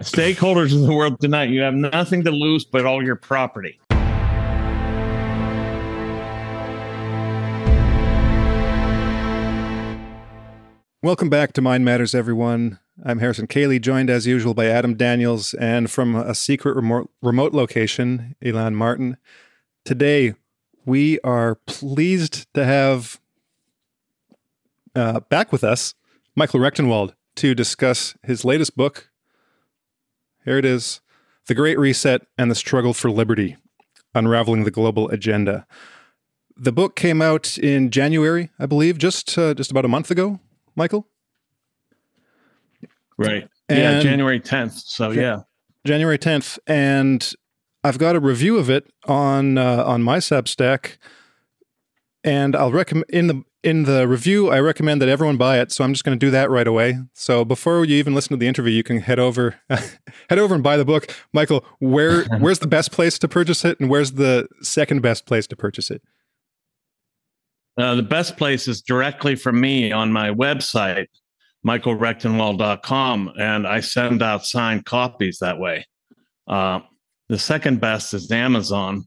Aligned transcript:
Stakeholders 0.00 0.72
of 0.72 0.86
the 0.86 0.94
world 0.94 1.20
tonight, 1.20 1.50
you 1.50 1.60
have 1.62 1.74
nothing 1.74 2.22
to 2.22 2.30
lose 2.30 2.64
but 2.64 2.86
all 2.86 3.02
your 3.02 3.16
property. 3.16 3.80
Welcome 11.02 11.28
back 11.28 11.52
to 11.54 11.60
Mind 11.60 11.84
Matters, 11.84 12.14
everyone. 12.14 12.78
I'm 13.04 13.18
Harrison 13.18 13.48
Koehli, 13.48 13.80
joined 13.80 14.08
as 14.08 14.24
usual 14.24 14.54
by 14.54 14.66
Adam 14.66 14.94
Daniels, 14.94 15.52
and 15.54 15.90
from 15.90 16.14
a 16.14 16.34
secret 16.34 16.76
remote, 16.76 17.10
remote 17.20 17.52
location, 17.52 18.36
Elan 18.40 18.76
Martin. 18.76 19.16
Today, 19.84 20.34
we 20.84 21.18
are 21.20 21.56
pleased 21.66 22.46
to 22.54 22.64
have 22.64 23.20
uh, 24.94 25.20
back 25.20 25.50
with 25.50 25.64
us 25.64 25.94
Michael 26.36 26.60
Rectenwald 26.60 27.14
to 27.36 27.54
discuss 27.54 28.16
his 28.22 28.44
latest 28.44 28.76
book. 28.76 29.07
Here 30.48 30.56
it 30.56 30.64
is 30.64 31.02
The 31.46 31.54
Great 31.54 31.78
Reset 31.78 32.26
and 32.38 32.50
the 32.50 32.54
Struggle 32.54 32.94
for 32.94 33.10
Liberty 33.10 33.58
Unraveling 34.14 34.64
the 34.64 34.70
Global 34.70 35.06
Agenda. 35.10 35.66
The 36.56 36.72
book 36.72 36.96
came 36.96 37.20
out 37.20 37.58
in 37.58 37.90
January, 37.90 38.48
I 38.58 38.64
believe, 38.64 38.96
just 38.96 39.36
uh, 39.36 39.52
just 39.52 39.70
about 39.70 39.84
a 39.84 39.88
month 39.88 40.10
ago. 40.10 40.40
Michael? 40.74 41.06
Right. 43.18 43.46
And 43.68 43.78
yeah, 43.78 44.00
January 44.00 44.40
10th. 44.40 44.84
So, 44.86 45.10
yeah. 45.10 45.40
January 45.84 46.16
10th. 46.16 46.58
And 46.66 47.30
I've 47.84 47.98
got 47.98 48.16
a 48.16 48.20
review 48.20 48.56
of 48.56 48.70
it 48.70 48.90
on 49.04 49.58
uh, 49.58 49.84
on 49.84 50.02
my 50.02 50.16
Substack. 50.16 50.96
And 52.24 52.56
I'll 52.56 52.72
recommend 52.72 53.04
in 53.10 53.26
the 53.26 53.44
in 53.62 53.84
the 53.84 54.06
review, 54.06 54.50
I 54.50 54.60
recommend 54.60 55.02
that 55.02 55.08
everyone 55.08 55.36
buy 55.36 55.58
it. 55.58 55.72
So 55.72 55.82
I'm 55.84 55.92
just 55.92 56.04
going 56.04 56.18
to 56.18 56.26
do 56.26 56.30
that 56.30 56.50
right 56.50 56.66
away. 56.66 56.98
So 57.14 57.44
before 57.44 57.84
you 57.84 57.96
even 57.96 58.14
listen 58.14 58.30
to 58.30 58.36
the 58.36 58.46
interview, 58.46 58.72
you 58.72 58.84
can 58.84 59.00
head 59.00 59.18
over 59.18 59.56
head 59.68 60.38
over 60.38 60.54
and 60.54 60.62
buy 60.62 60.76
the 60.76 60.84
book. 60.84 61.14
Michael, 61.32 61.64
where 61.80 62.24
where's 62.38 62.60
the 62.60 62.66
best 62.66 62.92
place 62.92 63.18
to 63.18 63.28
purchase 63.28 63.64
it, 63.64 63.78
and 63.80 63.90
where's 63.90 64.12
the 64.12 64.48
second 64.62 65.02
best 65.02 65.26
place 65.26 65.46
to 65.48 65.56
purchase 65.56 65.90
it? 65.90 66.02
Uh, 67.76 67.94
the 67.94 68.02
best 68.02 68.36
place 68.36 68.66
is 68.66 68.82
directly 68.82 69.36
from 69.36 69.60
me 69.60 69.92
on 69.92 70.12
my 70.12 70.30
website, 70.30 71.06
michaelrectenwald.com, 71.64 73.32
and 73.38 73.68
I 73.68 73.80
send 73.80 74.20
out 74.20 74.44
signed 74.44 74.84
copies 74.84 75.38
that 75.40 75.60
way. 75.60 75.86
Uh, 76.48 76.80
the 77.28 77.38
second 77.38 77.80
best 77.80 78.14
is 78.14 78.32
Amazon. 78.32 79.04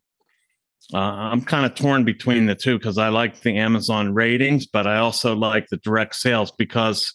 Uh, 0.94 0.98
I'm 0.98 1.42
kind 1.42 1.66
of 1.66 1.76
torn 1.76 2.04
between 2.04 2.46
the 2.46 2.56
two 2.56 2.78
because 2.78 2.98
I 2.98 3.10
like 3.10 3.42
the 3.42 3.58
Amazon 3.58 4.14
ratings, 4.14 4.66
but 4.66 4.88
I 4.88 4.98
also 4.98 5.36
like 5.36 5.68
the 5.70 5.78
direct 5.78 6.16
sales 6.16 6.52
because 6.52 7.14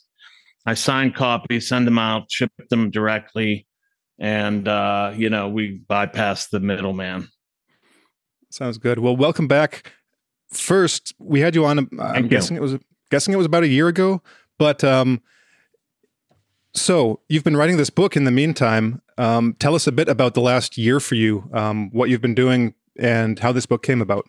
I 0.64 0.74
sign 0.74 1.12
copies, 1.12 1.68
send 1.68 1.86
them 1.86 1.98
out, 1.98 2.30
ship 2.30 2.50
them 2.70 2.90
directly, 2.90 3.66
and 4.18 4.66
uh, 4.66 5.12
you 5.14 5.28
know 5.28 5.48
we 5.48 5.82
bypass 5.86 6.48
the 6.48 6.60
middleman. 6.60 7.28
Sounds 8.50 8.78
good. 8.78 8.98
Well, 8.98 9.16
welcome 9.16 9.48
back 9.48 9.92
first 10.50 11.14
we 11.18 11.40
had 11.40 11.54
you 11.54 11.64
on. 11.64 11.78
I'm 11.78 11.88
Thank 11.88 12.30
guessing 12.30 12.56
you. 12.56 12.62
it 12.62 12.64
was 12.64 12.78
guessing 13.10 13.34
it 13.34 13.36
was 13.36 13.46
about 13.46 13.62
a 13.62 13.68
year 13.68 13.88
ago. 13.88 14.22
But 14.58 14.82
um, 14.84 15.20
so 16.74 17.20
you've 17.28 17.44
been 17.44 17.56
writing 17.56 17.76
this 17.76 17.90
book 17.90 18.16
in 18.16 18.24
the 18.24 18.30
meantime. 18.30 19.02
Um, 19.18 19.56
tell 19.58 19.74
us 19.74 19.86
a 19.86 19.92
bit 19.92 20.08
about 20.08 20.34
the 20.34 20.40
last 20.40 20.76
year 20.76 21.00
for 21.00 21.14
you, 21.14 21.48
um, 21.52 21.90
what 21.90 22.10
you've 22.10 22.20
been 22.20 22.34
doing, 22.34 22.74
and 22.98 23.38
how 23.38 23.52
this 23.52 23.66
book 23.66 23.82
came 23.82 24.00
about. 24.00 24.26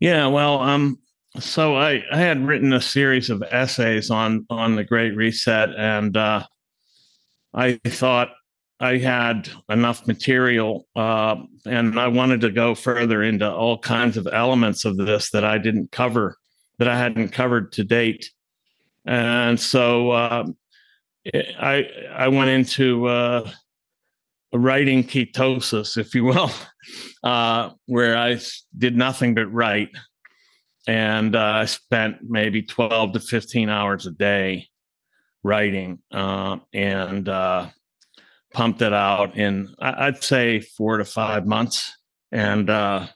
Yeah, 0.00 0.28
well, 0.28 0.60
um, 0.60 0.98
so 1.38 1.76
I, 1.76 2.04
I 2.12 2.18
had 2.18 2.46
written 2.46 2.72
a 2.72 2.80
series 2.80 3.30
of 3.30 3.42
essays 3.42 4.10
on 4.10 4.46
on 4.48 4.76
the 4.76 4.84
Great 4.84 5.16
Reset, 5.16 5.70
and 5.76 6.16
uh, 6.16 6.44
I 7.52 7.80
thought 7.84 8.30
I 8.80 8.98
had 8.98 9.48
enough 9.68 10.06
material, 10.06 10.86
uh, 10.94 11.36
and 11.66 11.98
I 11.98 12.08
wanted 12.08 12.40
to 12.42 12.50
go 12.50 12.74
further 12.74 13.22
into 13.22 13.50
all 13.50 13.78
kinds 13.78 14.16
of 14.16 14.28
elements 14.30 14.84
of 14.84 14.96
this 14.96 15.30
that 15.30 15.44
I 15.44 15.58
didn't 15.58 15.90
cover, 15.90 16.36
that 16.78 16.88
I 16.88 16.96
hadn't 16.96 17.30
covered 17.30 17.72
to 17.72 17.84
date, 17.84 18.30
and 19.04 19.58
so 19.58 20.10
uh, 20.12 20.46
I 21.34 21.88
I 22.12 22.28
went 22.28 22.50
into 22.50 23.06
uh, 23.06 23.50
writing 24.52 25.04
ketosis, 25.04 25.96
if 25.96 26.14
you 26.14 26.24
will, 26.24 26.50
uh, 27.22 27.70
where 27.86 28.16
I 28.16 28.38
did 28.76 28.96
nothing 28.96 29.34
but 29.34 29.52
write, 29.52 29.90
and 30.86 31.36
uh, 31.36 31.40
I 31.40 31.64
spent 31.66 32.18
maybe 32.22 32.62
twelve 32.62 33.12
to 33.12 33.20
fifteen 33.20 33.68
hours 33.68 34.06
a 34.06 34.12
day 34.12 34.68
writing, 35.42 36.00
uh, 36.12 36.58
and 36.72 37.28
pumped 38.52 38.82
it 38.82 38.92
out 38.92 39.36
in 39.36 39.74
I'd 39.80 40.22
say 40.22 40.60
four 40.60 40.96
to 40.96 41.04
five 41.04 41.46
months, 41.46 41.92
and 42.32 42.70
uh, 42.70 43.06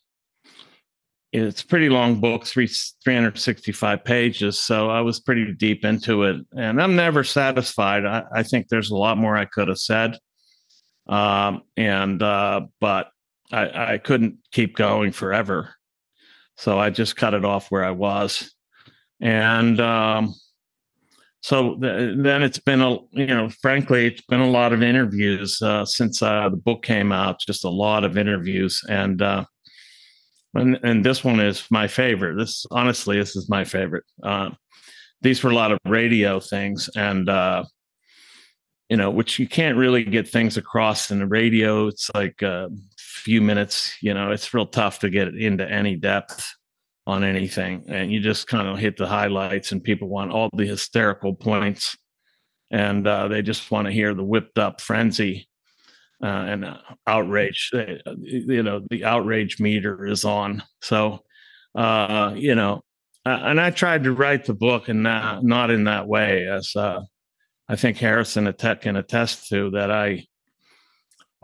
it's 1.33 1.63
pretty 1.63 1.89
long 1.89 2.21
book, 2.21 2.45
three 2.45 2.69
365 3.05 4.05
pages. 4.05 4.61
So 4.61 4.91
I 4.91 5.01
was 5.01 5.21
pretty 5.21 5.53
deep 5.55 5.85
into 5.85 6.25
it, 6.25 6.37
and 6.57 6.81
I'm 6.81 6.95
never 6.95 7.25
satisfied. 7.25 8.05
I, 8.05 8.25
I 8.35 8.43
think 8.43 8.69
there's 8.69 8.91
a 8.91 8.97
lot 8.97 9.17
more 9.17 9.37
I 9.37 9.47
could 9.47 9.69
have 9.69 9.79
said, 9.79 10.19
um, 11.13 11.63
and 11.77 12.23
uh, 12.23 12.63
but 12.81 13.11
I, 13.53 13.95
I 13.95 13.99
couldn't 13.99 14.39
keep 14.53 14.77
going 14.77 15.13
forever, 15.13 15.75
so 16.57 16.79
I 16.79 16.91
just 16.91 17.17
cut 17.17 17.35
it 17.35 17.45
off 17.45 17.71
where 17.71 17.85
I 17.85 17.91
was, 17.91 18.55
and 19.21 19.81
um, 19.81 20.35
so 21.43 21.77
th- 21.81 22.17
then 22.19 22.43
it's 22.43 22.59
been 22.59 22.81
a 22.81 22.99
you 23.11 23.27
know 23.27 23.49
frankly 23.61 24.07
it's 24.07 24.23
been 24.23 24.41
a 24.41 24.51
lot 24.51 24.73
of 24.73 24.83
interviews 24.83 25.61
uh, 25.61 25.85
since 25.85 26.23
uh, 26.23 26.49
the 26.49 26.57
book 26.57 26.83
came 26.83 27.13
out 27.13 27.41
just 27.41 27.65
a 27.65 27.71
lot 27.71 28.05
of 28.05 28.17
interviews. 28.17 28.81
And 28.89 29.21
uh, 29.21 29.45
and, 30.55 30.79
and 30.83 31.05
this 31.05 31.25
one 31.25 31.41
is 31.41 31.65
my 31.71 31.89
favorite. 31.89 32.37
This 32.37 32.65
honestly 32.71 33.19
this 33.19 33.35
is 33.35 33.49
my 33.49 33.65
favorite. 33.65 34.05
Uh, 34.23 34.51
these 35.21 35.43
were 35.43 35.51
a 35.51 35.55
lot 35.55 35.73
of 35.73 35.79
radio 35.85 36.41
things. 36.41 36.89
And 36.97 37.29
uh, 37.29 37.65
you 38.93 38.99
know 38.99 39.09
which 39.09 39.39
you 39.39 39.49
can't 39.49 39.79
really 39.79 40.05
get 40.05 40.29
things 40.29 40.59
across 40.59 41.11
in 41.11 41.19
the 41.19 41.27
radio. 41.27 41.87
It's 41.87 42.11
like 42.15 42.43
a 42.43 42.69
few 42.99 43.41
minutes 43.41 43.97
you 44.03 44.13
know 44.13 44.31
it's 44.33 44.53
real 44.53 44.67
tough 44.67 44.99
to 44.99 45.09
get 45.09 45.29
into 45.29 45.67
any 45.67 45.97
depth 45.97 46.47
on 47.07 47.25
anything. 47.25 47.87
And 47.89 48.13
you 48.13 48.21
just 48.21 48.49
kind 48.49 48.69
of 48.69 48.79
hit 48.79 48.99
the 48.99 49.07
highlights 49.07 49.73
and 49.73 49.83
people 49.83 50.09
want 50.09 50.31
all 50.31 50.51
the 50.55 50.67
hysterical 50.67 51.35
points. 51.35 51.97
And 52.71 53.07
uh, 53.07 53.29
they 53.29 53.41
just 53.41 53.71
want 53.71 53.87
to 53.87 53.93
hear 53.93 54.13
the 54.13 54.25
whipped 54.25 54.59
up 54.59 54.83
frenzy 54.83 55.49
uh, 56.23 56.27
and 56.27 56.67
uh, 56.67 56.77
outrage 57.07 57.71
uh, 57.75 58.13
you 58.21 58.63
know 58.63 58.83
the 58.91 59.07
outrage 59.07 59.59
meter 59.59 60.05
is 60.05 60.23
on. 60.23 60.63
So 60.83 61.21
uh, 61.75 62.35
you 62.37 62.55
know 62.55 62.83
and 63.25 63.59
i 63.59 63.71
tried 63.71 64.05
to 64.05 64.13
write 64.13 64.45
the 64.45 64.53
book 64.53 64.89
and 64.89 65.05
not, 65.05 65.45
not 65.45 65.71
in 65.71 65.85
that 65.85 66.07
way 66.09 66.47
as 66.47 66.75
uh, 66.77 67.01
i 67.73 67.77
think 67.77 67.97
harrison 67.97 68.53
can 68.81 68.97
attest 68.97 69.49
to 69.49 69.71
that 69.71 69.91
i 69.91 70.25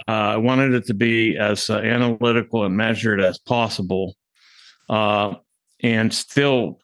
I 0.07 0.37
wanted 0.37 0.75
it 0.75 0.87
to 0.87 0.95
be 0.95 1.37
as 1.37 1.69
analytical 1.69 2.65
and 2.65 2.77
measured 2.77 3.21
as 3.21 3.39
possible 3.39 4.15
uh, 4.89 5.35
and 5.83 6.13
still 6.13 6.79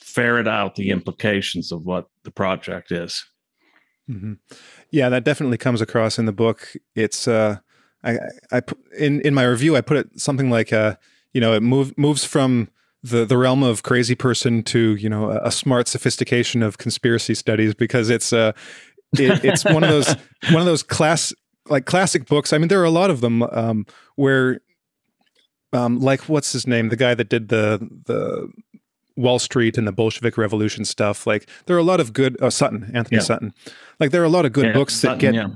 ferret 0.00 0.48
out 0.48 0.76
the 0.76 0.90
implications 0.90 1.72
of 1.72 1.84
what 1.84 2.06
the 2.24 2.30
project 2.30 2.92
is. 2.92 3.24
Mm-hmm. 4.08 4.34
Yeah, 4.90 5.08
that 5.08 5.24
definitely 5.24 5.58
comes 5.58 5.80
across 5.80 6.18
in 6.18 6.26
the 6.26 6.32
book. 6.32 6.74
It's 6.94 7.28
uh, 7.28 7.58
I, 8.02 8.18
I 8.52 8.62
in 8.98 9.20
in 9.20 9.34
my 9.34 9.44
review 9.44 9.76
I 9.76 9.82
put 9.82 9.98
it 9.98 10.20
something 10.20 10.50
like 10.50 10.72
uh, 10.72 10.96
you 11.32 11.40
know, 11.40 11.54
it 11.54 11.62
move, 11.62 11.96
moves 11.96 12.24
from 12.24 12.68
the 13.02 13.24
the 13.24 13.38
realm 13.38 13.62
of 13.62 13.82
crazy 13.82 14.14
person 14.14 14.62
to 14.64 14.96
you 14.96 15.08
know 15.08 15.30
a, 15.30 15.40
a 15.44 15.52
smart 15.52 15.86
sophistication 15.88 16.62
of 16.62 16.78
conspiracy 16.78 17.34
studies 17.34 17.72
because 17.72 18.10
it's 18.10 18.32
uh, 18.32 18.52
it, 19.12 19.44
it's 19.44 19.64
one 19.64 19.84
of 19.84 19.90
those 19.90 20.08
one 20.50 20.60
of 20.60 20.66
those 20.66 20.82
class 20.82 21.32
like 21.68 21.86
classic 21.86 22.26
books. 22.26 22.52
I 22.52 22.58
mean, 22.58 22.68
there 22.68 22.80
are 22.80 22.84
a 22.84 22.90
lot 22.90 23.10
of 23.10 23.20
them 23.20 23.42
um, 23.42 23.86
where 24.16 24.60
um, 25.72 26.00
like 26.00 26.28
what's 26.28 26.52
his 26.52 26.66
name, 26.66 26.88
the 26.88 26.96
guy 26.96 27.14
that 27.14 27.28
did 27.28 27.48
the 27.48 27.78
the 28.06 28.50
Wall 29.16 29.38
Street 29.38 29.78
and 29.78 29.86
the 29.86 29.92
Bolshevik 29.92 30.36
Revolution 30.36 30.84
stuff. 30.84 31.26
Like 31.26 31.48
there 31.66 31.76
are 31.76 31.80
a 31.80 31.84
lot 31.84 32.00
of 32.00 32.12
good 32.12 32.40
uh, 32.42 32.50
Sutton, 32.50 32.90
Anthony 32.94 33.18
yeah. 33.18 33.22
Sutton. 33.22 33.54
Like 33.98 34.10
there 34.10 34.22
are 34.22 34.26
a 34.26 34.30
lot 34.30 34.46
of 34.46 34.52
good 34.52 34.66
yeah, 34.66 34.72
books 34.72 34.94
Sutton, 34.94 35.18
that 35.18 35.20
get 35.20 35.34
yeah. 35.34 35.48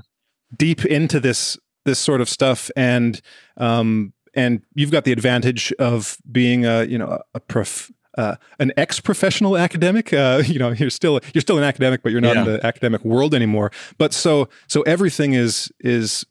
deep 0.55 0.85
into 0.85 1.19
this 1.19 1.57
this 1.83 1.99
sort 1.99 2.21
of 2.21 2.29
stuff, 2.29 2.71
and 2.75 3.21
um, 3.57 4.13
and 4.33 4.61
you've 4.73 4.91
got 4.91 5.03
the 5.03 5.11
advantage 5.11 5.73
of 5.73 6.17
being 6.31 6.65
a 6.65 6.83
you 6.83 6.97
know 6.97 7.21
a 7.33 7.39
prof. 7.39 7.91
Uh, 8.17 8.35
an 8.59 8.71
ex-professional 8.77 9.57
academic, 9.57 10.13
uh, 10.13 10.41
you 10.45 10.59
know, 10.59 10.71
you're 10.71 10.89
still 10.89 11.19
you're 11.33 11.41
still 11.41 11.57
an 11.57 11.63
academic, 11.63 12.01
but 12.01 12.11
you're 12.11 12.21
not 12.21 12.37
in 12.37 12.45
the 12.45 12.65
academic 12.65 13.03
world 13.03 13.33
anymore. 13.33 13.71
But 13.97 14.13
so 14.13 14.49
so 14.67 14.81
everything 14.83 15.33
is 15.33 15.71
is 15.79 16.25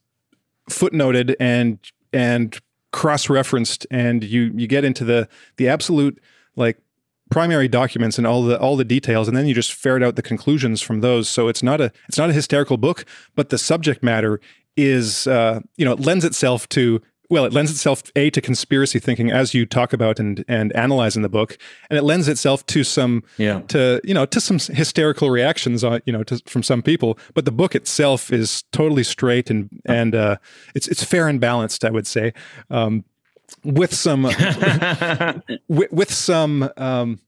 footnoted 0.71 1.35
and 1.39 1.79
and 2.13 2.59
cross-referenced 2.93 3.87
and 3.91 4.23
you 4.23 4.53
you 4.55 4.67
get 4.67 4.85
into 4.85 5.05
the 5.05 5.29
the 5.57 5.69
absolute 5.69 6.23
like 6.55 6.79
primary 7.31 7.67
documents 7.67 8.19
and 8.19 8.27
all 8.27 8.45
the 8.45 8.59
all 8.61 8.77
the 8.77 8.85
details 8.85 9.27
and 9.27 9.37
then 9.37 9.47
you 9.47 9.55
just 9.55 9.73
ferret 9.73 10.03
out 10.03 10.15
the 10.15 10.23
conclusions 10.23 10.81
from 10.81 11.01
those 11.01 11.29
so 11.29 11.49
it's 11.49 11.63
not 11.63 11.81
a 11.81 11.91
it's 12.09 12.19
not 12.19 12.31
a 12.31 12.33
hysterical 12.33 12.77
book 12.77 13.05
but 13.35 13.49
the 13.49 13.59
subject 13.59 14.03
matter 14.03 14.41
is 14.77 15.27
uh, 15.27 15.61
you 15.77 15.85
know 15.85 15.93
it 15.93 16.01
lends 16.01 16.25
itself 16.25 16.69
to 16.69 17.01
well, 17.35 17.45
it 17.45 17.53
lends 17.53 17.73
itself 17.73 18.05
a 18.15 18.31
to 18.31 18.41
conspiracy 18.41 19.01
thinking 19.01 19.33
as 19.33 19.55
you 19.55 19.67
talk 19.67 19.93
about 19.93 20.21
and 20.21 20.45
and 20.47 20.73
analyze 20.77 21.17
in 21.17 21.23
the 21.23 21.29
book, 21.29 21.59
and 21.91 21.99
it 21.99 22.03
lends 22.03 22.29
itself 22.29 22.65
to 22.67 22.85
some 22.85 23.25
yeah. 23.39 23.61
to 23.63 24.01
you 24.05 24.15
know 24.15 24.25
to 24.25 24.41
some 24.41 24.61
hysterical 24.61 25.31
reactions 25.31 25.83
on 25.83 26.01
you 26.07 26.13
know 26.13 26.23
to, 26.23 26.39
from 26.47 26.63
some 26.63 26.81
people. 26.81 27.19
But 27.35 27.45
the 27.45 27.51
book 27.51 27.75
itself 27.75 28.33
is 28.33 28.63
totally 28.71 29.03
straight 29.03 29.51
and 29.51 29.69
and 29.85 30.15
uh, 30.15 30.37
it's 30.77 30.87
it's 30.87 31.03
fair 31.03 31.27
and 31.27 31.41
balanced, 31.41 31.85
I 31.85 31.91
would 31.91 32.07
say, 32.07 32.35
um, 32.71 33.05
with 33.65 33.93
some 33.93 34.23
with, 35.69 35.93
with, 35.93 36.13
some 36.13 36.71
um, 36.77 37.19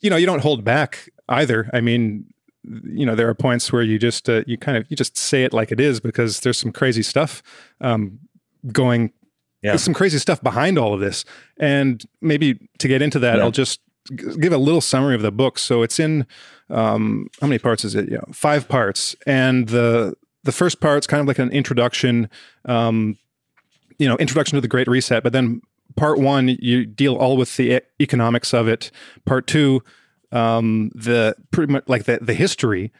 you 0.00 0.10
know 0.10 0.16
you 0.16 0.26
don't 0.26 0.42
hold 0.42 0.62
back 0.62 1.08
either. 1.28 1.68
I 1.72 1.80
mean, 1.80 2.32
you 2.62 3.04
know 3.04 3.16
there 3.16 3.28
are 3.28 3.34
points 3.34 3.72
where 3.72 3.82
you 3.82 3.98
just 3.98 4.28
uh, 4.28 4.44
you 4.46 4.56
kind 4.56 4.78
of 4.78 4.88
you 4.88 4.96
just 4.96 5.16
say 5.16 5.42
it 5.42 5.52
like 5.52 5.72
it 5.72 5.80
is 5.80 5.98
because 5.98 6.38
there's 6.38 6.58
some 6.58 6.70
crazy 6.70 7.02
stuff 7.02 7.42
um, 7.80 8.20
going 8.72 9.12
yeah. 9.62 9.76
some 9.76 9.94
crazy 9.94 10.18
stuff 10.18 10.42
behind 10.42 10.78
all 10.78 10.94
of 10.94 11.00
this. 11.00 11.24
And 11.58 12.04
maybe 12.20 12.68
to 12.78 12.88
get 12.88 13.02
into 13.02 13.18
that 13.20 13.38
yeah. 13.38 13.42
i'll 13.42 13.50
just 13.50 13.80
give 14.40 14.52
a 14.52 14.58
little 14.58 14.80
summary 14.80 15.14
of 15.14 15.22
the 15.22 15.32
book. 15.32 15.58
So 15.58 15.82
it's 15.82 16.00
in 16.00 16.26
um, 16.70 17.28
how 17.40 17.46
many 17.46 17.58
parts 17.58 17.84
is 17.84 17.94
it? 17.94 18.10
Yeah 18.10 18.20
five 18.32 18.68
parts. 18.68 19.16
And 19.26 19.68
the 19.68 20.14
the 20.44 20.52
first 20.52 20.80
part's 20.80 21.06
kind 21.06 21.20
of 21.20 21.26
like 21.26 21.38
an 21.38 21.50
introduction 21.50 22.30
um, 22.64 23.18
you 23.98 24.08
know 24.08 24.16
introduction 24.16 24.56
to 24.56 24.60
the 24.60 24.68
great 24.68 24.88
reset 24.88 25.22
but 25.22 25.32
then 25.32 25.60
part 25.96 26.18
one 26.18 26.48
you 26.60 26.86
deal 26.86 27.16
all 27.16 27.36
with 27.36 27.56
the 27.56 27.82
economics 28.00 28.54
of 28.54 28.68
it. 28.68 28.90
Part 29.24 29.46
two 29.46 29.82
um, 30.30 30.90
the 30.94 31.34
pretty 31.50 31.72
much 31.72 31.84
like 31.86 32.04
the, 32.04 32.18
the 32.20 32.34
history 32.34 32.92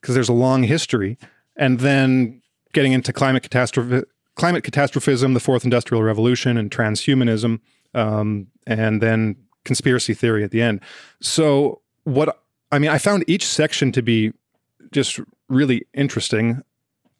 because 0.00 0.14
there's 0.14 0.28
a 0.28 0.34
long 0.34 0.62
history. 0.62 1.18
And 1.56 1.80
then 1.80 2.42
getting 2.72 2.92
into 2.92 3.12
climate 3.12 3.42
catastrophe 3.42 4.06
climate 4.36 4.62
catastrophism, 4.64 5.34
the 5.34 5.40
fourth 5.40 5.64
industrial 5.64 6.02
revolution, 6.02 6.56
and 6.56 6.70
transhumanism, 6.70 7.60
um, 7.94 8.46
and 8.66 9.02
then 9.02 9.36
conspiracy 9.64 10.14
theory 10.14 10.44
at 10.44 10.52
the 10.52 10.62
end. 10.62 10.80
So, 11.20 11.80
what 12.04 12.40
I 12.70 12.78
mean, 12.78 12.90
I 12.90 12.98
found 12.98 13.24
each 13.26 13.46
section 13.46 13.90
to 13.92 14.02
be 14.02 14.32
just 14.92 15.18
really 15.48 15.86
interesting. 15.92 16.62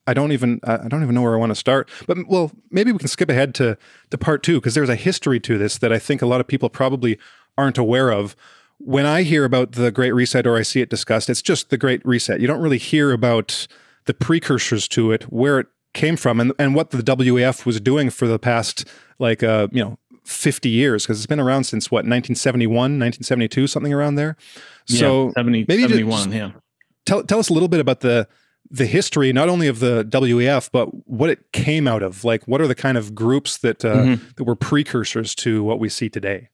I 0.07 0.15
don't 0.15 0.33
even 0.33 0.61
I 0.63 0.89
don't 0.89 1.03
even 1.03 1.15
know 1.15 1.23
where 1.23 1.35
I 1.35 1.39
want 1.39 1.51
to 1.51 1.57
start. 1.57 1.91
But 2.07 2.19
well, 2.29 2.53
maybe 2.71 2.93
we 2.93 2.99
can 2.99 3.09
skip 3.09 3.29
ahead 3.29 3.55
to 3.57 3.77
to 4.11 4.19
part 4.19 4.43
two 4.43 4.61
because 4.61 4.75
there's 4.75 4.89
a 4.89 4.97
history 4.97 5.41
to 5.41 5.59
this 5.59 5.79
that 5.79 5.93
I 5.93 5.99
think 5.99 6.23
a 6.23 6.27
lot 6.27 6.41
of 6.41 6.47
people 6.47 6.69
probably 6.69 7.19
aren't 7.59 7.79
aware 7.79 8.11
of. 8.11 8.37
When 8.79 9.07
I 9.07 9.23
hear 9.23 9.45
about 9.45 9.73
the 9.73 9.91
Great 9.91 10.13
Reset 10.13 10.47
or 10.47 10.57
I 10.57 10.63
see 10.63 10.83
it 10.83 10.91
discussed, 10.91 11.31
it's 11.31 11.43
just 11.43 11.71
the 11.71 11.79
Great 11.79 12.05
Reset. 12.05 12.41
You 12.41 12.47
don't 12.47 12.61
really 12.61 12.79
hear 12.79 13.11
about 13.11 13.67
the 14.05 14.15
precursors 14.15 14.87
to 14.89 15.13
it, 15.13 15.25
where 15.25 15.61
it 15.61 15.67
came 15.97 16.17
from 16.17 16.39
and, 16.39 16.53
and 16.59 16.77
what 16.77 16.91
the 16.91 16.99
WEF 16.99 17.67
was 17.67 17.81
doing 17.81 18.11
for 18.11 18.29
the 18.29 18.39
past 18.39 18.85
like 19.19 19.43
uh, 19.43 19.67
you 19.73 19.83
know 19.83 19.99
50 20.25 20.69
years 20.69 21.05
because 21.05 21.19
it's 21.19 21.27
been 21.27 21.41
around 21.41 21.65
since 21.65 21.91
what 21.91 22.01
1971 22.01 22.75
1972 22.75 23.67
something 23.67 23.93
around 23.93 24.15
there? 24.15 24.37
So 24.85 25.27
yeah, 25.27 25.33
70, 25.37 25.65
maybe 25.69 25.83
71 25.83 26.33
yeah. 26.33 26.51
tell, 27.05 27.25
tell 27.25 27.39
us 27.39 27.49
a 27.49 27.53
little 27.53 27.69
bit 27.69 27.81
about 27.81 28.01
the 28.01 28.29
the 28.71 28.87
history 28.87 29.33
not 29.33 29.49
only 29.49 29.69
of 29.69 29.79
the 29.79 30.05
WEF 30.05 30.71
but 30.71 30.87
what 31.09 31.31
it 31.31 31.53
came 31.53 31.89
out 31.89 32.03
of. 32.03 32.25
Like 32.25 32.47
what 32.47 32.61
are 32.61 32.69
the 32.69 32.75
kind 32.75 32.99
of 32.99 33.15
groups 33.15 33.59
that 33.59 33.85
uh, 33.85 33.97
mm-hmm. 33.97 34.25
that 34.37 34.45
were 34.45 34.57
precursors 34.57 35.35
to 35.37 35.65
what 35.65 35.81
we 35.81 35.89
see 35.89 36.09
today? 36.09 36.51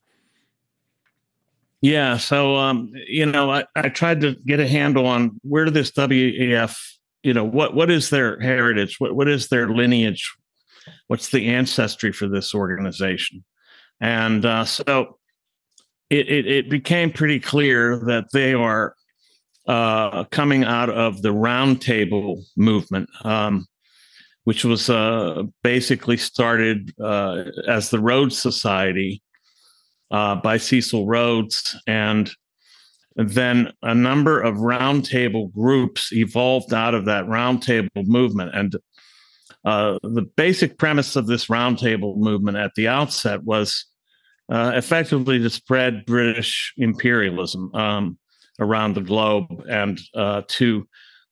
Yeah 1.80 2.16
so 2.16 2.56
um, 2.56 2.92
you 3.08 3.26
know 3.26 3.50
I, 3.50 3.64
I 3.74 3.88
tried 3.88 4.20
to 4.20 4.36
get 4.46 4.60
a 4.60 4.68
handle 4.68 5.06
on 5.06 5.40
where 5.42 5.64
did 5.64 5.74
this 5.74 5.90
WEF 5.90 6.76
you 7.22 7.32
know 7.34 7.44
what 7.44 7.74
what 7.74 7.90
is 7.90 8.10
their 8.10 8.38
heritage? 8.40 8.96
What 8.98 9.14
what 9.14 9.28
is 9.28 9.48
their 9.48 9.68
lineage? 9.68 10.32
What's 11.06 11.30
the 11.30 11.48
ancestry 11.48 12.12
for 12.12 12.28
this 12.28 12.54
organization? 12.54 13.44
And 14.00 14.44
uh, 14.44 14.64
so 14.64 15.18
it, 16.10 16.28
it, 16.28 16.46
it 16.46 16.70
became 16.70 17.12
pretty 17.12 17.38
clear 17.38 18.02
that 18.06 18.26
they 18.32 18.52
are 18.52 18.94
uh, 19.68 20.24
coming 20.24 20.64
out 20.64 20.90
of 20.90 21.22
the 21.22 21.32
roundtable 21.32 22.42
movement 22.56 23.08
um, 23.24 23.66
which 24.44 24.64
was 24.64 24.90
uh, 24.90 25.42
basically 25.62 26.16
started 26.16 26.92
uh, 27.00 27.44
as 27.68 27.90
the 27.90 28.00
Rhodes 28.00 28.36
Society 28.36 29.22
uh, 30.10 30.36
by 30.36 30.56
Cecil 30.56 31.06
Rhodes 31.06 31.76
and 31.86 32.30
then 33.16 33.72
a 33.82 33.94
number 33.94 34.40
of 34.40 34.56
roundtable 34.56 35.52
groups 35.52 36.12
evolved 36.12 36.72
out 36.72 36.94
of 36.94 37.04
that 37.06 37.24
roundtable 37.26 38.06
movement. 38.06 38.54
And 38.54 38.76
uh, 39.64 39.98
the 40.02 40.22
basic 40.36 40.78
premise 40.78 41.16
of 41.16 41.26
this 41.26 41.46
roundtable 41.46 42.16
movement 42.16 42.56
at 42.56 42.72
the 42.74 42.88
outset 42.88 43.44
was 43.44 43.86
uh, 44.50 44.72
effectively 44.74 45.38
to 45.38 45.50
spread 45.50 46.04
British 46.06 46.72
imperialism 46.76 47.74
um, 47.74 48.18
around 48.60 48.94
the 48.94 49.00
globe 49.00 49.46
and 49.68 50.00
uh, 50.14 50.42
to 50.48 50.86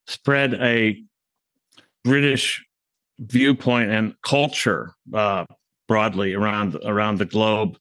spread 0.06 0.55
a 0.55 1.03
British 2.05 2.65
viewpoint 3.19 3.91
and 3.91 4.15
culture 4.23 4.94
uh, 5.12 5.44
broadly 5.87 6.35
around 6.35 6.79
around 6.85 7.19
the 7.19 7.25
globe 7.25 7.76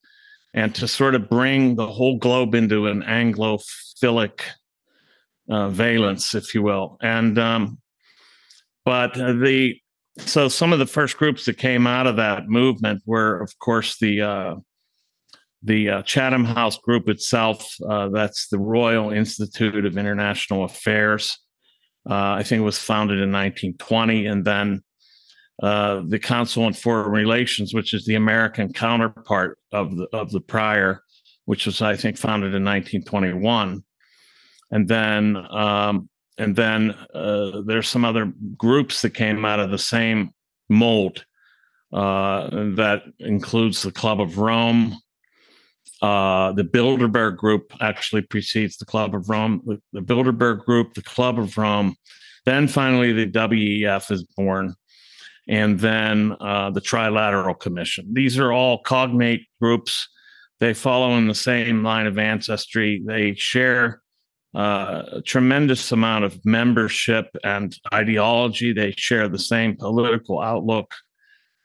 and 0.54 0.74
to 0.76 0.88
sort 0.88 1.16
of 1.16 1.30
bring 1.30 1.76
the 1.76 1.88
whole 1.88 2.18
globe 2.18 2.56
into 2.56 2.88
an 2.88 3.04
Anglophilic 3.04 4.42
uh, 5.50 5.70
valence, 5.70 6.36
if 6.36 6.54
you 6.54 6.62
will. 6.62 6.98
And 7.02 7.38
um, 7.38 7.80
but 8.86 9.14
the 9.14 9.76
so 10.18 10.48
some 10.48 10.74
of 10.74 10.80
the 10.80 10.86
first 10.86 11.18
groups 11.18 11.46
that 11.46 11.58
came 11.58 11.88
out 11.88 12.08
of 12.08 12.18
that 12.18 12.48
movement 12.48 13.02
were, 13.06 13.42
of 13.42 13.58
course, 13.60 13.98
the 14.00 14.22
uh, 14.22 14.56
the 15.62 15.90
uh, 15.90 16.02
Chatham 16.04 16.46
House 16.46 16.78
group 16.78 17.10
itself. 17.10 17.76
Uh, 17.88 18.10
that's 18.10 18.48
the 18.48 18.60
Royal 18.60 19.12
Institute 19.12 19.86
of 19.86 19.98
International 19.98 20.64
Affairs. 20.64 21.38
Uh, 22.10 22.34
I 22.34 22.44
think 22.44 22.62
it 22.62 22.66
was 22.66 22.80
founded 22.80 23.20
in 23.20 23.32
1920, 23.32 24.26
and 24.26 24.46
then 24.46 24.82
uh, 25.62 26.04
the 26.08 26.20
Council 26.20 26.64
on 26.64 26.74
Foreign 26.74 27.12
Relations, 27.12 27.74
which 27.74 27.94
is 27.94 28.06
the 28.06 28.16
American 28.16 28.72
counterpart 28.72 29.58
of 29.72 29.96
the 29.98 30.08
of 30.14 30.32
the 30.32 30.40
prior, 30.40 31.04
which 31.46 31.66
was 31.66 31.82
I 31.82 31.96
think 31.96 32.18
founded 32.18 32.56
in 32.56 32.64
1921, 32.64 33.84
and 34.72 34.88
then 34.88 35.36
um, 35.36 36.10
and 36.38 36.56
then 36.56 36.92
uh, 37.14 37.62
there's 37.66 37.90
some 37.90 38.06
other 38.06 38.32
groups 38.58 39.02
that 39.02 39.12
came 39.12 39.44
out 39.44 39.60
of 39.60 39.72
the 39.72 39.78
same 39.78 40.32
mold. 40.70 41.26
Uh, 41.92 42.50
that 42.76 43.02
includes 43.20 43.82
the 43.82 43.92
Club 43.92 44.22
of 44.22 44.38
Rome. 44.38 44.96
Uh, 46.04 46.54
the 46.54 46.64
Bilderberg 46.64 47.36
Group 47.36 47.74
actually 47.82 48.22
precedes 48.22 48.78
the 48.78 48.86
Club 48.86 49.16
of 49.16 49.28
Rome. 49.28 49.62
The, 49.66 49.82
the 49.92 50.02
Bilderberg 50.02 50.64
Group, 50.64 50.94
the 50.94 51.02
Club 51.02 51.40
of 51.40 51.58
Rome, 51.58 51.96
then 52.46 52.68
finally 52.68 53.12
the 53.12 53.26
WEF 53.26 54.12
is 54.12 54.24
born 54.38 54.76
and 55.50 55.80
then 55.80 56.36
uh, 56.40 56.70
the 56.70 56.80
Trilateral 56.80 57.60
Commission. 57.60 58.14
These 58.14 58.38
are 58.38 58.54
all 58.54 58.84
cognate 58.84 59.48
groups. 59.60 60.08
They 60.60 60.76
follow 60.76 61.18
in 61.18 61.28
the 61.28 61.34
same 61.34 61.84
line 61.84 62.06
of 62.06 62.20
ancestry. 62.20 63.02
They 63.04 63.34
share 63.34 64.02
uh, 64.56 65.04
a 65.14 65.22
tremendous 65.24 65.92
amount 65.92 66.26
of 66.26 66.40
membership 66.46 67.36
and 67.44 67.76
ideology. 67.92 68.74
They 68.74 68.92
share 68.92 69.28
the 69.28 69.40
same 69.40 69.76
political 69.76 70.40
outlook. 70.40 70.94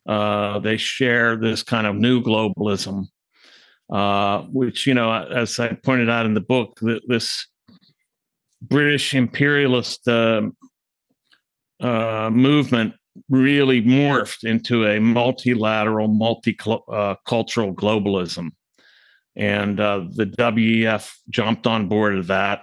Uh, 0.09 0.61
they 0.61 0.79
share 0.79 1.37
this 1.37 1.63
kind 1.63 1.87
of 1.87 1.95
new 1.95 2.23
globalism, 2.23 3.05
uh, 3.93 4.43
which, 4.51 4.87
you 4.87 4.95
know, 4.95 5.13
as 5.13 5.59
I 5.59 5.75
pointed 5.75 6.09
out 6.09 6.25
in 6.25 6.33
the 6.33 6.41
book, 6.41 6.81
this 7.07 7.47
British 8.63 9.13
imperialist 9.13 10.09
uh, 10.09 10.43
uh, 11.81 12.31
movement 12.33 12.95
really 13.29 13.83
morphed 13.83 14.45
into 14.45 14.87
a 14.87 15.01
multilateral, 15.01 16.09
multicultural 16.09 17.71
uh, 17.71 17.75
globalism. 17.75 18.51
And 19.37 19.81
uh, 19.81 20.05
the 20.11 20.27
WEF 20.27 21.13
jumped 21.31 21.67
on 21.67 21.89
board 21.89 22.17
of 22.17 22.29
that, 22.29 22.63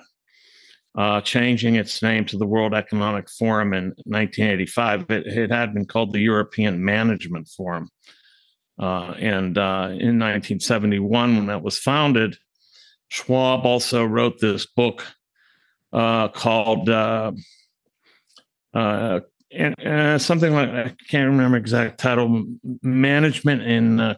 uh, 0.98 1.22
changing 1.22 1.76
its 1.76 2.02
name 2.02 2.26
to 2.26 2.38
the 2.38 2.46
World 2.46 2.74
Economic 2.74 3.30
Forum 3.30 3.74
in 3.74 3.86
1985. 4.06 5.06
It, 5.10 5.28
it 5.28 5.52
had 5.52 5.74
been 5.74 5.86
called 5.86 6.14
the 6.14 6.20
European 6.20 6.84
Management 6.84 7.48
Forum. 7.50 7.90
Uh, 8.80 9.14
and 9.20 9.58
uh, 9.58 9.88
in 9.90 10.18
1971, 10.18 11.36
when 11.36 11.46
that 11.48 11.62
was 11.62 11.78
founded, 11.78 12.38
Schwab 13.10 13.66
also 13.66 14.06
wrote 14.06 14.40
this 14.40 14.66
book 14.66 15.06
uh, 15.92 16.30
called 16.30 16.90
and 19.54 19.76
uh, 19.86 20.18
something 20.18 20.54
like 20.54 20.70
I 20.70 20.96
can't 21.10 21.30
remember 21.30 21.58
exact 21.58 22.00
title, 22.00 22.46
management 22.82 23.64
in 23.64 24.00
uh, 24.00 24.16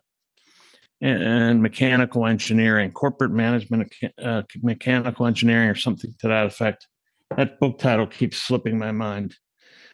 and 1.01 1.61
mechanical 1.61 2.25
engineering, 2.25 2.91
corporate 2.91 3.31
management, 3.31 3.93
uh, 4.23 4.43
mechanical 4.61 5.25
engineering, 5.25 5.69
or 5.69 5.75
something 5.75 6.13
to 6.19 6.29
that 6.29 6.45
effect. 6.45 6.87
That 7.35 7.59
book 7.59 7.77
title 7.77 8.07
keeps 8.07 8.37
slipping 8.37 8.77
my 8.77 8.91
mind. 8.91 9.35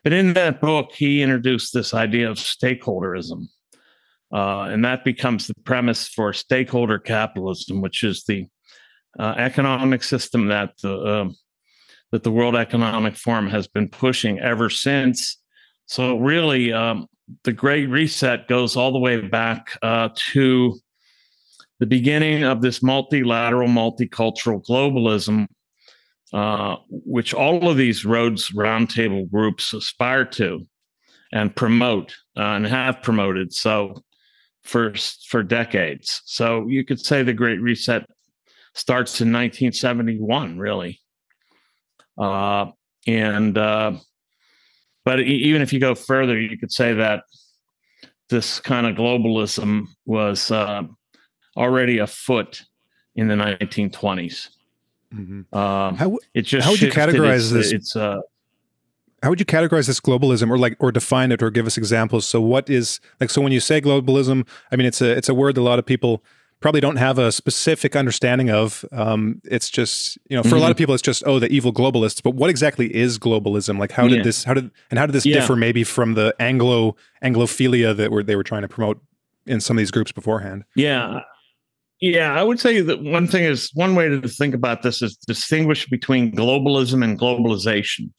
But 0.04 0.14
in 0.14 0.34
that 0.34 0.62
book, 0.62 0.92
he 0.94 1.24
introduced 1.24 1.74
this 1.74 1.94
idea 1.94 2.30
of 2.30 2.38
stakeholderism. 2.38 3.48
Uh, 4.32 4.62
and 4.64 4.86
that 4.86 5.04
becomes 5.04 5.48
the 5.48 5.56
premise 5.64 6.08
for 6.08 6.32
stakeholder 6.32 7.00
capitalism, 7.00 7.82
which 7.82 8.04
is 8.04 8.24
the 8.26 8.46
uh, 9.18 9.34
economic 9.38 10.04
system 10.04 10.48
that 10.48 10.74
the 10.84 10.96
uh, 10.96 11.30
that 12.12 12.24
the 12.24 12.32
World 12.32 12.56
Economic 12.56 13.16
Forum 13.16 13.48
has 13.50 13.68
been 13.68 13.90
pushing 13.90 14.40
ever 14.40 14.70
since. 14.70 15.38
So 15.86 16.18
really, 16.18 16.74
um, 16.74 17.08
the 17.44 17.54
Great 17.54 17.88
Reset 17.88 18.48
goes 18.48 18.76
all 18.76 18.92
the 18.92 19.00
way 19.00 19.22
back 19.22 19.78
uh, 19.82 20.10
to 20.32 20.78
the 21.80 21.86
beginning 21.86 22.44
of 22.44 22.62
this 22.62 22.82
multilateral, 22.84 23.70
multicultural 23.70 24.66
globalism, 24.66 25.48
uh, 26.34 26.78
which 26.90 27.34
all 27.34 27.70
of 27.70 27.78
these 27.78 28.06
Rhodes 28.06 28.50
Roundtable 28.50 29.30
groups 29.30 29.74
aspire 29.74 30.26
to 30.26 30.68
and 31.32 31.56
promote 31.56 32.16
uh, 32.38 32.42
and 32.42 32.66
have 32.66 33.02
promoted. 33.02 33.54
So 33.54 34.04
for 34.64 34.94
for 35.28 35.44
decades. 35.44 36.22
So 36.26 36.68
you 36.68 36.86
could 36.86 37.00
say 37.00 37.24
the 37.24 37.34
Great 37.34 37.62
Reset 37.62 38.06
starts 38.74 39.22
in 39.22 39.34
1971, 39.34 40.60
really. 40.60 41.00
Uh, 42.20 42.72
and 43.08 43.58
uh, 43.58 43.94
but 45.06 45.22
even 45.22 45.62
if 45.62 45.74
you 45.74 45.80
go 45.80 45.96
further, 45.96 46.40
you 46.40 46.58
could 46.58 46.72
say 46.72 46.94
that 46.94 47.24
this 48.30 48.60
kind 48.60 48.86
of 48.86 48.96
globalism 48.96 49.88
was 50.06 50.52
uh, 50.52 50.84
already 51.58 51.98
afoot 51.98 52.64
in 53.16 53.28
the 53.28 53.36
1920s. 53.36 54.50
Mm-hmm. 55.14 55.58
Um, 55.58 55.96
how, 55.96 56.20
it 56.34 56.44
just 56.44 56.66
how 56.66 56.72
would 56.72 56.82
you 56.82 56.92
categorize 56.92 57.38
its, 57.38 57.50
this? 57.52 57.72
It's 57.72 57.96
uh, 57.96 58.20
how 59.24 59.30
would 59.30 59.40
you 59.40 59.46
categorize 59.46 59.88
this 59.88 60.00
globalism 60.00 60.50
or 60.50 60.58
like 60.58 60.76
or 60.80 60.92
define 60.92 61.32
it 61.32 61.42
or 61.42 61.50
give 61.50 61.66
us 61.66 61.78
examples 61.78 62.26
so 62.26 62.40
what 62.40 62.70
is 62.70 63.00
like 63.20 63.30
so 63.30 63.42
when 63.42 63.52
you 63.52 63.60
say 63.60 63.82
globalism 63.82 64.48
i 64.72 64.76
mean 64.76 64.86
it's 64.86 65.02
a 65.02 65.12
it's 65.12 65.28
a 65.28 65.34
word 65.34 65.56
that 65.56 65.62
a 65.62 65.64
lot 65.64 65.80
of 65.80 65.86
people 65.86 66.24
probably 66.60 66.82
don't 66.82 66.98
have 66.98 67.18
a 67.18 67.32
specific 67.32 67.96
understanding 67.96 68.50
of 68.50 68.84
um, 68.92 69.42
it's 69.46 69.70
just 69.70 70.18
you 70.30 70.36
know 70.36 70.44
for 70.44 70.50
mm-hmm. 70.50 70.58
a 70.58 70.60
lot 70.60 70.72
of 70.72 70.76
mm-hmm. 70.76 70.84
people 70.84 70.96
it's 70.96 71.02
just 71.02 71.24
oh 71.26 71.40
the 71.40 71.50
evil 71.50 71.74
globalists 71.74 72.22
but 72.22 72.36
what 72.36 72.50
exactly 72.50 72.94
is 72.96 73.18
globalism 73.18 73.80
like 73.80 73.92
how 73.92 74.08
did 74.08 74.18
yeah. 74.18 74.24
this 74.24 74.44
how 74.44 74.54
did 74.54 74.70
and 74.90 75.00
how 75.00 75.06
did 75.06 75.14
this 75.14 75.26
yeah. 75.26 75.40
differ 75.40 75.56
maybe 75.56 75.84
from 75.84 76.14
the 76.14 76.36
anglo 76.40 76.96
anglophilia 77.24 77.96
that 77.96 78.12
were 78.12 78.24
they 78.24 78.36
were 78.36 78.44
trying 78.44 78.62
to 78.62 78.68
promote 78.68 79.02
in 79.46 79.60
some 79.62 79.78
of 79.78 79.80
these 79.80 79.92
groups 79.92 80.12
beforehand 80.12 80.64
yeah 80.76 81.22
yeah, 82.02 82.34
I 82.34 82.44
would 82.44 82.60
say 82.60 82.80
that 82.80 83.04
one 83.04 83.28
thing 83.28 83.44
is 83.44 83.72
one 83.74 83.94
way 83.94 84.08
to 84.08 84.28
think 84.28 84.56
about 84.56 84.84
this 84.84 85.02
is 85.02 85.18
distinguish 85.18 85.86
between 85.88 86.32
globalism 86.32 87.04
and 87.04 87.20
globalization. 87.20 88.12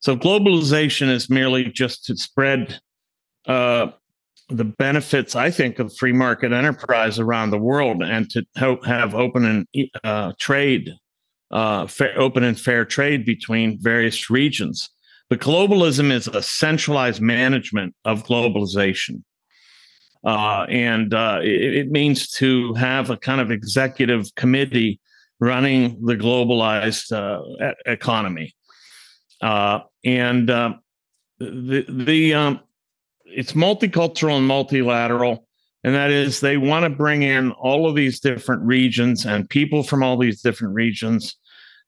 So 0.00 0.16
globalization 0.16 1.10
is 1.10 1.28
merely 1.28 1.64
just 1.64 2.04
to 2.06 2.16
spread 2.16 2.80
uh, 3.46 3.88
the 4.56 4.64
benefits, 4.64 5.34
I 5.34 5.50
think, 5.50 5.78
of 5.78 5.96
free 5.96 6.12
market 6.12 6.52
enterprise 6.52 7.18
around 7.18 7.50
the 7.50 7.58
world 7.58 8.02
and 8.02 8.30
to 8.30 8.44
help 8.56 8.84
have 8.84 9.14
open 9.14 9.44
and 9.44 9.88
uh, 10.04 10.32
trade, 10.38 10.90
uh, 11.50 11.86
fair, 11.86 12.18
open 12.18 12.44
and 12.44 12.58
fair 12.58 12.84
trade 12.84 13.24
between 13.24 13.80
various 13.80 14.30
regions. 14.30 14.90
But 15.28 15.40
globalism 15.40 16.10
is 16.12 16.28
a 16.28 16.42
centralized 16.42 17.20
management 17.20 17.94
of 18.04 18.24
globalization. 18.24 19.22
Uh, 20.24 20.66
and 20.68 21.14
uh, 21.14 21.40
it, 21.42 21.74
it, 21.74 21.90
means 21.90 22.30
to 22.30 22.74
have 22.74 23.10
a 23.10 23.16
kind 23.16 23.40
of 23.40 23.50
executive 23.50 24.32
committee 24.36 25.00
running 25.40 26.04
the 26.04 26.14
globalized 26.14 27.10
uh, 27.10 27.72
economy. 27.86 28.54
Uh, 29.40 29.80
and 30.04 30.48
uh, 30.48 30.74
the 31.40 31.84
the 31.88 32.34
um, 32.34 32.60
it's 33.34 33.52
multicultural 33.52 34.38
and 34.38 34.46
multilateral, 34.46 35.46
and 35.84 35.94
that 35.94 36.10
is 36.10 36.40
they 36.40 36.56
want 36.56 36.84
to 36.84 36.90
bring 36.90 37.22
in 37.22 37.52
all 37.52 37.88
of 37.88 37.94
these 37.94 38.20
different 38.20 38.62
regions 38.62 39.26
and 39.26 39.48
people 39.48 39.82
from 39.82 40.02
all 40.02 40.16
these 40.16 40.42
different 40.42 40.74
regions, 40.74 41.36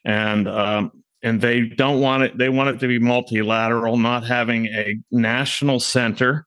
and 0.04 0.48
um, 0.48 0.90
and 1.22 1.40
they 1.40 1.62
don't 1.62 2.00
want 2.00 2.22
it. 2.22 2.38
They 2.38 2.48
want 2.48 2.70
it 2.70 2.80
to 2.80 2.88
be 2.88 2.98
multilateral, 2.98 3.96
not 3.96 4.24
having 4.24 4.66
a 4.66 4.96
national 5.10 5.80
center 5.80 6.46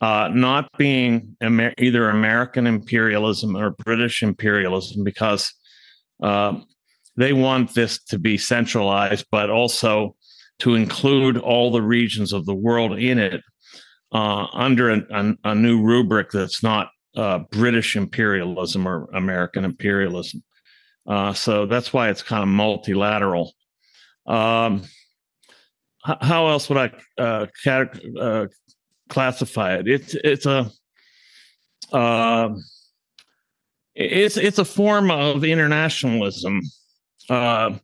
uh, 0.00 0.28
not 0.32 0.68
being 0.76 1.36
Amer- 1.42 1.74
either 1.78 2.10
American 2.10 2.66
imperialism 2.66 3.56
or 3.56 3.70
British 3.70 4.22
imperialism, 4.22 5.04
because 5.04 5.52
uh, 6.22 6.58
they 7.16 7.32
want 7.32 7.74
this 7.74 8.02
to 8.04 8.18
be 8.18 8.36
centralized, 8.36 9.26
but 9.30 9.50
also 9.50 10.14
to 10.58 10.74
include 10.74 11.38
all 11.38 11.70
the 11.70 11.82
regions 11.82 12.32
of 12.32 12.46
the 12.46 12.54
world 12.54 12.98
in 12.98 13.18
it 13.18 13.42
uh, 14.12 14.46
under 14.52 14.90
a, 14.90 15.36
a, 15.44 15.54
new 15.54 15.82
rubric 15.82 16.30
that's 16.30 16.62
not 16.62 16.90
uh, 17.16 17.40
British 17.50 17.96
imperialism 17.96 18.86
or 18.86 19.08
American 19.14 19.64
imperialism. 19.64 20.42
Uh, 21.06 21.32
so 21.32 21.66
that's 21.66 21.92
why 21.92 22.08
it's 22.08 22.22
kind 22.22 22.42
of 22.42 22.48
multilateral. 22.48 23.52
Um, 24.26 24.84
how 26.02 26.48
else 26.48 26.68
would 26.68 26.78
I 26.78 27.20
uh, 27.20 27.46
cat- 27.64 28.00
uh, 28.20 28.46
classify 29.08 29.76
it. 29.76 29.88
It's 29.88 30.14
it's 30.14 30.46
a 30.46 30.70
uh, 31.92 32.50
it's 33.94 34.36
it's 34.36 34.58
a 34.58 34.64
form 34.64 35.10
of 35.10 35.44
internationalism. 35.44 36.60
Uh, 37.28 37.78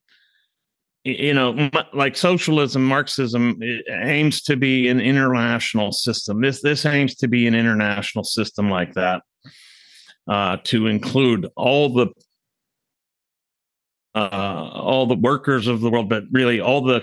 you 1.04 1.34
know, 1.34 1.70
like 1.92 2.16
socialism, 2.16 2.84
Marxism 2.84 3.60
aims 3.88 4.42
to 4.42 4.56
be 4.56 4.88
an 4.88 5.00
international 5.00 5.90
system. 5.90 6.40
This 6.40 6.62
this 6.62 6.86
aims 6.86 7.16
to 7.16 7.28
be 7.28 7.46
an 7.46 7.54
international 7.54 8.24
system 8.24 8.70
like 8.70 8.94
that, 8.94 9.22
uh, 10.28 10.58
to 10.64 10.86
include 10.86 11.48
all 11.56 11.88
the 11.88 12.06
uh, 14.14 14.70
all 14.74 15.06
the 15.06 15.16
workers 15.16 15.66
of 15.66 15.80
the 15.80 15.90
world, 15.90 16.08
but 16.08 16.24
really 16.30 16.60
all 16.60 16.82
the 16.82 17.02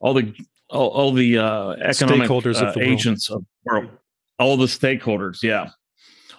all 0.00 0.14
the 0.14 0.34
all, 0.70 0.88
all 0.88 1.12
the 1.12 1.38
uh, 1.38 1.70
economic 1.82 2.28
stakeholders 2.28 2.60
uh, 2.60 2.66
of 2.66 2.74
the 2.74 2.80
agents 2.80 3.30
world. 3.30 3.42
of 3.42 3.46
the 3.46 3.72
world, 3.72 3.98
all 4.40 4.56
the 4.56 4.66
stakeholders, 4.66 5.40
yeah, 5.40 5.68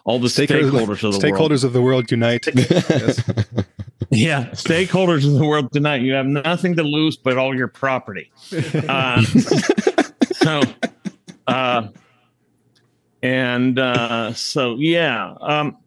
all 0.04 0.20
the 0.20 0.28
stakeholders, 0.28 0.72
stakeholders 0.72 0.92
of 0.92 1.00
the 1.00 1.10
world. 1.10 1.24
stakeholders 1.24 1.40
world. 1.40 1.64
of 1.64 1.74
the 1.74 1.82
world 1.82 2.12
unite. 2.12 2.48
Yeah, 4.16 4.46
stakeholders 4.52 5.26
of 5.26 5.34
the 5.34 5.46
world 5.46 5.72
tonight. 5.72 6.02
You 6.02 6.14
have 6.14 6.26
nothing 6.26 6.76
to 6.76 6.84
lose 6.84 7.18
but 7.18 7.38
all 7.38 7.56
your 7.56 7.68
property. 7.68 8.32
Uh, 8.88 9.22
so, 10.34 10.62
uh, 11.48 11.88
and 13.22 13.80
uh, 13.80 14.34
so 14.34 14.76
yeah, 14.78 15.34
um, 15.42 15.78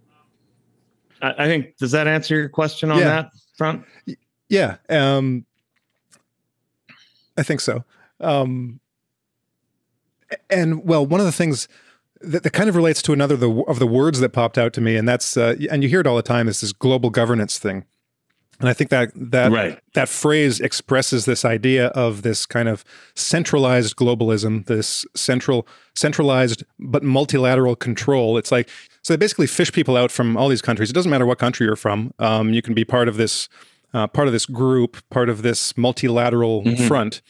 I, 1.23 1.45
I, 1.45 1.47
think 1.47 1.77
does 1.77 1.93
that 1.93 2.07
answer 2.07 2.37
your 2.37 2.49
question 2.49 2.91
on 2.91 2.99
yeah. 2.99 3.05
that 3.05 3.31
front? 3.57 3.85
Yeah, 4.49 4.77
um, 4.89 5.45
I 7.37 7.43
think 7.43 7.61
so. 7.61 7.85
Um, 8.21 8.81
and 10.51 10.85
well, 10.85 11.07
one 11.07 11.21
of 11.21 11.27
the 11.27 11.33
things 11.33 11.69
that, 12.21 12.43
that, 12.43 12.51
kind 12.51 12.69
of 12.69 12.77
relates 12.77 13.01
to 13.03 13.13
another 13.13 13.37
the, 13.37 13.51
of 13.69 13.79
the 13.79 13.87
words 13.87 14.21
that 14.21 14.31
popped 14.31 14.59
out 14.59 14.73
to 14.75 14.81
me, 14.81 14.97
and 14.97 15.09
that's 15.09 15.37
uh, 15.37 15.55
and 15.71 15.83
you 15.83 15.89
hear 15.89 16.01
it 16.01 16.07
all 16.07 16.17
the 16.17 16.23
time 16.23 16.49
is 16.49 16.61
this 16.61 16.73
global 16.73 17.11
governance 17.11 17.59
thing. 17.59 17.85
And 18.61 18.69
I 18.69 18.73
think 18.73 18.91
that 18.91 19.13
that 19.15 19.53
right. 19.53 19.79
that 19.95 20.09
phrase 20.09 20.59
expresses 20.61 21.27
this 21.27 21.45
idea 21.45 21.89
of 21.89 22.23
this 22.23 22.45
kind 22.45 22.69
of 22.69 22.85
centralized 23.15 23.97
globalism, 23.97 24.67
this 24.67 25.07
central 25.15 25.67
centralized 25.95 26.65
but 26.79 27.05
multilateral 27.05 27.77
control. 27.77 28.37
It's 28.37 28.51
like 28.51 28.69
so 29.03 29.13
they 29.13 29.17
basically 29.17 29.47
fish 29.47 29.73
people 29.73 29.97
out 29.97 30.11
from 30.11 30.37
all 30.37 30.49
these 30.49 30.63
countries. 30.63 30.91
It 30.91 30.95
doesn't 30.95 31.11
matter 31.11 31.27
what 31.27 31.39
country 31.39 31.67
you're 31.67 31.77
from. 31.77 32.13
Um, 32.19 32.53
you 32.53 32.63
can 32.63 32.75
be 32.75 32.85
part 32.85 33.07
of 33.09 33.17
this 33.17 33.49
uh, 33.95 34.07
part 34.09 34.27
of 34.27 34.33
this 34.33 34.47
group, 34.47 34.97
part 35.09 35.29
of 35.29 35.43
this 35.43 35.77
multilateral 35.77 36.65
mm-hmm. 36.65 36.87
front. 36.87 37.23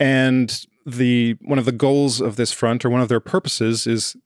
And 0.00 0.66
the 0.84 1.36
one 1.42 1.58
of 1.58 1.64
the 1.64 1.72
goals 1.72 2.20
of 2.20 2.36
this 2.36 2.52
front, 2.52 2.84
or 2.84 2.90
one 2.90 3.00
of 3.00 3.08
their 3.08 3.20
purposes, 3.20 3.86
is 3.86 4.16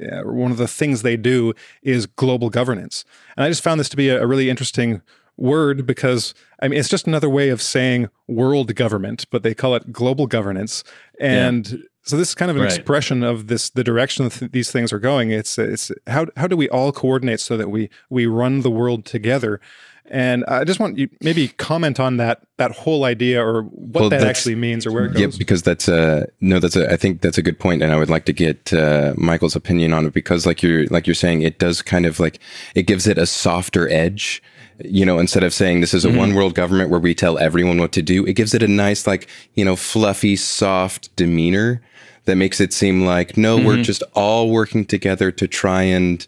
uh, 0.00 0.22
one 0.22 0.50
of 0.50 0.56
the 0.56 0.68
things 0.68 1.02
they 1.02 1.16
do 1.16 1.52
is 1.82 2.06
global 2.06 2.50
governance. 2.50 3.04
And 3.36 3.44
I 3.44 3.48
just 3.48 3.62
found 3.62 3.78
this 3.78 3.88
to 3.90 3.96
be 3.96 4.08
a, 4.08 4.22
a 4.22 4.26
really 4.26 4.50
interesting 4.50 5.02
word 5.36 5.86
because 5.86 6.34
I 6.60 6.68
mean 6.68 6.78
it's 6.78 6.88
just 6.88 7.06
another 7.06 7.28
way 7.28 7.48
of 7.48 7.60
saying 7.60 8.08
world 8.26 8.74
government, 8.74 9.26
but 9.30 9.42
they 9.42 9.54
call 9.54 9.74
it 9.74 9.92
global 9.92 10.26
governance. 10.26 10.84
And 11.20 11.68
yeah. 11.68 11.78
so 12.02 12.16
this 12.16 12.30
is 12.30 12.34
kind 12.34 12.50
of 12.50 12.56
an 12.56 12.62
right. 12.62 12.72
expression 12.72 13.22
of 13.22 13.48
this 13.48 13.70
the 13.70 13.84
direction 13.84 14.28
that 14.28 14.52
these 14.52 14.70
things 14.70 14.92
are 14.92 14.98
going. 14.98 15.30
It's 15.30 15.58
it's 15.58 15.90
how 16.06 16.26
how 16.36 16.46
do 16.46 16.56
we 16.56 16.68
all 16.68 16.92
coordinate 16.92 17.40
so 17.40 17.56
that 17.56 17.70
we 17.70 17.90
we 18.10 18.26
run 18.26 18.60
the 18.60 18.70
world 18.70 19.04
together? 19.04 19.60
And 20.08 20.44
I 20.46 20.64
just 20.64 20.78
want 20.78 20.98
you 20.98 21.08
maybe 21.20 21.48
comment 21.48 21.98
on 21.98 22.16
that 22.18 22.42
that 22.58 22.72
whole 22.72 23.04
idea 23.04 23.44
or 23.44 23.62
what 23.62 24.02
well, 24.02 24.10
that 24.10 24.22
actually 24.22 24.54
means 24.54 24.86
or 24.86 24.92
where 24.92 25.06
it 25.06 25.12
goes. 25.12 25.20
Yeah, 25.20 25.38
because 25.38 25.62
that's 25.62 25.88
a 25.88 26.28
no, 26.40 26.60
that's 26.60 26.76
a 26.76 26.90
I 26.92 26.96
think 26.96 27.22
that's 27.22 27.38
a 27.38 27.42
good 27.42 27.58
point, 27.58 27.82
and 27.82 27.92
I 27.92 27.96
would 27.96 28.10
like 28.10 28.24
to 28.26 28.32
get 28.32 28.72
uh, 28.72 29.14
Michael's 29.16 29.56
opinion 29.56 29.92
on 29.92 30.06
it 30.06 30.14
because, 30.14 30.46
like 30.46 30.62
you're 30.62 30.86
like 30.86 31.06
you're 31.06 31.14
saying, 31.14 31.42
it 31.42 31.58
does 31.58 31.82
kind 31.82 32.06
of 32.06 32.20
like 32.20 32.38
it 32.74 32.84
gives 32.84 33.06
it 33.06 33.18
a 33.18 33.26
softer 33.26 33.88
edge. 33.88 34.42
You 34.84 35.06
know, 35.06 35.18
instead 35.18 35.42
of 35.42 35.54
saying 35.54 35.80
this 35.80 35.94
is 35.94 36.04
a 36.04 36.08
mm-hmm. 36.08 36.18
one 36.18 36.34
world 36.34 36.54
government 36.54 36.90
where 36.90 37.00
we 37.00 37.14
tell 37.14 37.38
everyone 37.38 37.78
what 37.78 37.92
to 37.92 38.02
do, 38.02 38.26
it 38.26 38.34
gives 38.34 38.52
it 38.52 38.62
a 38.62 38.68
nice, 38.68 39.06
like 39.06 39.28
you 39.54 39.64
know, 39.64 39.76
fluffy, 39.76 40.36
soft 40.36 41.14
demeanor 41.16 41.80
that 42.26 42.36
makes 42.36 42.60
it 42.60 42.72
seem 42.72 43.06
like 43.06 43.36
no, 43.36 43.56
mm-hmm. 43.56 43.66
we're 43.66 43.82
just 43.82 44.02
all 44.14 44.50
working 44.50 44.84
together 44.84 45.30
to 45.30 45.48
try 45.48 45.82
and 45.82 46.26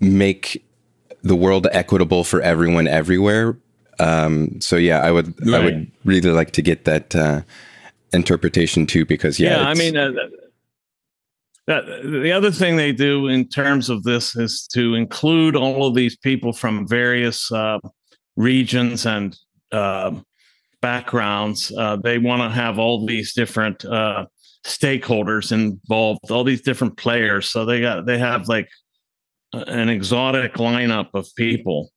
make 0.00 0.64
the 1.22 1.36
world 1.36 1.68
equitable 1.70 2.24
for 2.24 2.40
everyone 2.40 2.88
everywhere. 2.88 3.56
Um, 4.00 4.60
so 4.60 4.76
yeah, 4.76 5.00
I 5.00 5.12
would 5.12 5.28
right. 5.46 5.60
I 5.60 5.64
would 5.64 5.90
really 6.04 6.30
like 6.30 6.50
to 6.52 6.62
get 6.62 6.86
that 6.86 7.14
uh, 7.14 7.42
interpretation 8.12 8.86
too, 8.86 9.04
because 9.04 9.38
yeah, 9.38 9.60
yeah 9.60 9.68
I 9.68 9.74
mean. 9.74 9.96
Uh, 9.96 10.10
that, 11.66 11.84
the 12.04 12.32
other 12.32 12.50
thing 12.50 12.76
they 12.76 12.92
do 12.92 13.28
in 13.28 13.48
terms 13.48 13.88
of 13.88 14.02
this 14.02 14.36
is 14.36 14.66
to 14.72 14.94
include 14.94 15.56
all 15.56 15.86
of 15.86 15.94
these 15.94 16.16
people 16.16 16.52
from 16.52 16.88
various 16.88 17.50
uh, 17.52 17.78
regions 18.36 19.06
and 19.06 19.36
uh, 19.70 20.12
backgrounds. 20.80 21.72
Uh, 21.76 21.96
they 21.96 22.18
want 22.18 22.42
to 22.42 22.50
have 22.50 22.78
all 22.78 23.06
these 23.06 23.32
different 23.32 23.84
uh, 23.84 24.26
stakeholders 24.64 25.52
involved, 25.52 26.30
all 26.30 26.44
these 26.44 26.62
different 26.62 26.96
players. 26.96 27.48
So 27.48 27.64
they 27.64 27.80
got 27.80 28.06
they 28.06 28.18
have 28.18 28.48
like 28.48 28.68
an 29.52 29.88
exotic 29.88 30.54
lineup 30.54 31.08
of 31.14 31.28
people 31.36 31.90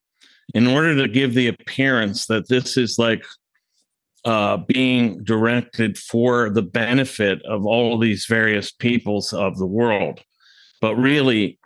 in 0.54 0.68
order 0.68 0.96
to 0.96 1.08
give 1.08 1.34
the 1.34 1.48
appearance 1.48 2.28
that 2.28 2.48
this 2.48 2.78
is 2.78 2.98
like 3.00 3.24
uh, 4.26 4.58
being 4.58 5.24
directed 5.24 5.98
for 5.98 6.50
the 6.50 6.64
benefit 6.64 7.42
of 7.46 7.66
all 7.66 7.94
of 7.94 8.02
these 8.02 8.26
various 8.26 8.72
peoples 8.72 9.32
of 9.34 9.58
the 9.58 9.68
world. 9.68 10.20
But 10.82 10.96
really, 10.96 11.60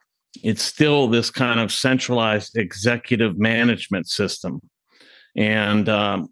it's 0.44 0.62
still 0.62 1.08
this 1.08 1.32
kind 1.32 1.60
of 1.60 1.72
centralized 1.72 2.58
executive 2.58 3.40
management 3.40 4.08
system. 4.08 4.60
And 5.36 5.88
um, 5.88 6.28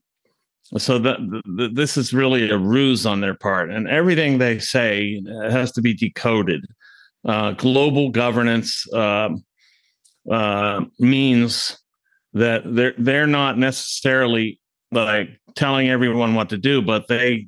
so 0.78 1.00
this 1.46 1.96
is 1.96 2.14
really 2.14 2.50
a 2.50 2.58
ruse 2.58 3.06
on 3.06 3.22
their 3.22 3.36
part. 3.36 3.72
And 3.72 3.88
everything 3.88 4.38
they 4.38 4.60
say 4.60 5.24
has 5.50 5.72
to 5.74 5.82
be 5.82 5.94
decoded. 5.94 6.66
Uh, 7.26 7.52
global 7.52 8.10
governance 8.10 8.86
uh, 8.94 9.30
uh, 10.30 10.82
means 11.00 11.78
that 12.34 12.62
they're 12.66 12.94
they're 12.98 13.28
not 13.28 13.58
necessarily 13.58 14.60
like 14.92 15.30
telling 15.56 15.90
everyone 15.90 16.36
what 16.36 16.50
to 16.50 16.58
do, 16.58 16.82
but 16.82 17.08
they 17.08 17.48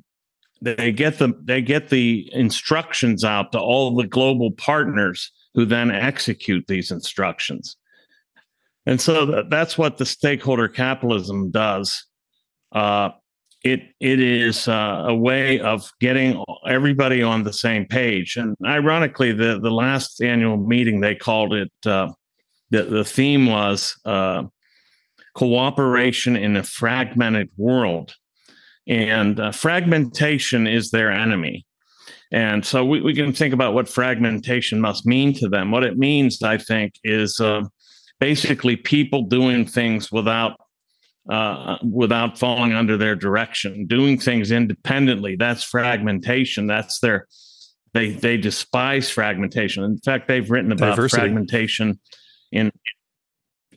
they 0.62 0.92
get 0.92 1.18
the 1.18 1.32
they 1.44 1.62
get 1.62 1.88
the 1.88 2.28
instructions 2.32 3.24
out 3.24 3.52
to 3.52 3.58
all 3.58 3.94
the 3.94 4.06
global 4.06 4.52
partners 4.52 5.32
who 5.54 5.64
then 5.64 5.90
execute 5.90 6.66
these 6.66 6.90
instructions. 6.90 7.76
And 8.86 9.00
so 9.00 9.26
that, 9.26 9.50
that's 9.50 9.76
what 9.76 9.98
the 9.98 10.06
stakeholder 10.06 10.68
capitalism 10.68 11.50
does. 11.50 12.04
Uh, 12.72 13.10
it 13.62 13.80
it 14.00 14.20
is 14.20 14.68
uh, 14.68 15.04
a 15.08 15.14
way 15.14 15.60
of 15.60 15.90
getting 16.00 16.42
everybody 16.66 17.22
on 17.22 17.44
the 17.44 17.52
same 17.52 17.86
page. 17.86 18.36
And 18.36 18.56
ironically, 18.64 19.32
the 19.32 19.58
the 19.60 19.70
last 19.70 20.22
annual 20.22 20.56
meeting 20.56 21.00
they 21.00 21.14
called 21.14 21.54
it 21.54 21.70
uh, 21.86 22.12
the, 22.70 22.84
the 22.84 23.04
theme 23.04 23.46
was 23.46 23.98
uh, 24.04 24.44
cooperation 25.34 26.36
in 26.36 26.56
a 26.56 26.62
fragmented 26.62 27.48
world. 27.56 28.14
And 28.86 29.38
uh, 29.38 29.52
fragmentation 29.52 30.66
is 30.66 30.90
their 30.90 31.10
enemy. 31.10 31.66
And 32.32 32.64
so 32.64 32.84
we, 32.84 33.00
we 33.00 33.14
can 33.14 33.32
think 33.32 33.52
about 33.52 33.74
what 33.74 33.88
fragmentation 33.88 34.80
must 34.80 35.06
mean 35.06 35.34
to 35.34 35.48
them. 35.48 35.70
What 35.70 35.84
it 35.84 35.98
means, 35.98 36.42
I 36.42 36.58
think, 36.58 36.94
is 37.02 37.40
uh, 37.40 37.62
basically 38.20 38.76
people 38.76 39.22
doing 39.22 39.66
things 39.66 40.12
without 40.12 40.56
uh, 41.28 41.76
without 41.82 42.38
falling 42.38 42.72
under 42.72 42.96
their 42.96 43.14
direction, 43.14 43.86
doing 43.86 44.18
things 44.18 44.50
independently. 44.50 45.36
That's 45.36 45.62
fragmentation. 45.62 46.66
That's 46.66 46.98
their 47.00 47.26
they 47.92 48.10
they 48.10 48.36
despise 48.36 49.10
fragmentation. 49.10 49.84
In 49.84 49.98
fact, 49.98 50.28
they've 50.28 50.48
written 50.50 50.72
about 50.72 50.96
Diversity. 50.96 51.20
fragmentation 51.20 52.00
in 52.52 52.70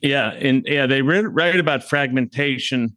yeah, 0.04 0.32
and 0.32 0.62
yeah, 0.66 0.86
they 0.86 1.00
write 1.00 1.58
about 1.58 1.82
fragmentation. 1.82 2.94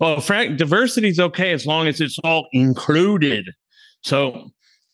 Well, 0.00 0.20
frag- 0.20 0.56
diversity 0.56 1.08
is 1.08 1.20
okay 1.20 1.52
as 1.52 1.64
long 1.66 1.86
as 1.86 2.00
it's 2.00 2.18
all 2.24 2.48
included. 2.52 3.46
So 4.02 4.50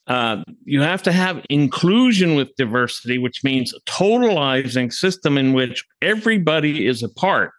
uh, 0.06 0.44
you 0.64 0.82
have 0.82 1.02
to 1.04 1.12
have 1.12 1.44
inclusion 1.48 2.34
with 2.34 2.54
diversity, 2.56 3.16
which 3.16 3.42
means 3.42 3.72
a 3.72 3.80
totalizing 3.90 4.92
system 4.92 5.38
in 5.38 5.54
which 5.54 5.82
everybody 6.02 6.86
is 6.86 7.02
a 7.02 7.08
part. 7.08 7.50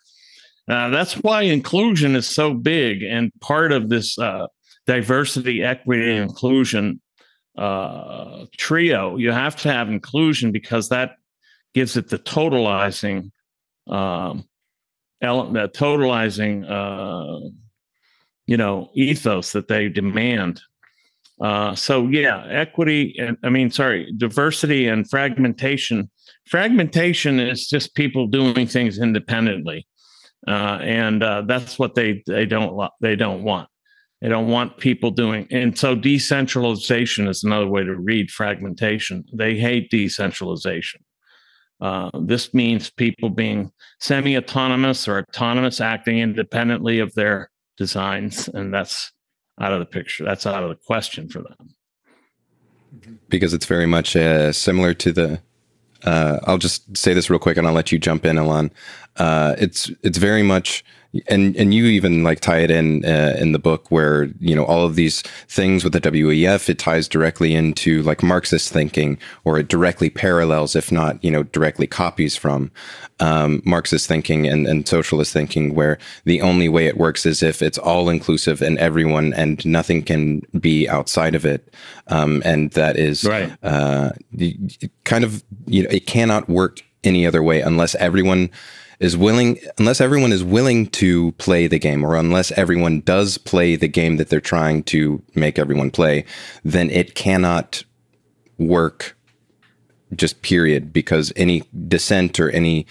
Uh, 0.69 0.89
that's 0.89 1.13
why 1.15 1.41
inclusion 1.41 2.15
is 2.15 2.27
so 2.27 2.53
big 2.53 3.01
and 3.01 3.31
part 3.41 3.71
of 3.71 3.89
this 3.89 4.17
uh, 4.19 4.45
diversity, 4.85 5.63
equity, 5.63 6.11
and 6.11 6.29
inclusion 6.29 7.01
uh, 7.57 8.45
trio. 8.57 9.17
You 9.17 9.31
have 9.31 9.55
to 9.57 9.71
have 9.71 9.89
inclusion 9.89 10.51
because 10.51 10.89
that 10.89 11.15
gives 11.73 11.97
it 11.97 12.09
the 12.09 12.19
totalizing 12.19 13.31
um, 13.87 14.45
element, 15.21 15.73
totalizing, 15.73 16.65
uh, 16.69 17.49
you 18.47 18.57
know, 18.57 18.89
ethos 18.93 19.51
that 19.53 19.67
they 19.67 19.89
demand. 19.89 20.61
Uh, 21.41 21.75
so 21.75 22.07
yeah, 22.07 22.45
equity 22.49 23.15
and 23.19 23.37
I 23.43 23.49
mean, 23.49 23.69
sorry, 23.69 24.11
diversity 24.17 24.87
and 24.87 25.09
fragmentation. 25.09 26.09
Fragmentation 26.47 27.39
is 27.39 27.67
just 27.67 27.95
people 27.95 28.27
doing 28.27 28.67
things 28.67 28.99
independently, 28.99 29.85
uh, 30.47 30.79
and 30.81 31.23
uh, 31.23 31.41
that's 31.41 31.77
what 31.77 31.95
they 31.95 32.23
they 32.25 32.45
don't 32.45 32.89
they 33.01 33.17
don't 33.17 33.43
want. 33.43 33.67
They 34.21 34.29
don't 34.29 34.47
want 34.47 34.77
people 34.77 35.11
doing, 35.11 35.45
and 35.51 35.77
so 35.77 35.93
decentralization 35.93 37.27
is 37.27 37.43
another 37.43 37.67
way 37.67 37.83
to 37.83 37.95
read 37.95 38.31
fragmentation. 38.31 39.25
They 39.33 39.57
hate 39.57 39.89
decentralization. 39.89 41.04
Uh, 41.81 42.09
this 42.21 42.53
means 42.53 42.89
people 42.89 43.29
being 43.29 43.71
semi 43.99 44.37
autonomous 44.37 45.07
or 45.07 45.19
autonomous, 45.19 45.81
acting 45.81 46.19
independently 46.19 46.99
of 46.99 47.13
their 47.15 47.49
designs. 47.77 48.47
And 48.47 48.73
that's 48.73 49.11
out 49.59 49.73
of 49.73 49.79
the 49.79 49.85
picture. 49.85 50.23
That's 50.23 50.45
out 50.45 50.63
of 50.63 50.69
the 50.69 50.75
question 50.75 51.29
for 51.29 51.41
them. 51.41 51.75
Because 53.29 53.53
it's 53.53 53.65
very 53.65 53.85
much 53.85 54.15
uh, 54.15 54.51
similar 54.51 54.93
to 54.95 55.11
the. 55.11 55.41
Uh, 56.03 56.39
I'll 56.43 56.57
just 56.57 56.95
say 56.95 57.13
this 57.13 57.29
real 57.29 57.39
quick, 57.39 57.57
and 57.57 57.65
I'll 57.65 57.73
let 57.73 57.91
you 57.91 57.97
jump 57.97 58.25
in, 58.25 58.37
Alon. 58.37 58.71
Uh, 59.17 59.55
it's 59.57 59.91
it's 60.03 60.17
very 60.17 60.43
much 60.43 60.83
and 61.27 61.55
and 61.55 61.73
you 61.73 61.85
even 61.85 62.23
like 62.23 62.39
tie 62.39 62.59
it 62.59 62.71
in 62.71 63.05
uh, 63.05 63.35
in 63.39 63.51
the 63.51 63.59
book 63.59 63.89
where 63.89 64.25
you 64.39 64.55
know 64.55 64.65
all 64.65 64.85
of 64.85 64.95
these 64.95 65.21
things 65.47 65.83
with 65.83 65.93
the 65.93 66.01
WEF 66.01 66.69
it 66.69 66.79
ties 66.79 67.07
directly 67.07 67.55
into 67.55 68.01
like 68.03 68.21
Marxist 68.21 68.71
thinking 68.71 69.17
or 69.43 69.57
it 69.57 69.67
directly 69.67 70.09
parallels 70.09 70.75
if 70.75 70.91
not 70.91 71.23
you 71.23 71.31
know 71.31 71.43
directly 71.43 71.87
copies 71.87 72.35
from 72.35 72.71
um, 73.19 73.61
Marxist 73.65 74.07
thinking 74.07 74.45
and, 74.47 74.67
and 74.67 74.87
socialist 74.87 75.31
thinking 75.31 75.73
where 75.73 75.97
the 76.25 76.41
only 76.41 76.67
way 76.67 76.87
it 76.87 76.97
works 76.97 77.25
is 77.25 77.41
if 77.41 77.61
it's 77.61 77.77
all 77.77 78.09
inclusive 78.09 78.61
and 78.61 78.77
everyone 78.79 79.33
and 79.33 79.65
nothing 79.65 80.01
can 80.01 80.41
be 80.59 80.87
outside 80.89 81.35
of 81.35 81.45
it 81.45 81.73
um, 82.07 82.41
and 82.45 82.71
that 82.71 82.97
is 82.97 83.23
right. 83.23 83.51
uh, 83.63 84.09
kind 85.05 85.23
of 85.23 85.43
you 85.65 85.83
know 85.83 85.89
it 85.89 86.05
cannot 86.05 86.49
work 86.49 86.81
any 87.03 87.25
other 87.25 87.43
way 87.43 87.61
unless 87.61 87.95
everyone 87.95 88.49
is 88.99 89.17
willing 89.17 89.59
unless 89.77 90.01
everyone 90.01 90.31
is 90.31 90.43
willing 90.43 90.87
to 90.87 91.31
play 91.33 91.67
the 91.67 91.79
game 91.79 92.03
or 92.03 92.15
unless 92.15 92.51
everyone 92.53 93.01
does 93.01 93.37
play 93.37 93.75
the 93.75 93.87
game 93.87 94.17
that 94.17 94.29
they're 94.29 94.39
trying 94.39 94.83
to 94.83 95.21
make 95.35 95.59
everyone 95.59 95.91
play 95.91 96.25
then 96.63 96.89
it 96.89 97.15
cannot 97.15 97.83
work 98.57 99.17
just 100.15 100.41
period 100.41 100.93
because 100.93 101.33
any 101.35 101.63
dissent 101.87 102.39
or 102.39 102.49
any 102.51 102.85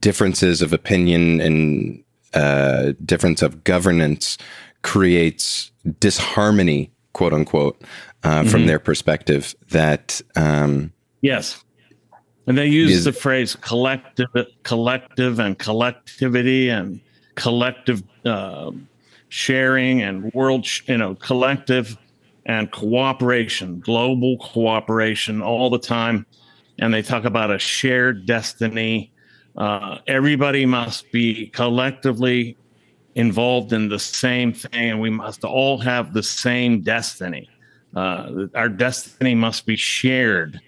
differences 0.00 0.62
of 0.62 0.72
opinion 0.72 1.40
and 1.40 2.02
uh, 2.34 2.92
difference 3.04 3.42
of 3.42 3.64
governance 3.64 4.38
creates 4.82 5.70
disharmony 6.00 6.90
quote 7.12 7.32
unquote 7.32 7.82
uh, 8.22 8.40
mm-hmm. 8.40 8.48
from 8.48 8.66
their 8.66 8.78
perspective 8.78 9.54
that 9.70 10.20
um, 10.36 10.92
yes 11.20 11.62
and 12.46 12.56
they 12.56 12.66
use 12.66 13.04
the 13.04 13.12
phrase 13.12 13.56
collective, 13.56 14.28
collective, 14.62 15.40
and 15.40 15.58
collectivity, 15.58 16.68
and 16.68 17.00
collective 17.34 18.02
uh, 18.24 18.70
sharing, 19.28 20.02
and 20.02 20.32
world, 20.32 20.66
you 20.86 20.96
know, 20.96 21.14
collective 21.16 21.96
and 22.46 22.70
cooperation, 22.70 23.80
global 23.80 24.38
cooperation, 24.38 25.42
all 25.42 25.68
the 25.68 25.78
time. 25.78 26.24
And 26.78 26.94
they 26.94 27.02
talk 27.02 27.24
about 27.24 27.50
a 27.50 27.58
shared 27.58 28.26
destiny. 28.26 29.12
Uh, 29.56 29.98
everybody 30.06 30.64
must 30.66 31.10
be 31.10 31.48
collectively 31.48 32.56
involved 33.16 33.72
in 33.72 33.88
the 33.88 33.98
same 33.98 34.52
thing, 34.52 34.70
and 34.90 35.00
we 35.00 35.10
must 35.10 35.42
all 35.42 35.78
have 35.78 36.12
the 36.12 36.22
same 36.22 36.82
destiny. 36.82 37.48
Uh, 37.96 38.46
our 38.54 38.68
destiny 38.68 39.34
must 39.34 39.66
be 39.66 39.74
shared. 39.74 40.60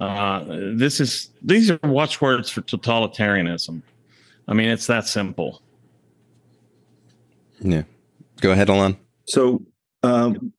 Uh, 0.00 0.44
this 0.74 1.00
is 1.00 1.30
these 1.42 1.70
are 1.70 1.78
watchwords 1.82 2.50
for 2.50 2.62
totalitarianism. 2.62 3.82
I 4.46 4.54
mean, 4.54 4.68
it's 4.68 4.86
that 4.86 5.06
simple. 5.06 5.62
Yeah. 7.60 7.82
Go 8.40 8.52
ahead, 8.52 8.68
Alon. 8.68 8.96
So, 9.26 9.62
um, 10.02 10.52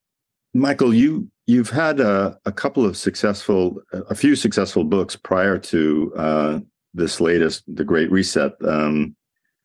Michael, 0.54 0.94
you 0.94 1.30
you've 1.48 1.70
had 1.70 2.00
a, 2.00 2.38
a, 2.46 2.52
couple 2.52 2.86
of 2.86 2.96
successful, 2.96 3.82
a 3.92 4.14
few 4.14 4.36
successful 4.36 4.84
books 4.84 5.16
prior 5.16 5.58
to 5.58 6.14
uh, 6.16 6.60
this 6.94 7.20
latest, 7.20 7.64
The 7.68 7.84
Great 7.84 8.12
Reset. 8.12 8.54
Um, 8.68 9.16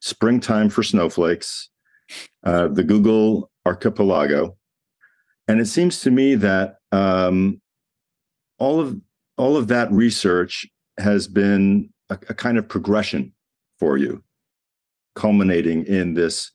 Springtime 0.00 0.68
for 0.68 0.82
Snowflakes, 0.82 1.70
uh, 2.44 2.68
the 2.68 2.84
Google 2.84 3.50
Archipelago, 3.64 4.56
and 5.48 5.60
it 5.60 5.66
seems 5.66 6.02
to 6.02 6.10
me 6.10 6.34
that 6.34 6.76
um, 6.92 7.60
all 8.58 8.80
of 8.80 9.00
all 9.36 9.56
of 9.56 9.68
that 9.68 9.90
research 9.92 10.66
has 10.98 11.26
been 11.26 11.90
a, 12.10 12.14
a 12.28 12.34
kind 12.34 12.58
of 12.58 12.68
progression 12.68 13.32
for 13.78 13.96
you, 13.96 14.22
culminating 15.14 15.84
in 15.86 16.14
this 16.14 16.52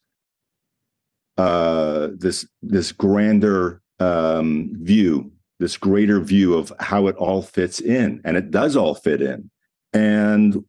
uh, 1.38 2.10
this 2.18 2.46
this 2.62 2.92
grander 2.92 3.82
um, 4.00 4.72
view, 4.82 5.32
this 5.60 5.78
greater 5.78 6.20
view 6.20 6.54
of 6.54 6.74
how 6.80 7.08
it 7.08 7.15
all 7.15 7.42
fits 7.42 7.80
in, 7.80 8.22
and 8.26 8.38
it 8.38 8.52
does 8.52 8.76
all 8.76 8.96
fit 8.96 9.22
in. 9.22 9.50
And 9.94 10.63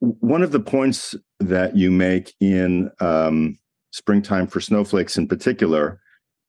one 0.00 0.42
of 0.42 0.52
the 0.52 0.60
points 0.60 1.14
that 1.40 1.76
you 1.76 1.90
make 1.90 2.34
in 2.40 2.90
um, 3.00 3.58
springtime 3.92 4.46
for 4.46 4.60
snowflakes 4.60 5.16
in 5.16 5.28
particular, 5.28 6.00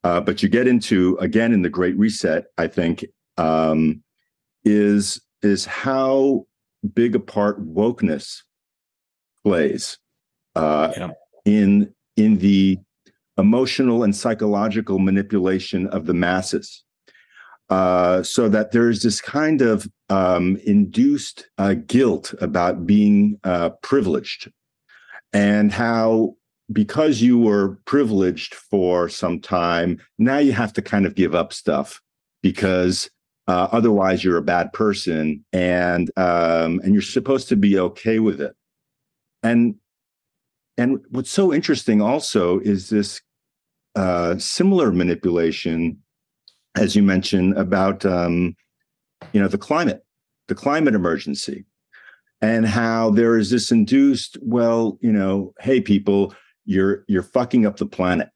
uh, 0.04 0.22
but 0.22 0.42
you 0.44 0.50
get 0.50 0.68
into 0.68 1.18
again 1.20 1.54
in 1.54 1.62
the 1.62 1.70
Great 1.70 1.98
Reset, 1.98 2.46
I 2.58 2.68
think, 2.68 3.06
um, 3.38 4.04
is 4.68 5.22
is 5.42 5.66
how 5.66 6.46
big 6.94 7.16
a 7.16 7.20
part 7.20 7.66
wokeness 7.66 8.42
plays 9.44 9.98
uh, 10.56 10.92
yeah. 10.96 11.10
in 11.46 11.94
in 12.18 12.38
the 12.40 12.78
emotional 13.38 14.04
and 14.04 14.16
psychological 14.16 15.00
manipulation 15.00 15.88
of 15.88 16.06
the 16.06 16.14
masses. 16.14 16.84
Uh, 17.70 18.24
so 18.24 18.48
that 18.48 18.72
there's 18.72 19.04
this 19.04 19.20
kind 19.20 19.62
of 19.62 19.88
um, 20.10 20.58
induced 20.66 21.50
uh, 21.58 21.74
guilt 21.74 22.34
about 22.40 22.86
being 22.86 23.38
uh, 23.44 23.70
privileged, 23.82 24.52
and 25.34 25.72
how 25.72 26.34
because 26.72 27.22
you 27.22 27.38
were 27.38 27.78
privileged 27.86 28.54
for 28.54 29.08
some 29.08 29.40
time, 29.40 30.00
now 30.18 30.38
you 30.38 30.52
have 30.52 30.74
to 30.74 30.82
kind 30.82 31.06
of 31.06 31.16
give 31.16 31.36
up 31.36 31.54
stuff 31.54 32.02
because 32.42 33.10
uh, 33.48 33.68
otherwise 33.72 34.24
you're 34.24 34.38
a 34.38 34.42
bad 34.42 34.74
person, 34.74 35.44
and 35.54 36.12
um, 36.18 36.80
and 36.84 36.94
you're 36.94 37.02
supposed 37.02 37.48
to 37.50 37.56
be 37.56 37.80
okay 37.80 38.20
with 38.20 38.42
it. 38.42 38.56
And 39.44 39.76
and 40.78 41.00
what's 41.10 41.32
so 41.32 41.54
interesting 41.54 42.02
also 42.02 42.60
is 42.60 42.90
this 42.90 43.22
uh, 43.96 44.38
similar 44.38 44.92
manipulation, 44.92 45.98
as 46.76 46.96
you 46.96 47.04
mentioned, 47.04 47.58
about 47.58 48.06
um, 48.06 48.56
you 49.34 49.42
know 49.42 49.48
the 49.48 49.58
climate, 49.58 50.04
the 50.48 50.56
climate 50.56 50.94
emergency, 50.94 51.66
and 52.42 52.68
how 52.68 53.10
there 53.12 53.38
is 53.38 53.50
this 53.50 53.72
induced, 53.72 54.38
well, 54.42 54.98
you 55.02 55.12
know, 55.12 55.54
hey 55.60 55.82
people, 55.82 56.34
you're 56.66 57.06
you're 57.08 57.24
fucking 57.24 57.66
up 57.66 57.78
the 57.78 57.86
planet. 57.86 58.30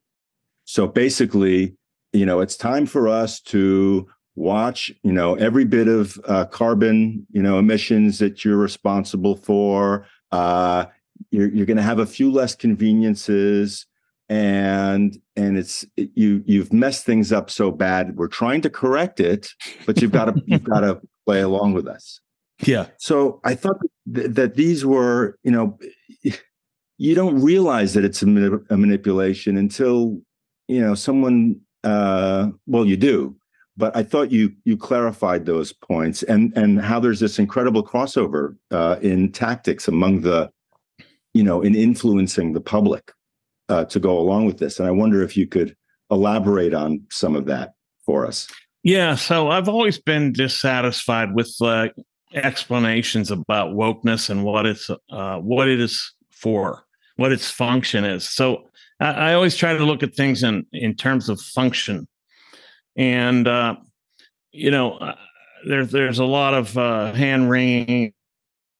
So 0.65 0.88
basically, 0.88 1.76
you 2.13 2.26
know, 2.26 2.39
it's 2.39 2.56
time 2.56 2.86
for 2.86 3.10
us 3.10 3.41
to 3.41 4.08
watch, 4.36 4.91
you 5.04 5.12
know, 5.12 5.36
every 5.36 5.65
bit 5.65 5.88
of 5.88 6.20
uh, 6.26 6.46
carbon, 6.46 7.26
you 7.32 7.41
know, 7.41 7.60
emissions 7.60 8.20
that 8.20 8.46
you're 8.46 8.58
responsible 8.58 9.36
for. 9.36 10.06
Uh, 10.32 10.86
you're, 11.30 11.50
you're 11.50 11.65
going 11.65 11.78
to 11.78 11.84
have 11.84 12.00
a 12.00 12.06
few 12.06 12.32
less 12.32 12.56
conveniences 12.56 13.86
and 14.30 15.17
and 15.36 15.58
it's 15.58 15.86
it, 15.98 16.10
you 16.15 16.41
you've 16.46 16.72
messed 16.72 17.06
things 17.06 17.34
up 17.34 17.50
so 17.50 17.70
bad. 17.70 18.15
We're 18.15 18.28
trying 18.28 18.62
to 18.62 18.70
correct 18.70 19.20
it 19.20 19.50
but 19.86 20.02
you've 20.02 20.13
got 20.13 20.26
to 20.26 20.41
you've 20.46 20.63
got 20.63 20.80
to 20.80 21.02
play 21.26 21.41
along 21.41 21.74
with 21.74 21.88
us. 21.88 22.22
Yeah. 22.63 22.88
So 22.98 23.41
i 23.44 23.56
thought 23.56 23.78
th- 24.13 24.32
that 24.32 24.56
these 24.56 24.86
were 24.86 25.38
you 25.44 25.52
know 25.52 25.78
you 26.98 27.15
don't 27.15 27.41
realize 27.41 27.94
that 27.94 28.06
it's 28.06 28.24
a, 28.24 28.28
a 28.70 28.78
manipulation 28.78 29.58
until 29.58 30.22
you 30.67 30.80
know 30.80 30.96
someone 30.96 31.60
uh 31.84 32.48
well 32.67 32.86
you 32.86 32.96
do 32.96 33.36
but 33.77 33.95
i 33.95 34.03
thought 34.03 34.31
you 34.31 34.53
you 34.65 34.77
clarified 34.77 35.45
those 35.45 35.73
points 35.73 36.23
and 36.23 36.51
and 36.55 36.81
how 36.81 36.99
there's 36.99 37.19
this 37.19 37.39
incredible 37.39 37.84
crossover 37.84 38.55
uh 38.71 38.97
in 39.01 39.31
tactics 39.31 39.88
among 39.88 40.21
the 40.21 40.49
you 41.34 41.43
know 41.43 41.62
in 41.62 41.75
influencing 41.75 42.53
the 42.53 42.62
public 42.62 43.12
uh, 43.71 43.86
to 43.86 43.99
go 43.99 44.19
along 44.19 44.45
with 44.45 44.57
this. 44.60 44.79
And 44.79 44.88
I 44.88 44.91
wonder 44.91 45.23
if 45.23 45.38
you 45.38 45.47
could 45.47 45.75
elaborate 46.12 46.73
on 46.73 47.01
some 47.10 47.36
of 47.36 47.45
that 47.45 47.73
for 48.05 48.27
us. 48.27 48.47
Yeah, 48.84 49.15
so 49.15 49.49
I've 49.49 49.69
always 49.69 49.97
been 49.97 50.34
dissatisfied 50.34 51.34
with 51.34 51.55
uh, 51.62 51.88
explanations 52.34 53.31
about 53.31 53.73
wokeness 53.73 54.29
and 54.29 54.43
what 54.43 54.65
it's 54.65 54.89
uh, 55.10 55.38
what 55.38 55.69
it 55.69 55.79
is 55.79 56.13
for, 56.31 56.84
what 57.15 57.31
its 57.31 57.49
function 57.49 58.03
is. 58.03 58.27
So 58.27 58.63
I, 58.99 59.12
I, 59.12 59.34
always 59.36 59.55
try 59.55 59.73
to 59.73 59.86
look 59.86 60.03
at 60.03 60.15
things 60.15 60.43
in 60.43 60.65
in 60.73 60.95
terms 60.95 61.29
of 61.29 61.39
function, 61.39 62.07
and 62.95 63.47
uh, 63.47 63.75
you 64.51 64.71
know, 64.71 64.93
uh, 64.93 65.15
there's 65.67 65.91
there's 65.91 66.19
a 66.19 66.25
lot 66.25 66.54
of 66.54 66.77
uh, 66.77 67.13
hand 67.13 67.49
wringing 67.49 68.13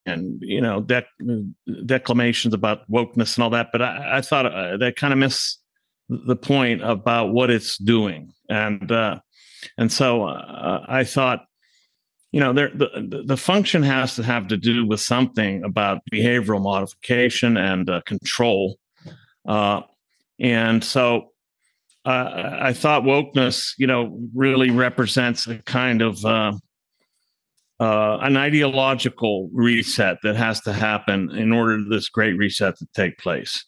and 0.06 0.42
you 0.42 0.60
know 0.60 0.82
dec- 0.82 1.54
declamations 1.86 2.56
about 2.56 2.90
wokeness 2.90 3.36
and 3.36 3.44
all 3.44 3.52
that 3.52 3.68
but 3.72 3.84
i, 3.84 4.18
I 4.18 4.22
thought 4.22 4.48
uh, 4.48 4.76
that 4.78 4.96
kind 4.96 5.14
of 5.14 5.20
missed 5.20 5.62
the 6.12 6.36
point 6.36 6.84
about 6.84 7.32
what 7.32 7.50
it's 7.50 7.78
doing. 7.78 8.34
And 8.50 8.92
uh, 8.92 9.20
and 9.78 9.92
so 9.92 10.26
uh, 10.26 10.86
i 10.88 11.04
thought 11.04 11.46
you 12.32 12.40
know 12.40 12.52
there 12.52 12.70
the, 12.74 13.24
the 13.26 13.38
function 13.38 13.84
has 13.84 14.16
to 14.16 14.24
have 14.24 14.48
to 14.48 14.58
do 14.58 14.86
with 14.86 15.00
something 15.00 15.64
about 15.64 16.02
behavioral 16.12 16.62
modification 16.62 17.58
and 17.58 17.90
uh, 17.90 18.02
control. 18.06 18.78
Uh, 19.48 19.82
and 20.40 20.84
so 20.84 21.31
uh, 22.06 22.58
i 22.62 22.74
thought 22.74 23.04
wokeness 23.04 23.74
you 23.78 23.88
know 23.88 24.18
really 24.34 24.70
represents 24.70 25.48
a 25.48 25.58
kind 25.60 26.02
of 26.02 26.26
uh, 27.82 28.20
an 28.22 28.38
ideological 28.38 29.50
reset 29.52 30.18
that 30.22 30.36
has 30.36 30.62
to 30.62 30.72
happen 30.72 31.32
in 31.32 31.52
order 31.52 31.80
for 31.80 31.90
this 31.90 32.10
great 32.10 32.38
reset 32.38 32.78
to 32.78 32.86
take 32.94 33.18
place. 33.18 33.66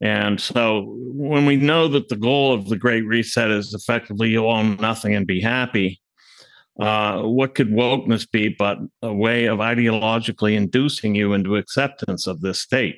And 0.00 0.40
so 0.40 0.94
when 1.12 1.44
we 1.44 1.56
know 1.56 1.86
that 1.88 2.08
the 2.08 2.16
goal 2.16 2.54
of 2.54 2.70
the 2.70 2.78
great 2.78 3.04
reset 3.04 3.50
is 3.50 3.74
effectively 3.74 4.30
you 4.30 4.46
own 4.46 4.76
nothing 4.76 5.14
and 5.14 5.26
be 5.26 5.42
happy, 5.42 6.00
uh, 6.80 7.22
what 7.24 7.54
could 7.54 7.68
wokeness 7.68 8.30
be 8.30 8.48
but 8.58 8.78
a 9.02 9.12
way 9.12 9.44
of 9.44 9.58
ideologically 9.58 10.54
inducing 10.54 11.14
you 11.14 11.34
into 11.34 11.56
acceptance 11.56 12.26
of 12.26 12.40
this 12.40 12.62
state? 12.62 12.96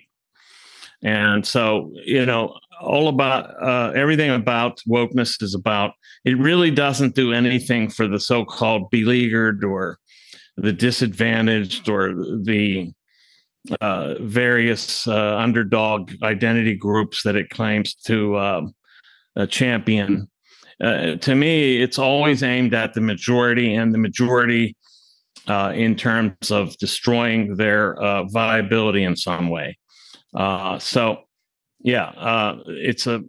And 1.03 1.45
so, 1.45 1.93
you 2.05 2.25
know, 2.27 2.57
all 2.81 3.09
about 3.09 3.51
uh, 3.63 3.93
everything 3.95 4.31
about 4.31 4.81
wokeness 4.89 5.43
is 5.43 5.55
about 5.55 5.93
it 6.25 6.39
really 6.39 6.71
doesn't 6.71 7.15
do 7.15 7.33
anything 7.33 7.89
for 7.89 8.07
the 8.07 8.21
so 8.21 8.45
called 8.45 8.91
beleaguered 8.91 9.65
or 9.65 9.99
the 10.57 10.73
disadvantaged 10.73 11.89
or 11.89 12.15
the 12.45 12.93
uh, 13.81 14.15
various 14.21 15.07
uh, 15.07 15.37
underdog 15.37 16.13
identity 16.23 16.75
groups 16.75 17.23
that 17.23 17.37
it 17.37 17.51
claims 17.51 17.95
to 17.95 18.39
um, 18.39 18.75
uh, 19.37 19.47
champion. 19.47 20.29
to 20.81 21.35
me, 21.35 21.83
it's 21.83 21.99
always 21.99 22.43
aimed 22.43 22.75
at 22.75 22.95
the 22.95 23.01
majority 23.01 23.75
and 23.75 23.93
the 23.93 23.99
majority 23.99 24.77
uh, 25.49 25.73
in 25.75 25.97
terms 25.97 26.51
of 26.51 26.77
destroying 26.77 27.57
their 27.57 28.01
uh, 28.01 28.25
viability 28.25 29.03
in 29.03 29.17
some 29.17 29.49
way. 29.49 29.79
Uh, 30.35 30.79
so, 30.79 31.23
yeah, 31.89 32.57
it's 32.67 33.07
a 33.07 33.23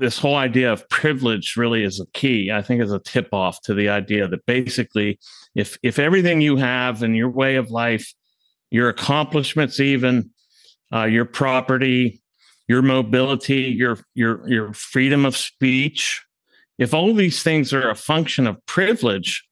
this 0.00 0.18
whole 0.18 0.36
idea 0.36 0.72
of 0.72 0.88
privilege 0.88 1.54
really 1.54 1.84
is 1.84 2.00
a 2.00 2.06
key. 2.14 2.50
I 2.50 2.62
think 2.62 2.82
is 2.82 2.92
a 2.92 2.98
tip 2.98 3.28
off 3.32 3.60
to 3.62 3.74
the 3.74 3.90
idea 3.90 4.26
that 4.26 4.46
basically 4.46 5.18
if 5.54 5.78
if 5.82 5.98
everything 5.98 6.40
you 6.40 6.56
have 6.56 7.02
and 7.02 7.14
your 7.14 7.28
way 7.28 7.56
of 7.56 7.70
life 7.70 8.14
your 8.70 8.88
accomplishments 8.88 9.80
even 9.80 10.30
uh, 10.92 11.04
your 11.04 11.26
property 11.26 12.22
your 12.68 12.80
mobility 12.80 13.62
your 13.62 13.98
your 14.14 14.48
your 14.48 14.72
freedom 14.72 15.26
of 15.26 15.36
speech 15.36 16.24
if 16.78 16.94
all 16.94 17.12
these 17.14 17.42
things 17.42 17.72
are 17.72 17.90
a 17.90 17.94
function 17.94 18.46
of 18.46 18.56
privilege 18.64 19.44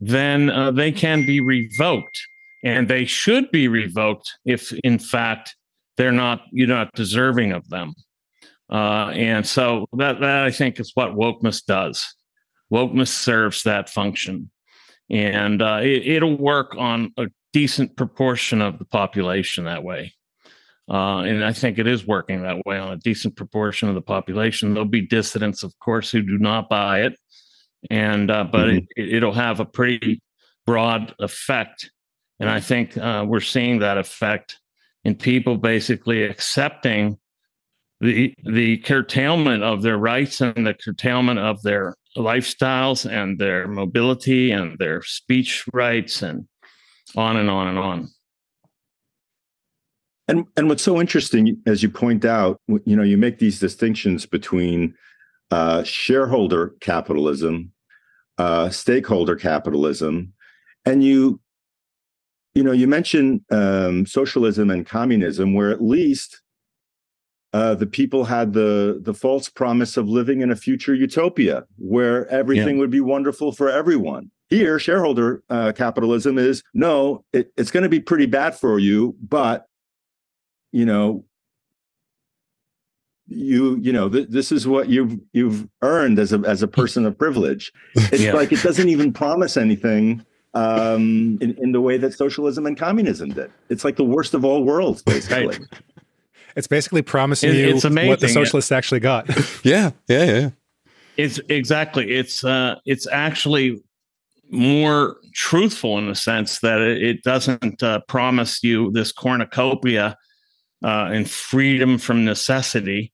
then 0.00 0.48
uh, 0.48 0.70
they 0.70 0.90
can 0.90 1.26
be 1.26 1.38
revoked 1.40 2.18
and 2.64 2.88
they 2.88 3.04
should 3.04 3.50
be 3.50 3.68
revoked 3.68 4.38
if, 4.46 4.72
in 4.82 4.98
fact, 4.98 5.54
they're 5.96 6.12
not 6.12 6.42
you're 6.50 6.68
not 6.68 6.92
deserving 6.94 7.52
of 7.52 7.68
them. 7.68 7.94
Uh, 8.70 9.10
and 9.14 9.46
so 9.46 9.86
that 9.96 10.20
that 10.20 10.44
I 10.44 10.50
think 10.50 10.80
is 10.80 10.92
what 10.94 11.14
wokeness 11.14 11.64
does. 11.64 12.14
Wokeness 12.72 13.08
serves 13.08 13.62
that 13.64 13.90
function, 13.90 14.50
and 15.10 15.60
uh, 15.60 15.80
it, 15.82 16.22
will 16.22 16.36
work 16.36 16.74
on 16.76 17.12
a 17.18 17.26
decent 17.52 17.96
proportion 17.96 18.62
of 18.62 18.78
the 18.78 18.86
population 18.86 19.64
that 19.64 19.84
way. 19.84 20.12
Uh, 20.90 21.18
and 21.20 21.44
I 21.44 21.52
think 21.52 21.78
it 21.78 21.86
is 21.86 22.06
working 22.06 22.42
that 22.42 22.64
way 22.66 22.78
on 22.78 22.92
a 22.92 22.96
decent 22.96 23.36
proportion 23.36 23.88
of 23.88 23.94
the 23.94 24.02
population. 24.02 24.74
There'll 24.74 24.88
be 24.88 25.06
dissidents, 25.06 25.62
of 25.62 25.78
course, 25.78 26.10
who 26.10 26.22
do 26.22 26.38
not 26.38 26.68
buy 26.68 27.02
it, 27.02 27.18
and 27.90 28.30
uh, 28.30 28.44
but 28.44 28.68
mm-hmm. 28.68 28.86
it, 28.96 29.14
it'll 29.14 29.32
have 29.32 29.60
a 29.60 29.64
pretty 29.64 30.22
broad 30.66 31.14
effect. 31.18 31.90
And 32.40 32.50
I 32.50 32.60
think 32.60 32.96
uh, 32.96 33.24
we're 33.28 33.40
seeing 33.40 33.78
that 33.80 33.98
effect 33.98 34.58
in 35.04 35.14
people 35.14 35.56
basically 35.56 36.22
accepting 36.22 37.18
the 38.00 38.34
the 38.44 38.78
curtailment 38.78 39.62
of 39.62 39.82
their 39.82 39.98
rights 39.98 40.40
and 40.40 40.66
the 40.66 40.74
curtailment 40.74 41.38
of 41.38 41.62
their 41.62 41.94
lifestyles 42.16 43.10
and 43.10 43.38
their 43.38 43.66
mobility 43.68 44.50
and 44.50 44.78
their 44.78 45.02
speech 45.02 45.64
rights 45.72 46.22
and 46.22 46.46
on 47.16 47.36
and 47.36 47.50
on 47.50 47.68
and 47.68 47.78
on. 47.78 48.08
And 50.26 50.46
and 50.56 50.68
what's 50.68 50.82
so 50.82 51.00
interesting, 51.00 51.60
as 51.66 51.82
you 51.82 51.90
point 51.90 52.24
out, 52.24 52.60
you 52.84 52.96
know, 52.96 53.02
you 53.02 53.16
make 53.16 53.38
these 53.38 53.60
distinctions 53.60 54.26
between 54.26 54.94
uh, 55.50 55.82
shareholder 55.84 56.74
capitalism, 56.80 57.72
uh, 58.38 58.70
stakeholder 58.70 59.36
capitalism, 59.36 60.32
and 60.86 61.04
you, 61.04 61.40
you 62.54 62.62
know, 62.62 62.72
you 62.72 62.86
mention 62.86 63.44
um, 63.50 64.06
socialism 64.06 64.70
and 64.70 64.86
communism, 64.86 65.54
where 65.54 65.70
at 65.70 65.82
least 65.82 66.40
uh, 67.52 67.74
the 67.74 67.86
people 67.86 68.24
had 68.24 68.52
the 68.52 69.00
the 69.02 69.14
false 69.14 69.48
promise 69.48 69.96
of 69.96 70.08
living 70.08 70.40
in 70.40 70.50
a 70.50 70.56
future 70.56 70.94
utopia 70.94 71.64
where 71.78 72.28
everything 72.28 72.76
yeah. 72.76 72.80
would 72.80 72.90
be 72.90 73.00
wonderful 73.00 73.52
for 73.52 73.68
everyone. 73.68 74.30
Here, 74.48 74.78
shareholder 74.78 75.42
uh, 75.50 75.72
capitalism 75.72 76.38
is 76.38 76.62
no, 76.74 77.24
it, 77.32 77.52
it's 77.56 77.70
going 77.70 77.82
to 77.82 77.88
be 77.88 78.00
pretty 78.00 78.26
bad 78.26 78.54
for 78.54 78.78
you, 78.78 79.16
but 79.20 79.66
you 80.74 80.84
know 80.84 81.24
you 83.28 83.78
you 83.80 83.92
know 83.92 84.08
th- 84.08 84.28
this 84.28 84.52
is 84.52 84.66
what 84.66 84.88
you've 84.88 85.18
you've 85.32 85.66
earned 85.82 86.18
as 86.18 86.32
a 86.32 86.38
as 86.40 86.62
a 86.62 86.68
person 86.68 87.06
of 87.06 87.16
privilege 87.16 87.72
it's 87.94 88.22
yeah. 88.22 88.34
like 88.34 88.52
it 88.52 88.62
doesn't 88.62 88.88
even 88.88 89.12
promise 89.12 89.56
anything 89.56 90.22
um 90.54 91.38
in, 91.40 91.56
in 91.60 91.72
the 91.72 91.80
way 91.80 91.96
that 91.96 92.12
socialism 92.12 92.66
and 92.66 92.78
communism 92.78 93.30
did 93.30 93.50
it's 93.68 93.84
like 93.84 93.96
the 93.96 94.04
worst 94.04 94.34
of 94.34 94.44
all 94.44 94.64
worlds 94.64 95.02
basically 95.02 95.46
right. 95.46 95.60
it's 96.56 96.66
basically 96.66 97.02
promising 97.02 97.50
it, 97.50 97.56
you 97.56 97.68
it's 97.68 97.84
amazing. 97.84 98.08
what 98.08 98.20
the 98.20 98.28
socialists 98.28 98.70
yeah. 98.70 98.76
actually 98.76 99.00
got 99.00 99.28
yeah 99.64 99.90
yeah 100.08 100.24
yeah 100.24 100.50
it's 101.16 101.40
exactly 101.48 102.12
it's 102.12 102.44
uh 102.44 102.76
it's 102.86 103.06
actually 103.08 103.82
more 104.50 105.16
truthful 105.34 105.98
in 105.98 106.08
the 106.08 106.14
sense 106.14 106.60
that 106.60 106.80
it, 106.80 107.02
it 107.02 107.22
doesn't 107.22 107.82
uh, 107.82 108.00
promise 108.08 108.62
you 108.62 108.90
this 108.92 109.12
cornucopia 109.12 110.16
uh, 110.84 111.10
and 111.12 111.30
freedom 111.30 111.98
from 111.98 112.24
necessity, 112.24 113.12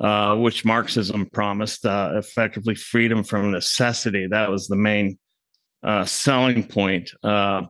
uh, 0.00 0.34
which 0.36 0.64
Marxism 0.64 1.26
promised, 1.26 1.86
uh, 1.86 2.12
effectively 2.14 2.74
freedom 2.74 3.22
from 3.22 3.50
necessity. 3.50 4.26
That 4.26 4.50
was 4.50 4.68
the 4.68 4.76
main 4.76 5.18
uh, 5.82 6.04
selling 6.04 6.66
point. 6.66 7.10
Uh, 7.22 7.62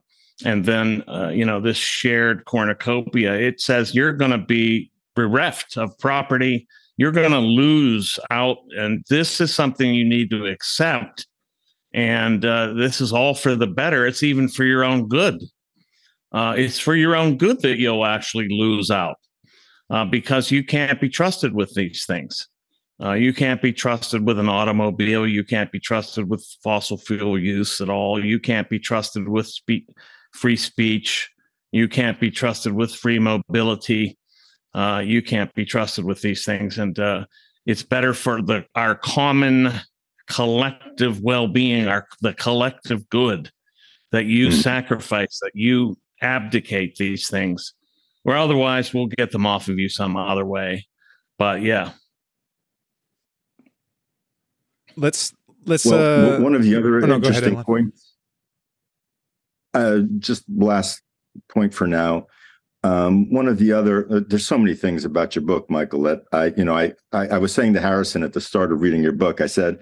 and 0.44 0.64
then, 0.64 1.04
uh, 1.08 1.28
you 1.28 1.44
know, 1.44 1.60
this 1.60 1.76
shared 1.76 2.44
cornucopia, 2.44 3.34
it 3.34 3.60
says 3.60 3.94
you're 3.94 4.12
going 4.12 4.30
to 4.30 4.38
be 4.38 4.90
bereft 5.14 5.76
of 5.76 5.96
property. 5.98 6.66
You're 6.96 7.12
going 7.12 7.32
to 7.32 7.38
lose 7.38 8.18
out. 8.30 8.58
And 8.76 9.04
this 9.08 9.40
is 9.40 9.54
something 9.54 9.94
you 9.94 10.04
need 10.04 10.30
to 10.30 10.46
accept. 10.46 11.26
And 11.94 12.42
this 12.42 13.00
is 13.00 13.12
all 13.12 13.34
for 13.34 13.54
the 13.54 13.66
better. 13.66 14.06
It's 14.06 14.22
even 14.22 14.48
for 14.48 14.64
your 14.64 14.82
own 14.82 15.08
good. 15.08 15.42
it's 16.32 16.78
for 16.78 16.94
your 16.94 17.14
own 17.14 17.36
good 17.36 17.60
that 17.60 17.78
you'll 17.78 18.06
actually 18.06 18.48
lose 18.48 18.90
out 18.90 19.16
uh, 19.92 20.06
because 20.06 20.50
you 20.50 20.64
can't 20.64 21.00
be 21.00 21.08
trusted 21.08 21.54
with 21.54 21.74
these 21.74 22.04
things. 22.06 22.48
Uh, 23.00 23.12
you 23.12 23.32
can't 23.32 23.60
be 23.60 23.72
trusted 23.72 24.26
with 24.26 24.38
an 24.38 24.48
automobile. 24.48 25.26
You 25.26 25.44
can't 25.44 25.72
be 25.72 25.80
trusted 25.80 26.28
with 26.28 26.44
fossil 26.62 26.96
fuel 26.96 27.38
use 27.38 27.80
at 27.80 27.88
all. 27.88 28.24
You 28.24 28.38
can't 28.38 28.68
be 28.68 28.78
trusted 28.78 29.28
with 29.28 29.46
spe- 29.46 29.88
free 30.32 30.56
speech. 30.56 31.30
You 31.72 31.88
can't 31.88 32.20
be 32.20 32.30
trusted 32.30 32.72
with 32.72 32.94
free 32.94 33.18
mobility. 33.18 34.18
Uh, 34.74 35.02
you 35.04 35.22
can't 35.22 35.52
be 35.54 35.64
trusted 35.64 36.04
with 36.04 36.22
these 36.22 36.44
things, 36.44 36.78
and 36.78 36.98
uh, 36.98 37.24
it's 37.66 37.82
better 37.82 38.14
for 38.14 38.40
the 38.40 38.64
our 38.74 38.94
common 38.94 39.72
collective 40.28 41.20
well-being, 41.20 41.88
our 41.88 42.06
the 42.20 42.32
collective 42.34 43.08
good, 43.10 43.50
that 44.12 44.24
you 44.24 44.48
mm. 44.48 44.62
sacrifice, 44.62 45.40
that 45.42 45.52
you 45.54 45.96
abdicate 46.22 46.96
these 46.96 47.28
things 47.28 47.74
or 48.24 48.36
otherwise 48.36 48.94
we'll 48.94 49.06
get 49.06 49.30
them 49.30 49.46
off 49.46 49.68
of 49.68 49.78
you 49.78 49.88
some 49.88 50.16
other 50.16 50.44
way. 50.44 50.86
But 51.38 51.62
yeah. 51.62 51.92
Let's 54.96 55.34
let's 55.64 55.84
well, 55.84 56.36
uh 56.36 56.40
one 56.40 56.54
of 56.54 56.62
the 56.62 56.76
other 56.76 57.02
oh, 57.02 57.06
no, 57.06 57.14
interesting 57.16 57.54
ahead, 57.54 57.66
points. 57.66 58.14
Uh 59.74 60.00
just 60.18 60.44
last 60.54 61.02
point 61.48 61.72
for 61.74 61.86
now. 61.86 62.26
Um, 62.84 63.32
one 63.32 63.46
of 63.46 63.58
the 63.58 63.72
other 63.72 64.12
uh, 64.12 64.20
there's 64.26 64.46
so 64.46 64.58
many 64.58 64.74
things 64.74 65.04
about 65.04 65.36
your 65.36 65.44
book, 65.44 65.70
Michael, 65.70 66.02
that 66.02 66.24
I, 66.32 66.46
you 66.56 66.64
know, 66.64 66.76
I, 66.76 66.92
I 67.12 67.28
I 67.28 67.38
was 67.38 67.54
saying 67.54 67.74
to 67.74 67.80
Harrison 67.80 68.24
at 68.24 68.32
the 68.32 68.40
start 68.40 68.72
of 68.72 68.80
reading 68.80 69.02
your 69.02 69.12
book, 69.12 69.40
I 69.40 69.46
said, 69.46 69.78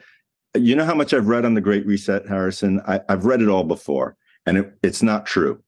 you 0.54 0.76
know 0.76 0.84
how 0.84 0.94
much 0.94 1.14
I've 1.14 1.28
read 1.28 1.46
on 1.46 1.54
the 1.54 1.62
Great 1.62 1.86
Reset, 1.86 2.26
Harrison? 2.28 2.82
I, 2.86 3.00
have 3.08 3.24
read 3.24 3.40
it 3.40 3.48
all 3.48 3.64
before, 3.64 4.18
and 4.44 4.58
it, 4.58 4.74
it's 4.82 5.02
not 5.02 5.24
true. 5.24 5.62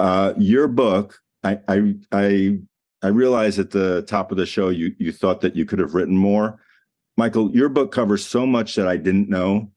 Uh, 0.00 0.34
your 0.36 0.66
book 0.66 1.20
I 1.44 1.58
I 1.68 1.94
I 2.12 2.58
I 3.02 3.08
realize 3.08 3.58
at 3.58 3.70
the 3.70 4.02
top 4.02 4.30
of 4.30 4.38
the 4.38 4.46
show 4.46 4.68
you 4.68 4.94
you 4.98 5.12
thought 5.12 5.40
that 5.42 5.56
you 5.56 5.64
could 5.64 5.78
have 5.78 5.94
written 5.94 6.16
more. 6.16 6.60
Michael, 7.18 7.50
your 7.50 7.68
book 7.68 7.90
covers 7.90 8.24
so 8.24 8.46
much 8.46 8.76
that 8.76 8.86
I 8.86 8.96
didn't 8.96 9.28
know 9.28 9.72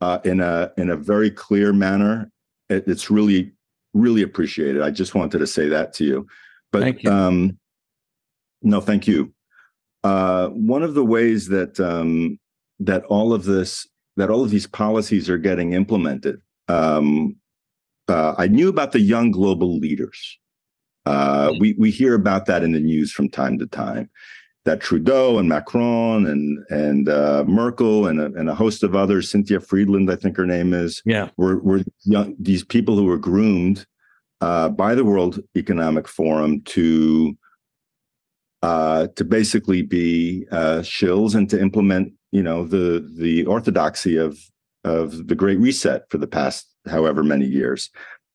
uh, 0.00 0.18
in 0.24 0.40
a 0.40 0.72
in 0.76 0.90
a 0.90 0.96
very 0.96 1.30
clear 1.30 1.72
manner. 1.72 2.32
It, 2.68 2.82
it's 2.88 3.08
really 3.08 3.52
really 3.94 4.22
appreciated. 4.22 4.82
I 4.82 4.90
just 4.90 5.14
wanted 5.14 5.38
to 5.38 5.46
say 5.46 5.68
that 5.68 5.92
to 5.94 6.04
you. 6.04 6.26
But 6.72 6.82
thank 6.82 7.04
you. 7.04 7.10
Um, 7.10 7.58
no, 8.62 8.80
thank 8.80 9.06
you. 9.06 9.32
Uh, 10.02 10.48
one 10.48 10.82
of 10.82 10.94
the 10.94 11.04
ways 11.04 11.46
that 11.46 11.78
um, 11.78 12.40
that 12.80 13.04
all 13.04 13.32
of 13.32 13.44
this 13.44 13.88
that 14.16 14.28
all 14.28 14.42
of 14.42 14.50
these 14.50 14.66
policies 14.66 15.30
are 15.30 15.38
getting 15.38 15.74
implemented. 15.74 16.40
Um, 16.66 17.36
uh, 18.08 18.34
I 18.36 18.48
knew 18.48 18.68
about 18.68 18.90
the 18.90 19.00
young 19.00 19.30
global 19.30 19.78
leaders. 19.78 20.40
Uh, 21.06 21.52
we 21.60 21.74
we 21.78 21.92
hear 21.92 22.14
about 22.14 22.46
that 22.46 22.64
in 22.64 22.72
the 22.72 22.80
news 22.80 23.12
from 23.12 23.28
time 23.28 23.60
to 23.60 23.66
time. 23.68 24.10
That 24.66 24.80
Trudeau 24.80 25.38
and 25.38 25.48
Macron 25.48 26.26
and 26.26 26.58
and 26.68 27.08
uh, 27.08 27.44
Merkel 27.46 28.06
and 28.06 28.20
a, 28.20 28.26
and 28.26 28.50
a 28.50 28.54
host 28.54 28.82
of 28.82 28.94
others, 28.94 29.30
Cynthia 29.30 29.58
Friedland, 29.58 30.10
I 30.10 30.16
think 30.16 30.36
her 30.36 30.46
name 30.46 30.74
is, 30.74 31.02
yeah, 31.06 31.30
were 31.38 31.58
were 31.60 31.80
young, 32.04 32.36
these 32.38 32.62
people 32.62 32.94
who 32.94 33.04
were 33.04 33.16
groomed 33.16 33.86
uh, 34.40 34.68
by 34.68 34.94
the 34.94 35.04
World 35.04 35.40
Economic 35.56 36.06
Forum 36.06 36.60
to 36.62 37.36
uh, 38.62 39.06
to 39.16 39.24
basically 39.24 39.80
be 39.82 40.46
uh, 40.52 40.80
shills 40.80 41.34
and 41.34 41.48
to 41.48 41.60
implement, 41.60 42.12
you 42.30 42.42
know, 42.42 42.64
the 42.64 43.08
the 43.18 43.46
orthodoxy 43.46 44.16
of 44.16 44.38
of 44.84 45.28
the 45.28 45.34
Great 45.34 45.58
Reset 45.58 46.02
for 46.10 46.18
the 46.18 46.26
past 46.26 46.68
however 46.86 47.22
many 47.22 47.46
years. 47.46 47.90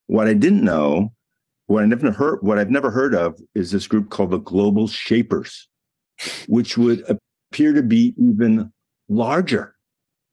What 0.08 0.28
I 0.28 0.34
didn't 0.34 0.64
know 0.64 1.14
what 1.68 1.84
I 1.84 1.88
never 1.88 2.12
heard, 2.12 2.40
what 2.42 2.60
I've 2.60 2.70
never 2.70 2.92
heard 2.92 3.16
of, 3.16 3.40
is 3.56 3.72
this 3.72 3.88
group 3.88 4.10
called 4.10 4.32
the 4.32 4.38
Global 4.38 4.88
Shapers, 4.88 5.68
which 6.48 6.78
would 6.78 7.04
appear 7.10 7.74
to 7.74 7.84
be 7.84 8.14
even 8.18 8.72
larger. 9.10 9.76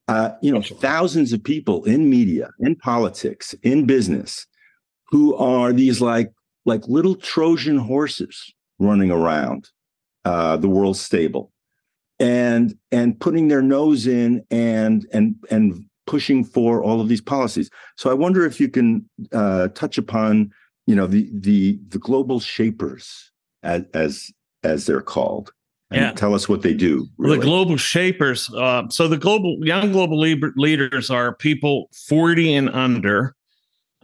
Uh, 0.09 0.33
you 0.43 0.53
know, 0.53 0.63
thousands 0.63 1.33
of 1.33 1.43
people 1.43 1.85
in 1.85 2.11
media, 2.11 2.51
in 2.61 2.75
politics, 2.77 3.55
in 3.63 3.87
business, 3.87 4.47
who 5.07 5.35
are 5.37 5.73
these 5.73 6.01
like 6.01 6.33
like 6.65 6.87
little 6.89 7.15
Trojan 7.15 7.79
horses 7.79 8.53
running 8.79 9.11
around 9.11 9.71
uh, 10.25 10.57
the 10.57 10.69
world 10.69 10.97
stable, 10.97 11.53
and 12.19 12.77
and 12.91 13.19
putting 13.21 13.49
their 13.49 13.63
nose 13.63 14.07
in 14.07 14.45
and 14.51 15.07
and 15.13 15.37
and 15.51 15.85
pushing 16.07 16.45
for 16.45 16.83
all 16.83 17.01
of 17.01 17.09
these 17.09 17.21
policies. 17.21 17.71
So 17.97 18.11
I 18.11 18.15
wonder 18.15 18.45
if 18.45 18.61
you 18.61 18.69
can 18.69 19.09
uh, 19.33 19.69
touch 19.69 19.99
upon 19.99 20.53
you 20.87 20.97
know 20.97 21.07
the 21.07 21.31
the 21.33 21.79
the 21.89 21.99
global 21.99 22.41
shapers 22.41 23.31
as 23.63 23.85
as 23.95 24.31
as 24.65 24.87
they're 24.87 25.01
called 25.01 25.53
and 25.93 26.03
yeah. 26.03 26.13
tell 26.13 26.35
us 26.35 26.49
what 26.49 26.63
they 26.63 26.75
do 26.75 27.07
really. 27.19 27.39
the 27.39 27.43
global 27.45 27.77
shapers 27.77 28.53
uh, 28.55 28.83
so 28.89 29.09
the 29.09 29.17
global 29.17 29.57
young 29.63 29.93
global 29.93 30.19
leaders 30.19 31.11
are 31.11 31.35
people 31.35 31.89
40 32.09 32.55
and 32.55 32.71
under 32.71 33.35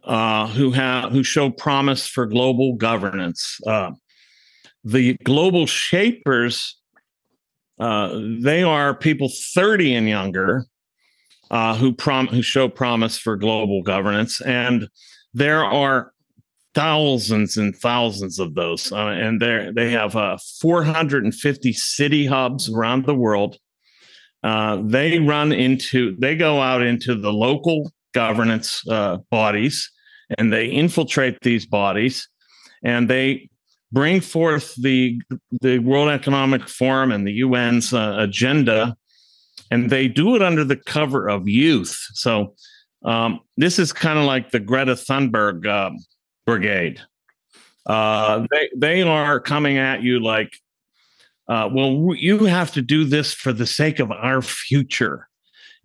uh, 0.08 0.46
who 0.48 0.70
have 0.70 1.12
who 1.12 1.22
show 1.22 1.50
promise 1.50 2.06
for 2.06 2.26
global 2.26 2.74
governance. 2.74 3.60
Uh, 3.66 3.90
the 4.82 5.16
global 5.24 5.66
shapers, 5.66 6.78
uh, 7.78 8.18
they 8.40 8.62
are 8.62 8.94
people 8.94 9.30
30 9.54 9.94
and 9.94 10.08
younger 10.08 10.64
uh, 11.50 11.76
who 11.76 11.92
prom- 11.92 12.28
who 12.28 12.42
show 12.42 12.68
promise 12.68 13.18
for 13.18 13.36
global 13.36 13.82
governance, 13.82 14.40
and 14.40 14.88
there 15.34 15.64
are 15.64 16.12
thousands 16.78 17.56
and 17.56 17.74
thousands 17.76 18.38
of 18.38 18.54
those, 18.54 18.92
uh, 18.92 19.08
and 19.08 19.42
they 19.42 19.70
they 19.74 19.90
have 19.90 20.14
uh, 20.14 20.38
450 20.60 21.72
city 21.72 22.24
hubs 22.24 22.70
around 22.72 23.04
the 23.04 23.16
world. 23.16 23.56
Uh, 24.44 24.80
they 24.84 25.18
run 25.18 25.50
into 25.50 26.14
they 26.20 26.36
go 26.36 26.60
out 26.60 26.82
into 26.82 27.16
the 27.16 27.32
local 27.32 27.90
governance 28.14 28.86
uh, 28.88 29.16
bodies 29.28 29.90
and 30.38 30.52
they 30.52 30.66
infiltrate 30.66 31.40
these 31.42 31.66
bodies 31.66 32.28
and 32.84 33.10
they 33.10 33.48
bring 33.90 34.20
forth 34.20 34.72
the 34.76 35.20
the 35.60 35.80
World 35.80 36.10
Economic 36.10 36.68
Forum 36.68 37.10
and 37.10 37.26
the 37.26 37.42
UN's 37.42 37.92
uh, 37.92 38.14
agenda, 38.20 38.96
and 39.72 39.90
they 39.90 40.06
do 40.06 40.36
it 40.36 40.42
under 40.42 40.62
the 40.62 40.76
cover 40.76 41.28
of 41.28 41.48
youth. 41.48 41.98
So 42.12 42.54
um, 43.04 43.40
this 43.56 43.80
is 43.80 43.92
kind 43.92 44.16
of 44.16 44.26
like 44.26 44.52
the 44.52 44.60
Greta 44.60 44.92
Thunberg 44.92 45.66
uh, 45.66 45.90
brigade. 46.48 46.98
Uh, 47.84 48.46
they 48.50 48.70
they 48.74 49.02
are 49.02 49.38
coming 49.38 49.76
at 49.76 50.02
you 50.02 50.18
like, 50.18 50.50
uh, 51.46 51.68
well, 51.70 52.14
you 52.14 52.46
have 52.46 52.72
to 52.72 52.80
do 52.80 53.04
this 53.04 53.34
for 53.34 53.52
the 53.52 53.66
sake 53.66 53.98
of 53.98 54.10
our 54.10 54.40
future. 54.40 55.28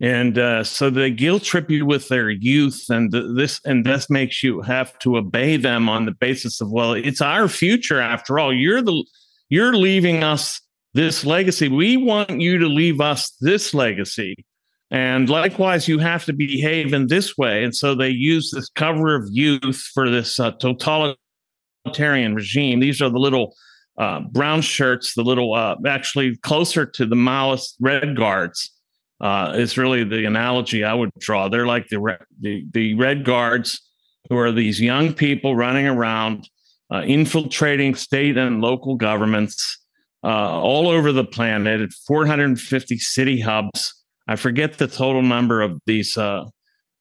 And 0.00 0.38
uh, 0.38 0.64
so 0.64 0.88
they 0.88 1.10
guilt 1.10 1.42
trip 1.42 1.70
you 1.70 1.84
with 1.84 2.08
their 2.08 2.30
youth 2.30 2.86
and 2.88 3.12
this 3.12 3.60
and 3.66 3.84
this 3.84 4.08
makes 4.08 4.42
you 4.42 4.62
have 4.62 4.98
to 5.00 5.18
obey 5.18 5.58
them 5.58 5.90
on 5.90 6.06
the 6.06 6.12
basis 6.12 6.62
of 6.62 6.72
well 6.72 6.94
it's 6.94 7.20
our 7.20 7.46
future 7.46 8.00
after 8.00 8.38
all. 8.38 8.50
You're 8.50 8.80
the 8.80 9.04
you're 9.50 9.76
leaving 9.76 10.24
us 10.24 10.62
this 10.94 11.26
legacy. 11.26 11.68
We 11.68 11.98
want 11.98 12.40
you 12.40 12.56
to 12.56 12.68
leave 12.68 13.02
us 13.02 13.36
this 13.42 13.74
legacy 13.74 14.46
and 14.94 15.28
likewise 15.28 15.88
you 15.88 15.98
have 15.98 16.24
to 16.24 16.32
behave 16.32 16.92
in 16.92 17.06
this 17.08 17.36
way 17.36 17.64
and 17.64 17.74
so 17.74 17.94
they 17.94 18.08
use 18.08 18.50
this 18.50 18.68
cover 18.70 19.14
of 19.14 19.28
youth 19.30 19.90
for 19.92 20.08
this 20.08 20.38
uh, 20.38 20.50
totalitarian 20.52 22.34
regime 22.34 22.80
these 22.80 23.02
are 23.02 23.10
the 23.10 23.18
little 23.18 23.54
uh, 23.98 24.20
brown 24.20 24.60
shirts 24.60 25.14
the 25.14 25.22
little 25.22 25.54
uh, 25.54 25.76
actually 25.86 26.36
closer 26.38 26.84
to 26.86 27.06
the 27.06 27.16
maoist 27.16 27.74
red 27.80 28.16
guards 28.16 28.70
uh, 29.20 29.52
is 29.56 29.78
really 29.78 30.04
the 30.04 30.24
analogy 30.24 30.84
I 30.84 30.94
would 30.94 31.10
draw. 31.18 31.48
They're 31.48 31.66
like 31.66 31.88
the, 31.88 32.18
the, 32.40 32.66
the 32.72 32.94
Red 32.94 33.24
Guards, 33.24 33.80
who 34.28 34.36
are 34.36 34.52
these 34.52 34.80
young 34.80 35.12
people 35.12 35.56
running 35.56 35.86
around, 35.86 36.48
uh, 36.92 37.02
infiltrating 37.06 37.94
state 37.94 38.36
and 38.36 38.60
local 38.60 38.96
governments 38.96 39.78
uh, 40.22 40.60
all 40.60 40.88
over 40.88 41.12
the 41.12 41.24
planet 41.24 41.80
at 41.80 41.92
450 42.06 42.98
city 42.98 43.40
hubs. 43.40 44.03
I 44.26 44.36
forget 44.36 44.78
the 44.78 44.86
total 44.86 45.22
number 45.22 45.60
of 45.60 45.78
these 45.86 46.16
uh, 46.16 46.44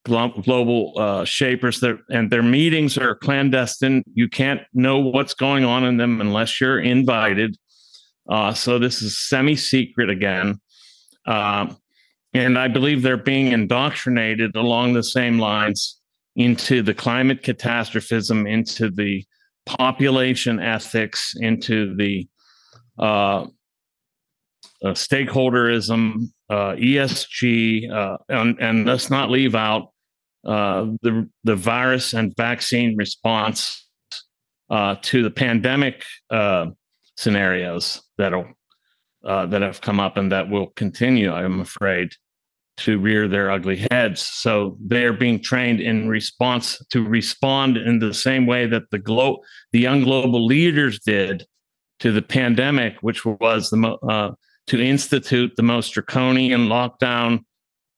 global 0.05 0.93
uh, 0.97 1.25
shapers, 1.25 1.79
that, 1.79 1.97
and 2.09 2.29
their 2.29 2.43
meetings 2.43 2.97
are 2.97 3.15
clandestine. 3.15 4.03
You 4.13 4.27
can't 4.27 4.61
know 4.73 4.99
what's 4.99 5.33
going 5.33 5.63
on 5.63 5.85
in 5.85 5.97
them 5.97 6.19
unless 6.19 6.59
you're 6.59 6.79
invited. 6.79 7.55
Uh, 8.29 8.53
so 8.53 8.79
this 8.79 9.01
is 9.01 9.19
semi-secret 9.19 10.09
again. 10.09 10.59
Um, 11.25 11.77
and 12.33 12.57
I 12.57 12.67
believe 12.67 13.01
they're 13.01 13.17
being 13.17 13.51
indoctrinated 13.51 14.55
along 14.55 14.93
the 14.93 15.03
same 15.03 15.39
lines 15.39 15.99
into 16.35 16.81
the 16.81 16.93
climate 16.93 17.43
catastrophism, 17.43 18.47
into 18.47 18.89
the 18.89 19.23
population 19.65 20.59
ethics, 20.59 21.35
into 21.37 21.95
the 21.95 22.27
uh, 22.99 23.43
uh, 24.83 24.93
stakeholderism, 24.93 26.32
uh, 26.49 26.73
ESG, 26.73 27.91
uh, 27.91 28.17
and, 28.29 28.59
and, 28.59 28.85
let's 28.85 29.09
not 29.09 29.29
leave 29.29 29.55
out 29.55 29.89
uh, 30.45 30.85
the 31.01 31.29
the 31.45 31.55
virus 31.55 32.13
and 32.13 32.35
vaccine 32.35 32.97
response 32.97 33.87
uh, 34.69 34.95
to 35.01 35.23
the 35.23 35.31
pandemic 35.31 36.03
scenarios 37.15 38.01
that'll 38.17 38.47
that 39.23 39.61
have 39.61 39.79
come 39.79 39.99
up 39.99 40.17
and 40.17 40.31
that 40.31 40.49
will 40.49 40.67
continue. 40.75 41.31
I'm 41.31 41.61
afraid 41.61 42.11
to 42.75 42.99
rear 42.99 43.27
their 43.27 43.51
ugly 43.51 43.85
heads. 43.91 44.21
So 44.21 44.77
they're 44.81 45.13
being 45.13 45.41
trained 45.41 45.79
in 45.79 46.09
response 46.09 46.83
to 46.89 47.07
respond 47.07 47.77
in 47.77 47.99
the 47.99 48.13
same 48.13 48.45
way 48.45 48.65
that 48.65 48.89
the 48.89 48.97
glo- 48.97 49.41
the 49.71 49.79
young 49.79 50.03
global 50.03 50.45
leaders 50.45 50.99
did 50.99 51.45
to 51.99 52.11
the 52.11 52.21
pandemic, 52.21 52.97
which 53.01 53.25
was 53.25 53.69
the 53.69 53.77
mo- 53.77 53.99
uh, 54.09 54.31
to 54.67 54.81
institute 54.81 55.53
the 55.55 55.63
most 55.63 55.89
draconian 55.93 56.67
lockdown 56.67 57.39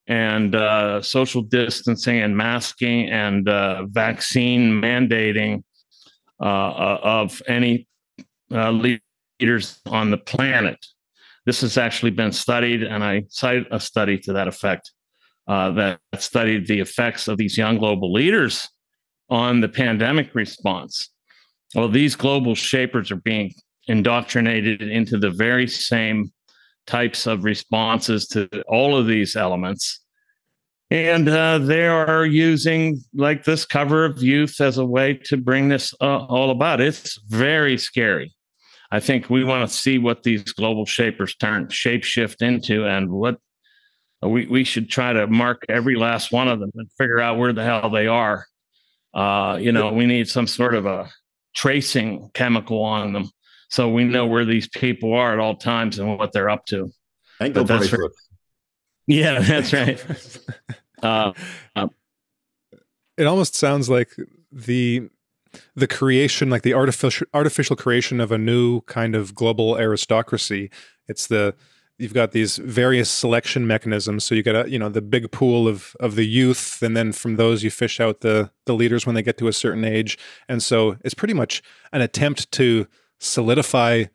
and 0.07 0.55
uh, 0.55 1.01
social 1.01 1.41
distancing 1.41 2.19
and 2.21 2.35
masking 2.35 3.09
and 3.09 3.49
uh, 3.49 3.85
vaccine 3.87 4.71
mandating 4.71 5.63
uh, 6.39 6.43
uh, 6.43 6.99
of 7.03 7.41
any 7.47 7.87
uh, 8.51 8.71
leaders 8.71 9.79
on 9.85 10.11
the 10.11 10.17
planet. 10.17 10.77
This 11.45 11.61
has 11.61 11.77
actually 11.77 12.11
been 12.11 12.31
studied, 12.31 12.83
and 12.83 13.03
I 13.03 13.23
cite 13.29 13.65
a 13.71 13.79
study 13.79 14.17
to 14.19 14.33
that 14.33 14.47
effect 14.47 14.91
uh, 15.47 15.71
that 15.71 15.99
studied 16.17 16.67
the 16.67 16.79
effects 16.79 17.27
of 17.27 17.37
these 17.37 17.57
young 17.57 17.77
global 17.77 18.11
leaders 18.11 18.67
on 19.29 19.61
the 19.61 19.69
pandemic 19.69 20.33
response. 20.33 21.09
Well, 21.73 21.89
these 21.89 22.15
global 22.15 22.55
shapers 22.55 23.11
are 23.11 23.17
being 23.17 23.53
indoctrinated 23.87 24.81
into 24.81 25.17
the 25.17 25.29
very 25.29 25.67
same 25.67 26.31
types 26.87 27.27
of 27.27 27.43
responses 27.43 28.27
to 28.27 28.47
all 28.67 28.95
of 28.97 29.07
these 29.07 29.35
elements. 29.35 30.01
And 30.91 31.27
uh, 31.27 31.57
they 31.57 31.87
are 31.87 32.25
using 32.25 33.01
like 33.13 33.43
this 33.43 33.65
cover 33.65 34.05
of 34.05 34.21
youth 34.21 34.61
as 34.61 34.77
a 34.77 34.85
way 34.85 35.15
to 35.25 35.37
bring 35.37 35.69
this 35.69 35.93
uh, 35.99 36.25
all 36.25 36.51
about. 36.51 36.79
It's 36.79 37.19
very 37.27 37.77
scary. 37.77 38.33
I 38.91 38.99
think 38.99 39.29
we 39.29 39.43
want 39.43 39.67
to 39.67 39.75
see 39.75 39.97
what 39.97 40.23
these 40.23 40.43
global 40.53 40.85
shapers 40.85 41.35
turn 41.35 41.67
shapeshift 41.67 42.41
into 42.41 42.85
and 42.85 43.09
what 43.09 43.39
we, 44.21 44.45
we 44.45 44.63
should 44.63 44.89
try 44.89 45.11
to 45.13 45.27
mark 45.27 45.63
every 45.69 45.95
last 45.95 46.31
one 46.31 46.47
of 46.47 46.59
them 46.59 46.71
and 46.75 46.89
figure 46.97 47.19
out 47.19 47.37
where 47.37 47.53
the 47.53 47.63
hell 47.63 47.89
they 47.89 48.07
are. 48.07 48.45
Uh, 49.13 49.57
you 49.59 49.71
know, 49.71 49.91
we 49.91 50.05
need 50.05 50.27
some 50.27 50.47
sort 50.47 50.75
of 50.75 50.85
a 50.85 51.09
tracing 51.55 52.29
chemical 52.33 52.83
on 52.83 53.13
them 53.13 53.29
so 53.69 53.89
we 53.89 54.03
know 54.03 54.25
where 54.25 54.45
these 54.45 54.67
people 54.67 55.13
are 55.13 55.33
at 55.33 55.39
all 55.39 55.55
times 55.55 55.99
and 55.99 56.17
what 56.17 56.31
they're 56.31 56.49
up 56.49 56.65
to. 56.67 56.91
Ankle 57.39 57.65
that's 57.65 57.91
right. 57.91 58.11
Yeah, 59.07 59.39
that's 59.41 59.73
right. 59.73 60.03
uh, 61.03 61.33
uh, 61.75 61.87
it 63.17 63.25
almost 63.25 63.55
sounds 63.55 63.89
like 63.89 64.09
the 64.51 65.09
the 65.75 65.87
creation, 65.87 66.49
like 66.49 66.63
the 66.63 66.73
artificial 66.73 67.27
artificial 67.33 67.75
creation 67.75 68.19
of 68.19 68.31
a 68.31 68.37
new 68.37 68.81
kind 68.81 69.15
of 69.15 69.35
global 69.35 69.77
aristocracy. 69.77 70.69
It's 71.07 71.27
the 71.27 71.55
you've 71.97 72.13
got 72.13 72.31
these 72.31 72.57
various 72.57 73.09
selection 73.09 73.65
mechanisms. 73.65 74.25
So 74.25 74.35
you 74.35 74.43
get 74.43 74.55
a 74.55 74.69
you 74.69 74.79
know 74.79 74.89
the 74.89 75.01
big 75.01 75.31
pool 75.31 75.67
of 75.67 75.95
of 75.99 76.15
the 76.15 76.25
youth, 76.25 76.81
and 76.81 76.95
then 76.95 77.11
from 77.11 77.35
those 77.35 77.63
you 77.63 77.71
fish 77.71 77.99
out 77.99 78.21
the 78.21 78.51
the 78.65 78.73
leaders 78.73 79.05
when 79.05 79.15
they 79.15 79.23
get 79.23 79.37
to 79.39 79.47
a 79.47 79.53
certain 79.53 79.85
age. 79.85 80.17
And 80.49 80.61
so 80.61 80.97
it's 81.03 81.13
pretty 81.13 81.33
much 81.33 81.61
an 81.91 82.01
attempt 82.01 82.51
to 82.53 82.87
solidify 83.19 84.05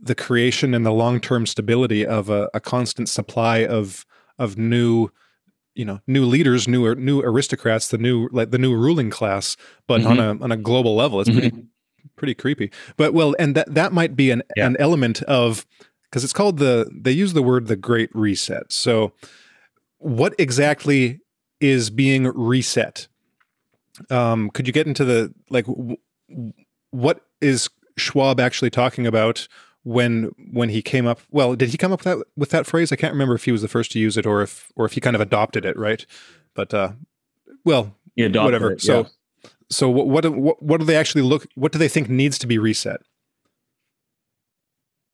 the 0.00 0.14
creation 0.14 0.74
and 0.74 0.86
the 0.86 0.92
long 0.92 1.20
term 1.20 1.46
stability 1.46 2.06
of 2.06 2.30
a, 2.30 2.48
a 2.54 2.60
constant 2.60 3.08
supply 3.08 3.64
of 3.64 4.06
of 4.38 4.56
new 4.56 5.10
you 5.74 5.84
know 5.84 6.00
new 6.06 6.24
leaders, 6.24 6.66
new 6.66 6.94
new 6.96 7.20
aristocrats, 7.20 7.88
the 7.88 7.98
new 7.98 8.28
like 8.32 8.50
the 8.50 8.58
new 8.58 8.74
ruling 8.74 9.10
class, 9.10 9.56
but 9.86 10.00
mm-hmm. 10.00 10.10
on 10.10 10.18
a 10.18 10.44
on 10.44 10.52
a 10.52 10.56
global 10.56 10.96
level, 10.96 11.20
it's 11.20 11.30
pretty 11.30 11.50
mm-hmm. 11.50 11.60
pretty 12.16 12.34
creepy. 12.34 12.70
But 12.96 13.14
well, 13.14 13.34
and 13.38 13.54
that 13.54 13.72
that 13.74 13.92
might 13.92 14.16
be 14.16 14.30
an 14.30 14.42
yeah. 14.56 14.66
an 14.66 14.76
element 14.78 15.22
of 15.22 15.66
because 16.04 16.24
it's 16.24 16.32
called 16.32 16.58
the 16.58 16.90
they 16.92 17.12
use 17.12 17.32
the 17.32 17.42
word 17.42 17.68
the 17.68 17.76
Great 17.76 18.10
Reset. 18.12 18.72
So, 18.72 19.12
what 19.98 20.34
exactly 20.38 21.20
is 21.60 21.90
being 21.90 22.24
reset? 22.24 23.08
Um, 24.10 24.50
could 24.50 24.66
you 24.66 24.72
get 24.72 24.86
into 24.86 25.04
the 25.04 25.32
like 25.48 25.66
w- 25.66 25.96
what 26.90 27.20
is 27.40 27.68
Schwab 27.98 28.40
actually 28.40 28.70
talking 28.70 29.06
about? 29.06 29.48
when 29.84 30.24
when 30.52 30.68
he 30.68 30.82
came 30.82 31.06
up 31.06 31.20
well 31.30 31.54
did 31.54 31.70
he 31.70 31.78
come 31.78 31.92
up 31.92 32.04
with 32.04 32.18
that 32.18 32.26
with 32.36 32.50
that 32.50 32.66
phrase 32.66 32.92
i 32.92 32.96
can't 32.96 33.12
remember 33.12 33.34
if 33.34 33.44
he 33.44 33.52
was 33.52 33.62
the 33.62 33.68
first 33.68 33.92
to 33.92 33.98
use 33.98 34.16
it 34.16 34.26
or 34.26 34.42
if 34.42 34.70
or 34.76 34.84
if 34.84 34.92
he 34.92 35.00
kind 35.00 35.16
of 35.16 35.22
adopted 35.22 35.64
it 35.64 35.76
right 35.78 36.04
but 36.54 36.74
uh 36.74 36.90
well 37.64 37.94
whatever 38.44 38.72
it, 38.72 38.82
so 38.82 39.02
yeah. 39.44 39.50
so 39.70 39.88
what, 39.88 40.28
what 40.30 40.62
what 40.62 40.80
do 40.80 40.84
they 40.84 40.96
actually 40.96 41.22
look 41.22 41.46
what 41.54 41.72
do 41.72 41.78
they 41.78 41.88
think 41.88 42.10
needs 42.10 42.38
to 42.38 42.46
be 42.46 42.58
reset 42.58 43.00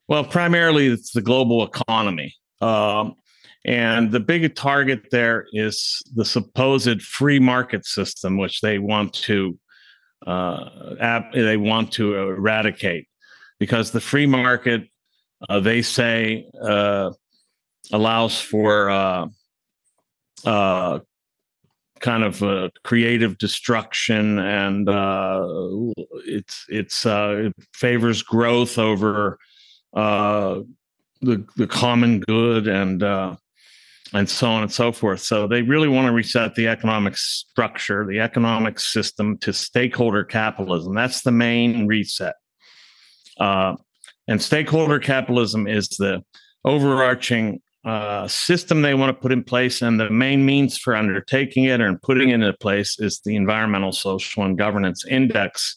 well 0.09 0.25
primarily 0.25 0.87
it's 0.87 1.13
the 1.13 1.23
global 1.23 1.63
economy 1.63 2.35
um 2.61 3.15
And 3.67 4.13
the 4.13 4.21
big 4.21 4.55
target 4.55 5.07
there 5.11 5.47
is 5.53 6.03
the 6.15 6.25
supposed 6.25 7.01
free 7.01 7.39
market 7.39 7.87
system, 7.87 8.37
which 8.37 8.61
they 8.61 8.79
want 8.79 9.15
to 9.25 9.59
uh, 10.27 11.27
they 11.33 11.57
want 11.57 11.93
to 11.93 12.15
eradicate, 12.15 13.09
because 13.59 13.91
the 13.91 14.01
free 14.01 14.27
market, 14.27 14.89
uh, 15.49 15.61
they 15.61 15.83
say, 15.83 16.47
uh, 16.63 17.11
allows 17.93 18.41
for 18.41 18.89
uh, 18.91 19.27
uh, 20.45 20.99
kind 22.01 22.25
of 22.25 22.43
uh, 22.43 22.71
creative 22.83 23.37
destruction, 23.39 24.39
and 24.39 24.89
it's 26.27 26.65
it's 26.69 27.05
it 27.07 27.53
favors 27.75 28.23
growth 28.23 28.79
over 28.79 29.39
the 29.93 30.67
the 31.21 31.67
common 31.67 32.21
good 32.21 32.67
and 32.67 33.03
and 34.15 34.31
so 34.31 34.49
on 34.49 34.63
and 34.63 34.73
so 34.73 34.93
forth. 34.93 35.21
So 35.21 35.49
they 35.49 35.63
really 35.63 35.89
want 35.89 36.07
to 36.07 36.13
reset 36.13 36.55
the 36.55 36.69
economic 36.69 37.17
structure, 37.17 38.07
the 38.07 38.21
economic 38.21 38.79
system 38.79 39.37
to 39.39 39.53
stakeholder 39.53 40.25
capitalism. 40.25 40.95
That's 40.95 41.23
the 41.23 41.33
main 41.33 41.89
reset. 41.89 42.37
Uh, 43.39 43.75
and 44.29 44.41
stakeholder 44.41 45.01
capitalism 45.01 45.67
is 45.67 45.89
the 45.89 46.23
overarching 46.65 47.61
uh, 47.85 48.27
system 48.29 48.81
they 48.81 48.95
want 48.95 49.11
to 49.11 49.21
put 49.21 49.33
in 49.33 49.45
place, 49.45 49.83
and 49.83 50.01
the 50.01 50.09
main 50.09 50.47
means 50.47 50.79
for 50.79 50.97
undertaking 50.97 51.65
it 51.65 51.81
and 51.81 52.01
putting 52.01 52.31
it 52.31 52.35
into 52.35 52.53
place 52.55 52.99
is 52.99 53.21
the 53.25 53.37
Environmental, 53.37 53.93
Social, 53.93 54.45
and 54.45 54.57
Governance 54.57 55.05
Index, 55.05 55.77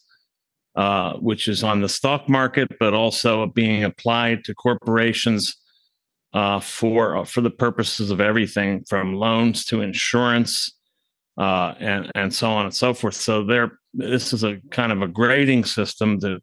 uh, 0.76 1.14
which 1.16 1.50
is 1.50 1.64
on 1.64 1.82
the 1.82 1.90
stock 1.90 2.30
market, 2.30 2.70
but 2.80 2.94
also 2.94 3.48
being 3.48 3.84
applied 3.84 4.46
to 4.46 4.54
corporations 4.54 5.58
uh, 6.34 6.60
for 6.60 7.18
uh, 7.18 7.24
for 7.26 7.42
the 7.42 7.50
purposes 7.50 8.12
of 8.12 8.22
everything 8.22 8.84
from 8.88 9.14
loans 9.14 9.66
to 9.66 9.82
insurance 9.82 10.74
uh, 11.38 11.74
and 11.80 12.12
and 12.16 12.34
so 12.34 12.50
on 12.50 12.66
and 12.66 12.76
so 12.76 12.94
forth. 12.94 13.16
So 13.16 13.44
there, 13.44 13.80
this 13.94 14.34
is 14.34 14.44
a 14.44 14.58
kind 14.72 14.92
of 14.92 15.02
a 15.02 15.08
grading 15.08 15.66
system 15.66 16.20
that 16.20 16.42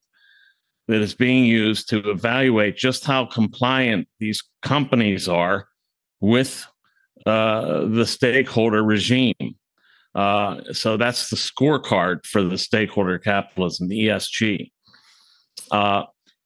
that 0.88 1.00
is 1.00 1.14
being 1.14 1.44
used 1.44 1.88
to 1.88 1.98
evaluate 2.10 2.76
just 2.76 3.04
how 3.04 3.24
compliant 3.26 4.06
these 4.20 4.42
companies 4.62 5.28
are 5.28 5.66
with 6.20 6.66
uh, 7.26 7.86
the 7.86 8.06
stakeholder 8.06 8.82
regime. 8.82 9.56
Uh, 10.14 10.60
so 10.72 10.96
that's 10.96 11.30
the 11.30 11.36
scorecard 11.36 12.24
for 12.26 12.42
the 12.42 12.58
stakeholder 12.58 13.18
capitalism, 13.18 13.88
the 13.88 14.08
ESG. 14.08 14.70
Uh, 15.70 16.04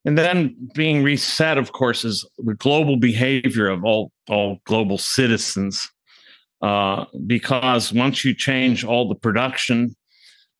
and 0.08 0.16
then 0.16 0.70
being 0.74 1.02
reset, 1.02 1.58
of 1.58 1.72
course, 1.72 2.02
is 2.02 2.26
the 2.38 2.54
global 2.54 2.96
behavior 2.96 3.68
of 3.68 3.84
all, 3.84 4.10
all 4.26 4.58
global 4.64 4.96
citizens. 4.96 5.86
Uh, 6.62 7.04
because 7.26 7.92
once 7.92 8.24
you 8.24 8.34
change 8.34 8.84
all 8.84 9.06
the 9.06 9.14
production 9.14 9.94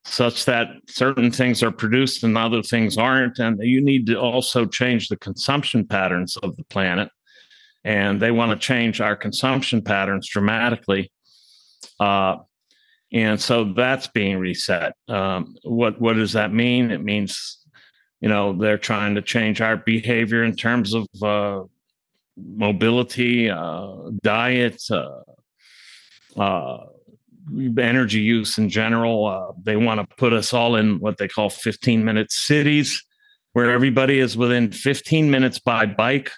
such 0.05 0.44
that 0.44 0.68
certain 0.86 1.30
things 1.30 1.62
are 1.62 1.70
produced 1.70 2.24
and 2.24 2.36
other 2.36 2.62
things 2.62 2.99
aren't. 2.99 3.38
And 3.38 3.59
you 3.62 3.80
need 3.80 4.05
to 4.09 4.20
also 4.20 4.66
change 4.66 5.09
the 5.09 5.16
consumption 5.16 5.86
patterns 5.86 6.36
of 6.36 6.55
the 6.59 6.64
planet. 6.64 7.09
And 7.84 8.20
they 8.20 8.30
want 8.30 8.53
to 8.53 8.59
change 8.59 9.01
our 9.01 9.16
consumption 9.16 9.80
patterns 9.80 10.28
dramatically. 10.28 11.11
Uh, 11.99 12.36
and 13.14 13.40
so 13.40 13.72
that's 13.72 14.09
being 14.09 14.36
reset. 14.36 14.92
Um, 15.09 15.57
what 15.62 15.99
what 15.99 16.16
does 16.16 16.34
that 16.34 16.53
mean? 16.53 16.90
It 16.90 17.03
means, 17.03 17.64
you 18.21 18.29
know, 18.29 18.53
they're 18.53 18.79
trying 18.79 19.14
to 19.14 19.23
change 19.23 19.61
our 19.61 19.77
behavior 19.77 20.43
in 20.43 20.57
terms 20.57 20.95
of 20.95 21.07
uh, 21.23 21.62
mobility, 22.37 23.51
uh, 23.51 23.95
diet, 24.23 24.83
uh, 24.91 25.21
uh 26.37 26.79
energy 27.79 28.21
use 28.21 28.59
in 28.59 28.69
general. 28.69 29.27
Uh, 29.27 29.53
they 29.62 29.77
want 29.77 30.01
to 30.01 30.16
put 30.16 30.33
us 30.33 30.53
all 30.53 30.77
in 30.77 30.99
what 31.01 31.19
they 31.19 31.29
call 31.29 31.49
15 31.49 32.05
minute 32.05 32.31
cities, 32.31 33.03
where 33.53 33.71
everybody 33.71 34.19
is 34.19 34.37
within 34.37 34.71
15 34.71 35.31
minutes 35.31 35.59
by 35.59 35.87
bike, 35.87 36.31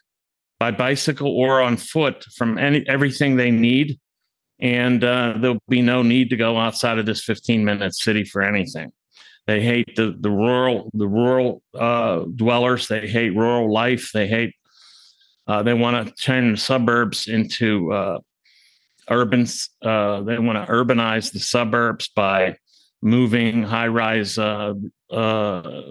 by 0.59 0.71
bicycle, 0.71 1.29
or 1.29 1.61
on 1.61 1.77
foot 1.77 2.25
from 2.37 2.59
any 2.59 2.87
everything 2.89 3.37
they 3.37 3.51
need. 3.51 3.99
And 4.61 5.03
uh, 5.03 5.35
there'll 5.39 5.63
be 5.69 5.83
no 5.83 6.03
need 6.03 6.31
to 6.31 6.37
go 6.37 6.59
outside 6.59 6.99
of 6.99 7.07
this 7.07 7.25
15 7.25 7.65
minute 7.65 7.95
city 7.95 8.25
for 8.25 8.43
anything. 8.43 8.93
They 9.47 9.61
hate 9.61 9.97
the, 9.97 10.17
the 10.19 10.31
rural 10.31 10.91
the 10.95 11.09
rural 11.09 11.63
uh, 11.79 12.21
dwellers. 12.37 12.89
They 12.89 13.09
hate 13.09 13.35
rural 13.35 13.73
life. 13.73 14.11
They 14.13 14.27
hate. 14.27 14.55
Uh, 15.47 15.63
they 15.63 15.75
want 15.75 16.07
to 16.07 16.15
turn 16.23 16.53
the 16.53 16.57
suburbs 16.57 17.27
into 17.27 17.93
uh, 17.93 18.19
urban 19.11 19.47
uh, 19.83 20.23
they 20.23 20.39
want 20.39 20.65
to 20.65 20.73
urbanize 20.73 21.33
the 21.33 21.41
suburbs 21.41 22.09
by 22.15 22.57
moving 23.03 23.63
high 23.63 23.89
rise 23.89 24.39
uh, 24.39 24.73
uh, 25.11 25.83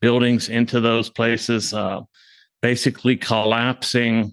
buildings 0.00 0.48
into 0.48 0.80
those 0.80 1.10
places 1.10 1.74
uh, 1.74 2.00
basically 2.60 3.16
collapsing 3.16 4.32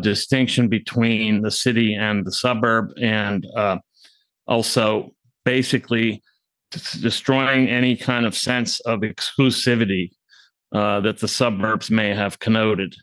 distinction 0.00 0.68
between 0.68 1.42
the 1.42 1.50
city 1.50 1.94
and 1.94 2.24
the 2.24 2.30
suburb 2.30 2.92
and 3.00 3.44
also 4.46 5.10
basically 5.44 6.22
destroying 7.00 7.68
any 7.68 7.96
kind 7.96 8.26
of 8.26 8.34
sense 8.36 8.80
of 8.80 9.00
exclusivity 9.00 10.10
that 10.72 11.18
the 11.18 11.28
suburbs 11.28 11.90
may 11.90 12.14
have 12.14 12.38
connoted 12.38 12.94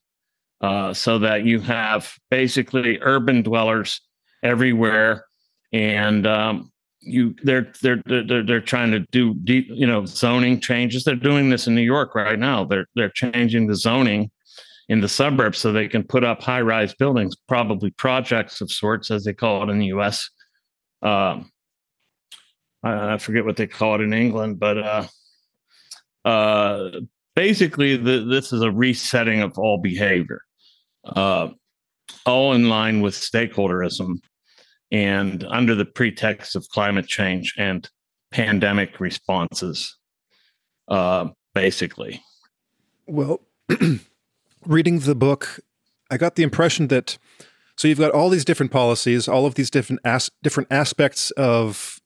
uh, 0.61 0.93
so 0.93 1.19
that 1.19 1.45
you 1.45 1.59
have 1.59 2.13
basically 2.29 2.99
urban 3.01 3.41
dwellers 3.41 4.01
everywhere, 4.43 5.25
and 5.71 6.27
um, 6.27 6.71
you 6.99 7.33
they're 7.43 7.71
they're 7.81 8.01
they're 8.05 8.43
they're 8.43 8.61
trying 8.61 8.91
to 8.91 8.99
do 9.11 9.33
deep 9.45 9.67
you 9.69 9.87
know 9.87 10.05
zoning 10.05 10.59
changes. 10.59 11.03
They're 11.03 11.15
doing 11.15 11.49
this 11.49 11.67
in 11.67 11.75
New 11.75 11.81
York 11.81 12.13
right 12.13 12.37
now. 12.37 12.65
They're 12.65 12.87
they're 12.95 13.11
changing 13.11 13.67
the 13.67 13.75
zoning 13.75 14.31
in 14.89 14.99
the 14.99 15.07
suburbs 15.07 15.59
so 15.59 15.71
they 15.71 15.87
can 15.87 16.03
put 16.03 16.23
up 16.23 16.41
high 16.41 16.61
rise 16.61 16.93
buildings, 16.93 17.35
probably 17.47 17.91
projects 17.91 18.59
of 18.59 18.71
sorts, 18.71 19.11
as 19.11 19.23
they 19.23 19.33
call 19.33 19.63
it 19.63 19.71
in 19.71 19.79
the 19.79 19.87
U.S. 19.87 20.29
Um, 21.01 21.49
I, 22.83 23.17
forget 23.17 23.45
what 23.45 23.57
they 23.57 23.67
call 23.67 23.95
it 23.95 24.01
in 24.01 24.13
England, 24.13 24.59
but 24.59 24.77
uh, 24.77 25.07
uh, 26.25 26.91
basically, 27.35 27.97
the, 27.97 28.19
this 28.21 28.53
is 28.53 28.61
a 28.61 28.71
resetting 28.71 29.41
of 29.41 29.57
all 29.57 29.79
behavior, 29.79 30.41
uh, 31.05 31.49
all 32.25 32.53
in 32.53 32.69
line 32.69 33.01
with 33.01 33.15
stakeholderism 33.15 34.19
and 34.91 35.43
under 35.45 35.75
the 35.75 35.85
pretext 35.85 36.55
of 36.55 36.67
climate 36.69 37.07
change 37.07 37.53
and 37.57 37.89
pandemic 38.31 38.99
responses, 38.99 39.97
uh, 40.87 41.27
basically. 41.53 42.21
Well, 43.07 43.41
reading 44.65 44.99
the 44.99 45.15
book, 45.15 45.59
I 46.09 46.17
got 46.17 46.35
the 46.35 46.43
impression 46.43 46.87
that 46.87 47.17
so 47.75 47.87
you've 47.87 47.99
got 47.99 48.11
all 48.11 48.29
these 48.29 48.43
different 48.43 48.73
policies, 48.73 49.29
all 49.29 49.45
of 49.45 49.55
these 49.55 49.69
different 49.69 50.01
as, 50.03 50.29
different 50.43 50.67
aspects 50.69 51.31
of 51.31 51.98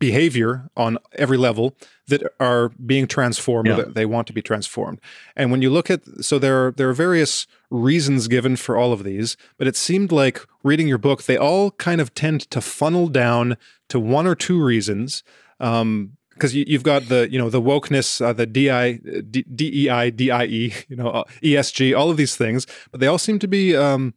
behavior 0.00 0.68
on 0.76 0.98
every 1.12 1.36
level 1.36 1.76
that 2.08 2.22
are 2.40 2.70
being 2.84 3.06
transformed 3.06 3.68
yeah. 3.68 3.76
that 3.76 3.94
they 3.94 4.04
want 4.04 4.26
to 4.26 4.32
be 4.32 4.42
transformed. 4.42 5.00
And 5.36 5.52
when 5.52 5.62
you 5.62 5.70
look 5.70 5.90
at 5.90 6.02
so 6.20 6.40
there 6.40 6.66
are 6.66 6.70
there 6.72 6.88
are 6.88 6.94
various 6.94 7.46
reasons 7.70 8.26
given 8.26 8.56
for 8.56 8.76
all 8.76 8.92
of 8.92 9.04
these, 9.04 9.36
but 9.58 9.68
it 9.68 9.76
seemed 9.76 10.10
like 10.10 10.44
reading 10.64 10.88
your 10.88 10.98
book 10.98 11.22
they 11.22 11.36
all 11.36 11.70
kind 11.72 12.00
of 12.00 12.12
tend 12.14 12.50
to 12.50 12.60
funnel 12.60 13.06
down 13.06 13.56
to 13.88 14.00
one 14.00 14.26
or 14.26 14.34
two 14.34 14.60
reasons. 14.60 15.22
Um, 15.60 16.16
because 16.30 16.54
you, 16.54 16.64
have 16.72 16.82
got 16.82 17.08
the 17.08 17.30
you 17.30 17.38
know 17.38 17.50
the 17.50 17.60
wokeness, 17.60 18.24
uh, 18.24 18.32
the 18.32 18.46
DI, 18.46 18.94
D, 19.30 19.42
DEI, 19.42 20.10
DIE, 20.10 20.72
you 20.88 20.96
know 20.96 21.10
uh, 21.10 21.24
ESG, 21.42 21.94
all 21.96 22.10
of 22.10 22.16
these 22.16 22.34
things, 22.34 22.66
but 22.90 23.00
they 23.00 23.06
all 23.06 23.18
seem 23.18 23.38
to 23.40 23.46
be 23.46 23.76
um, 23.76 24.14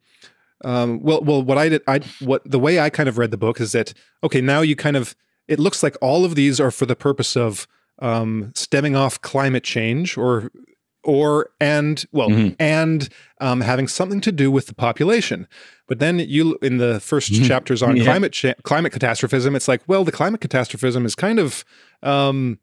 um, 0.63 1.01
well, 1.01 1.21
well, 1.21 1.43
what 1.43 1.57
I 1.57 1.67
did, 1.69 1.81
I 1.85 1.99
what 2.19 2.49
the 2.49 2.59
way 2.59 2.79
I 2.79 2.89
kind 2.89 3.09
of 3.09 3.17
read 3.17 3.31
the 3.31 3.37
book 3.37 3.59
is 3.59 3.73
that 3.73 3.93
okay, 4.23 4.39
now 4.39 4.61
you 4.61 4.77
kind 4.77 4.95
of 4.95 5.15
it 5.47 5.59
looks 5.59 5.83
like 5.83 5.95
all 6.01 6.25
of 6.25 6.35
these 6.35 6.59
are 6.59 6.71
for 6.71 6.85
the 6.85 6.95
purpose 6.95 7.35
of 7.35 7.67
um, 7.99 8.51
stemming 8.55 8.95
off 8.95 9.21
climate 9.21 9.63
change 9.63 10.17
or 10.17 10.51
or 11.03 11.49
and 11.59 12.05
well 12.11 12.29
mm-hmm. 12.29 12.53
and 12.59 13.09
um, 13.41 13.61
having 13.61 13.87
something 13.87 14.21
to 14.21 14.31
do 14.31 14.49
with 14.49 14.67
the 14.67 14.73
population 14.73 15.47
but 15.87 15.99
then 15.99 16.19
you 16.19 16.57
in 16.61 16.77
the 16.77 16.95
1st 16.95 17.31
mm-hmm. 17.31 17.43
chapters 17.45 17.83
on 17.83 17.97
yeah. 17.97 18.03
climate 18.03 18.31
cha- 18.31 18.53
climate 18.63 18.91
catastrophism 18.91 19.55
it's 19.55 19.67
like 19.67 19.81
well 19.87 20.03
the 20.03 20.11
climate 20.11 20.41
catastrophism 20.41 21.05
is 21.05 21.15
kind 21.15 21.39
of 21.39 21.65
um, 22.01 22.57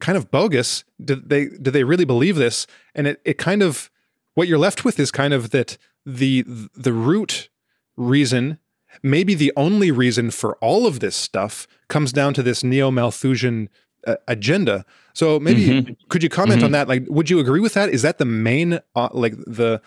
kind 0.00 0.18
of 0.18 0.30
bogus 0.30 0.84
do 1.02 1.14
they 1.14 1.46
did 1.46 1.72
they 1.72 1.84
really 1.84 2.04
believe 2.04 2.36
this 2.36 2.66
and 2.94 3.06
it, 3.06 3.20
it 3.24 3.38
kind 3.38 3.62
of 3.62 3.90
what 4.34 4.48
you're 4.48 4.58
left 4.58 4.84
with 4.84 4.98
is 4.98 5.10
kind 5.10 5.32
of 5.32 5.50
that 5.50 5.78
the 6.04 6.44
the 6.74 6.92
root 6.92 7.48
reason 7.96 8.58
maybe 9.02 9.34
the 9.34 9.52
only 9.56 9.90
reason 9.90 10.30
for 10.30 10.56
all 10.56 10.86
of 10.86 11.00
this 11.00 11.16
stuff 11.16 11.66
comes 11.88 12.12
down 12.12 12.34
to 12.34 12.42
this 12.42 12.64
neo 12.64 12.90
Malthusian 12.90 13.68
uh, 14.06 14.16
agenda. 14.28 14.84
So 15.14 15.40
maybe 15.40 15.66
mm-hmm. 15.66 15.92
could 16.08 16.22
you 16.22 16.28
comment 16.28 16.58
mm-hmm. 16.58 16.66
on 16.66 16.72
that? 16.72 16.88
Like, 16.88 17.04
would 17.08 17.30
you 17.30 17.38
agree 17.38 17.60
with 17.60 17.74
that? 17.74 17.88
Is 17.88 18.02
that 18.02 18.18
the 18.18 18.24
main, 18.24 18.80
uh, 18.94 19.08
like 19.12 19.36
the 19.46 19.80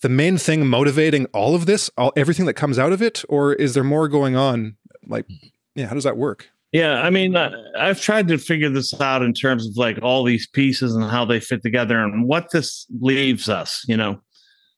the 0.00 0.08
main 0.08 0.38
thing 0.38 0.66
motivating 0.66 1.26
all 1.26 1.54
of 1.54 1.66
this, 1.66 1.90
all 1.96 2.12
everything 2.16 2.46
that 2.46 2.54
comes 2.54 2.78
out 2.78 2.92
of 2.92 3.02
it, 3.02 3.24
or 3.28 3.52
is 3.54 3.74
there 3.74 3.84
more 3.84 4.08
going 4.08 4.36
on? 4.36 4.76
Like, 5.06 5.26
yeah, 5.74 5.86
how 5.86 5.94
does 5.94 6.04
that 6.04 6.16
work? 6.16 6.48
Yeah, 6.72 7.00
I 7.00 7.10
mean, 7.10 7.34
uh, 7.34 7.50
I've 7.78 8.00
tried 8.00 8.28
to 8.28 8.38
figure 8.38 8.68
this 8.68 8.98
out 9.00 9.22
in 9.22 9.32
terms 9.32 9.66
of 9.66 9.76
like 9.76 9.98
all 10.02 10.22
these 10.22 10.46
pieces 10.46 10.94
and 10.94 11.04
how 11.04 11.24
they 11.24 11.40
fit 11.40 11.62
together 11.62 11.98
and 11.98 12.28
what 12.28 12.50
this 12.52 12.86
leaves 13.00 13.48
us, 13.48 13.84
you 13.88 13.96
know. 13.96 14.20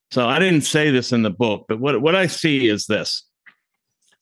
So 0.09 0.27
I 0.27 0.39
didn't 0.39 0.61
say 0.61 0.89
this 0.89 1.11
in 1.11 1.21
the 1.23 1.29
book, 1.29 1.65
but 1.67 1.79
what 1.79 2.01
what 2.01 2.15
I 2.15 2.27
see 2.27 2.67
is 2.67 2.85
this. 2.85 3.23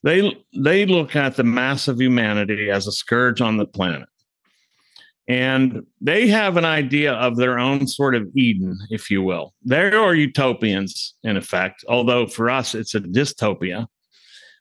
They 0.04 0.44
they 0.54 0.86
look 0.86 1.16
at 1.16 1.36
the 1.36 1.44
mass 1.44 1.88
of 1.88 2.00
humanity 2.00 2.70
as 2.70 2.88
a 2.88 2.92
scourge 2.92 3.42
on 3.42 3.58
the 3.58 3.66
planet. 3.66 4.08
And 5.28 5.86
they 6.02 6.28
have 6.28 6.58
an 6.58 6.66
idea 6.66 7.14
of 7.14 7.36
their 7.36 7.60
own 7.60 7.86
sort 7.86 8.16
of 8.16 8.28
Eden, 8.36 8.80
if 8.90 9.12
you 9.12 9.22
will. 9.22 9.54
They 9.64 9.92
are 9.92 10.16
utopians, 10.16 11.14
in 11.24 11.38
effect, 11.38 11.86
although 11.88 12.26
for 12.26 12.50
us 12.50 12.74
it's 12.74 12.96
a 12.96 13.00
dystopia 13.00 13.88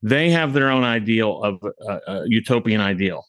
they 0.02 0.30
have 0.30 0.52
their 0.52 0.70
own 0.70 0.84
ideal 0.84 1.42
of 1.42 1.62
uh, 1.88 1.98
a 2.06 2.22
utopian 2.26 2.80
ideal, 2.80 3.24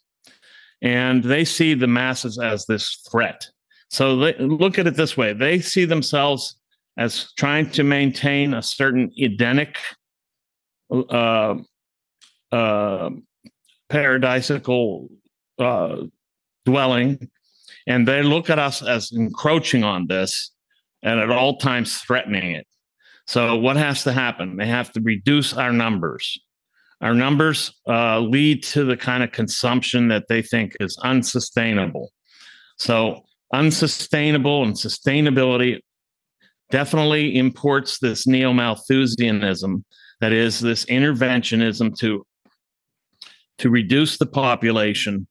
and 0.82 1.24
they 1.24 1.44
see 1.44 1.74
the 1.74 1.88
masses 1.88 2.38
as 2.38 2.66
this 2.66 3.02
threat. 3.12 3.48
So 3.90 4.16
they, 4.18 4.36
look 4.38 4.78
at 4.78 4.88
it 4.88 4.96
this 4.96 5.18
way: 5.18 5.34
they 5.34 5.60
see 5.60 5.86
themselves 5.86 6.56
as 6.98 7.32
trying 7.38 7.70
to 7.72 7.84
maintain 7.84 8.54
a 8.54 8.62
certain 8.62 9.12
Edenic, 9.18 9.78
uh, 10.92 11.56
uh, 12.52 13.10
paradisical 13.90 15.08
uh, 15.58 15.98
dwelling, 16.66 17.30
and 17.88 18.08
they 18.08 18.24
look 18.24 18.50
at 18.50 18.60
us 18.60 18.82
as 18.82 19.12
encroaching 19.12 19.84
on 19.84 20.08
this 20.08 20.52
and 21.04 21.20
at 21.20 21.32
all 21.32 21.58
times 21.58 21.98
threatening 21.98 22.52
it. 22.52 22.68
So, 23.28 23.58
what 23.58 23.78
has 23.78 24.04
to 24.04 24.12
happen? 24.12 24.58
They 24.58 24.68
have 24.68 24.92
to 24.94 25.02
reduce 25.02 25.54
our 25.54 25.72
numbers 25.72 26.40
our 27.02 27.14
numbers 27.14 27.72
uh, 27.88 28.20
lead 28.20 28.64
to 28.64 28.84
the 28.84 28.98
kind 28.98 29.24
of 29.24 29.32
consumption 29.32 30.10
that 30.10 30.28
they 30.28 30.42
think 30.42 30.76
is 30.80 30.98
unsustainable. 31.04 32.12
So, 32.78 33.24
unsustainable 33.54 34.64
and 34.64 34.74
sustainability 34.74 35.80
definitely 36.72 37.38
imports 37.38 38.00
this 38.00 38.28
neo 38.28 38.54
Malthusianism, 38.54 39.84
that 40.20 40.34
is, 40.34 40.60
this 40.60 40.86
interventionism 40.86 41.98
to, 42.00 42.26
to 43.60 43.70
reduce 43.70 44.18
the 44.18 44.26
population 44.26 45.28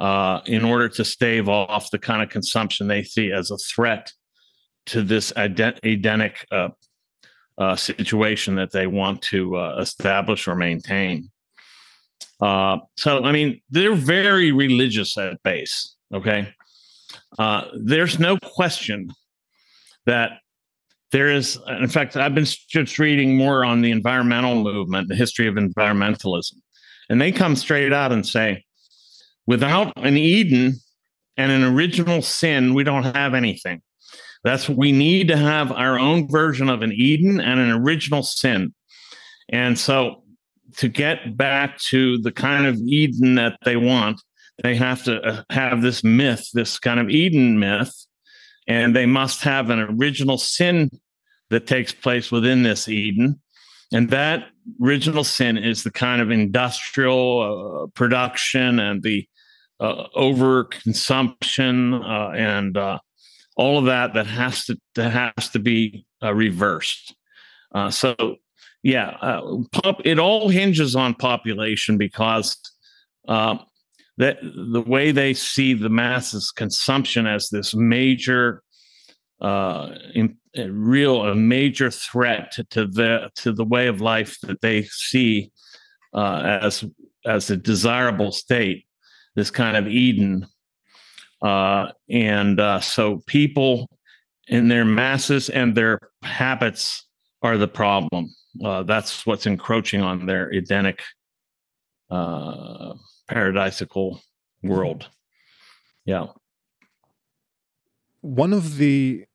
uh, 0.00 0.40
in 0.46 0.64
order 0.64 0.88
to 0.88 1.04
stave 1.04 1.48
off 1.48 1.90
the 1.90 1.98
kind 1.98 2.22
of 2.22 2.28
consumption 2.28 2.86
they 2.86 3.02
see 3.02 3.32
as 3.32 3.50
a 3.50 3.56
threat 3.58 4.12
to 4.86 5.02
this 5.02 5.32
Edenic 5.36 6.46
uh, 6.50 6.68
uh, 7.58 7.76
situation 7.76 8.56
that 8.56 8.72
they 8.72 8.86
want 8.86 9.22
to 9.22 9.56
uh, 9.56 9.78
establish 9.80 10.46
or 10.46 10.54
maintain. 10.54 11.30
Uh, 12.40 12.78
so, 12.96 13.24
I 13.24 13.32
mean, 13.32 13.60
they're 13.70 13.94
very 13.94 14.52
religious 14.52 15.16
at 15.16 15.42
base. 15.42 15.96
Okay. 16.14 16.48
Uh, 17.38 17.62
there's 17.82 18.18
no 18.18 18.36
question 18.38 19.10
that 20.04 20.38
there 21.12 21.30
is, 21.30 21.58
in 21.80 21.88
fact, 21.88 22.16
I've 22.16 22.34
been 22.34 22.46
just 22.68 22.98
reading 22.98 23.36
more 23.36 23.64
on 23.64 23.80
the 23.80 23.90
environmental 23.90 24.62
movement, 24.62 25.08
the 25.08 25.14
history 25.14 25.48
of 25.48 25.54
environmentalism. 25.54 26.54
And 27.08 27.20
they 27.20 27.32
come 27.32 27.56
straight 27.56 27.92
out 27.92 28.12
and 28.12 28.26
say, 28.26 28.64
without 29.46 29.92
an 29.96 30.16
Eden 30.16 30.74
and 31.36 31.52
an 31.52 31.62
original 31.62 32.22
sin, 32.22 32.74
we 32.74 32.84
don't 32.84 33.14
have 33.14 33.34
anything. 33.34 33.82
That's 34.44 34.68
we 34.68 34.92
need 34.92 35.28
to 35.28 35.36
have 35.36 35.72
our 35.72 35.98
own 35.98 36.28
version 36.28 36.68
of 36.68 36.82
an 36.82 36.92
Eden 36.92 37.40
and 37.40 37.60
an 37.60 37.70
original 37.70 38.22
sin. 38.22 38.74
And 39.48 39.78
so 39.78 40.22
to 40.76 40.88
get 40.88 41.36
back 41.36 41.78
to 41.78 42.18
the 42.18 42.32
kind 42.32 42.66
of 42.66 42.76
Eden 42.78 43.36
that 43.36 43.58
they 43.64 43.76
want, 43.76 44.20
they 44.62 44.74
have 44.74 45.04
to 45.04 45.20
uh, 45.20 45.42
have 45.50 45.82
this 45.82 46.02
myth, 46.02 46.48
this 46.54 46.78
kind 46.78 47.00
of 47.00 47.10
Eden 47.10 47.58
myth, 47.58 47.94
and 48.66 48.96
they 48.96 49.06
must 49.06 49.42
have 49.42 49.70
an 49.70 49.80
original 49.80 50.38
sin 50.38 50.90
that 51.50 51.66
takes 51.66 51.92
place 51.92 52.32
within 52.32 52.62
this 52.62 52.88
Eden. 52.88 53.40
And 53.92 54.10
that 54.10 54.48
original 54.82 55.24
sin 55.24 55.56
is 55.56 55.82
the 55.82 55.92
kind 55.92 56.20
of 56.20 56.30
industrial 56.30 57.84
uh, 57.84 57.86
production 57.94 58.78
and 58.80 59.02
the 59.02 59.26
uh, 59.78 60.08
overconsumption 60.16 62.02
uh, 62.02 62.30
and 62.32 62.76
uh, 62.76 62.98
all 63.56 63.78
of 63.78 63.84
that 63.86 64.14
that 64.14 64.26
has 64.26 64.64
to 64.66 64.76
that 64.94 65.10
has 65.10 65.50
to 65.50 65.58
be 65.58 66.06
uh, 66.22 66.34
reversed. 66.34 67.14
Uh, 67.74 67.90
so 67.90 68.36
yeah, 68.82 69.40
pop, 69.72 70.00
it 70.04 70.18
all 70.18 70.48
hinges 70.48 70.94
on 70.94 71.14
population 71.14 71.98
because 71.98 72.56
uh, 73.28 73.56
that 74.18 74.38
the 74.42 74.80
way 74.80 75.10
they 75.10 75.34
see 75.34 75.74
the 75.74 75.88
masses 75.88 76.50
consumption 76.50 77.26
as 77.26 77.48
this 77.50 77.74
major, 77.74 78.62
uh, 79.40 79.90
a 80.56 80.70
real 80.70 81.26
a 81.26 81.34
major 81.34 81.90
threat 81.90 82.52
to, 82.70 82.86
the 82.86 83.30
to 83.36 83.52
the 83.52 83.64
way 83.64 83.86
of 83.88 84.00
life 84.00 84.38
that 84.42 84.60
they 84.60 84.82
see 84.84 85.50
uh, 86.14 86.58
as 86.62 86.84
as 87.24 87.50
a 87.50 87.56
desirable 87.56 88.32
state, 88.32 88.86
this 89.34 89.50
kind 89.50 89.76
of 89.76 89.88
Eden 89.88 90.46
uh, 91.42 91.92
and 92.08 92.60
uh, 92.60 92.80
so 92.80 93.22
people 93.26 93.88
in 94.48 94.68
their 94.68 94.84
masses 94.84 95.48
and 95.48 95.74
their 95.74 95.98
habits 96.22 97.06
are 97.42 97.58
the 97.58 97.68
problem. 97.68 98.34
Uh, 98.64 98.82
that's 98.84 99.26
what's 99.26 99.46
encroaching 99.46 100.00
on 100.00 100.26
their 100.26 100.50
Edenic, 100.50 101.02
uh, 102.10 102.94
paradisical 103.30 104.20
world. 104.62 105.08
Yeah. 106.04 106.28
One 108.22 108.52
of 108.52 108.78
the 108.78 109.26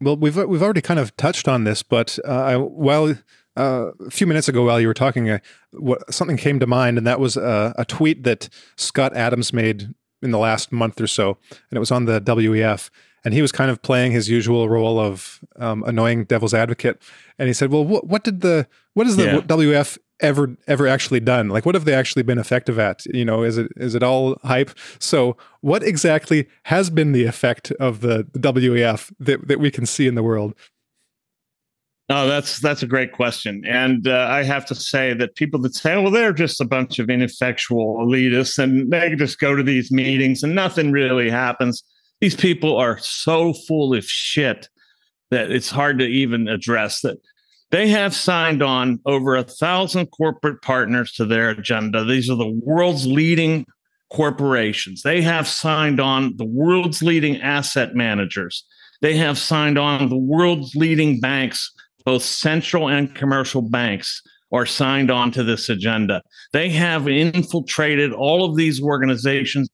well, 0.00 0.16
we've 0.16 0.36
we've 0.36 0.62
already 0.62 0.80
kind 0.80 1.00
of 1.00 1.16
touched 1.16 1.48
on 1.48 1.64
this, 1.64 1.82
but 1.82 2.18
uh, 2.26 2.32
I, 2.32 2.56
while 2.56 3.16
uh, 3.56 3.92
a 4.06 4.10
few 4.10 4.26
minutes 4.26 4.48
ago, 4.48 4.64
while 4.64 4.80
you 4.80 4.88
were 4.88 4.94
talking, 4.94 5.30
uh, 5.30 5.38
what, 5.72 6.12
something 6.12 6.36
came 6.36 6.60
to 6.60 6.66
mind, 6.66 6.98
and 6.98 7.06
that 7.06 7.20
was 7.20 7.36
uh, 7.36 7.72
a 7.76 7.84
tweet 7.84 8.24
that 8.24 8.48
Scott 8.76 9.16
Adams 9.16 9.52
made 9.52 9.94
in 10.22 10.30
the 10.30 10.38
last 10.38 10.72
month 10.72 11.00
or 11.00 11.06
so, 11.06 11.38
and 11.70 11.76
it 11.76 11.80
was 11.80 11.90
on 11.90 12.04
the 12.04 12.20
WEF. 12.20 12.90
And 13.26 13.34
he 13.34 13.42
was 13.42 13.50
kind 13.50 13.72
of 13.72 13.82
playing 13.82 14.12
his 14.12 14.30
usual 14.30 14.68
role 14.68 15.00
of 15.00 15.40
um, 15.56 15.82
annoying 15.82 16.26
devil's 16.26 16.54
advocate. 16.54 17.02
And 17.40 17.48
he 17.48 17.52
said, 17.52 17.72
"Well, 17.72 17.84
what, 17.84 18.06
what 18.06 18.22
did 18.22 18.40
the 18.40 18.68
what 18.94 19.08
has 19.08 19.16
the 19.16 19.24
yeah. 19.24 19.40
WEF 19.40 19.98
ever 20.20 20.56
ever 20.68 20.86
actually 20.86 21.18
done? 21.18 21.48
Like, 21.48 21.66
what 21.66 21.74
have 21.74 21.86
they 21.86 21.92
actually 21.92 22.22
been 22.22 22.38
effective 22.38 22.78
at? 22.78 23.04
You 23.06 23.24
know, 23.24 23.42
is 23.42 23.58
it 23.58 23.72
is 23.78 23.96
it 23.96 24.04
all 24.04 24.36
hype? 24.44 24.70
So, 25.00 25.36
what 25.60 25.82
exactly 25.82 26.46
has 26.66 26.88
been 26.88 27.10
the 27.10 27.24
effect 27.24 27.72
of 27.72 28.00
the, 28.00 28.28
the 28.32 28.38
WEF 28.38 29.12
that 29.18 29.48
that 29.48 29.58
we 29.58 29.72
can 29.72 29.86
see 29.86 30.06
in 30.06 30.14
the 30.14 30.22
world?" 30.22 30.54
No, 32.08 32.28
that's 32.28 32.60
that's 32.60 32.84
a 32.84 32.86
great 32.86 33.10
question, 33.10 33.64
and 33.66 34.06
uh, 34.06 34.28
I 34.30 34.44
have 34.44 34.64
to 34.66 34.76
say 34.76 35.14
that 35.14 35.34
people 35.34 35.58
that 35.62 35.74
say, 35.74 36.00
"Well, 36.00 36.12
they're 36.12 36.32
just 36.32 36.60
a 36.60 36.64
bunch 36.64 37.00
of 37.00 37.10
ineffectual 37.10 37.96
elitists, 38.06 38.56
and 38.60 38.92
they 38.92 39.16
just 39.16 39.40
go 39.40 39.56
to 39.56 39.64
these 39.64 39.90
meetings 39.90 40.44
and 40.44 40.54
nothing 40.54 40.92
really 40.92 41.28
happens," 41.28 41.82
these 42.20 42.34
people 42.34 42.76
are 42.76 42.98
so 42.98 43.52
full 43.52 43.94
of 43.94 44.04
shit 44.04 44.68
that 45.30 45.50
it's 45.50 45.70
hard 45.70 45.98
to 45.98 46.04
even 46.04 46.48
address 46.48 47.00
that. 47.00 47.18
They 47.72 47.88
have 47.88 48.14
signed 48.14 48.62
on 48.62 49.00
over 49.06 49.34
a 49.34 49.42
thousand 49.42 50.06
corporate 50.06 50.62
partners 50.62 51.12
to 51.12 51.24
their 51.24 51.50
agenda. 51.50 52.04
These 52.04 52.30
are 52.30 52.36
the 52.36 52.60
world's 52.62 53.06
leading 53.06 53.66
corporations. 54.10 55.02
They 55.02 55.20
have 55.22 55.48
signed 55.48 55.98
on 55.98 56.36
the 56.36 56.46
world's 56.46 57.02
leading 57.02 57.40
asset 57.42 57.96
managers. 57.96 58.64
They 59.02 59.16
have 59.16 59.36
signed 59.36 59.78
on 59.78 60.08
the 60.08 60.16
world's 60.16 60.76
leading 60.76 61.18
banks 61.18 61.72
both 62.06 62.22
central 62.22 62.88
and 62.88 63.14
commercial 63.14 63.60
banks 63.60 64.22
are 64.52 64.64
signed 64.64 65.10
on 65.10 65.32
to 65.32 65.42
this 65.42 65.68
agenda. 65.68 66.22
They 66.52 66.70
have 66.70 67.08
infiltrated 67.08 68.12
all 68.12 68.48
of 68.48 68.56
these 68.56 68.80
organizations, 68.80 69.68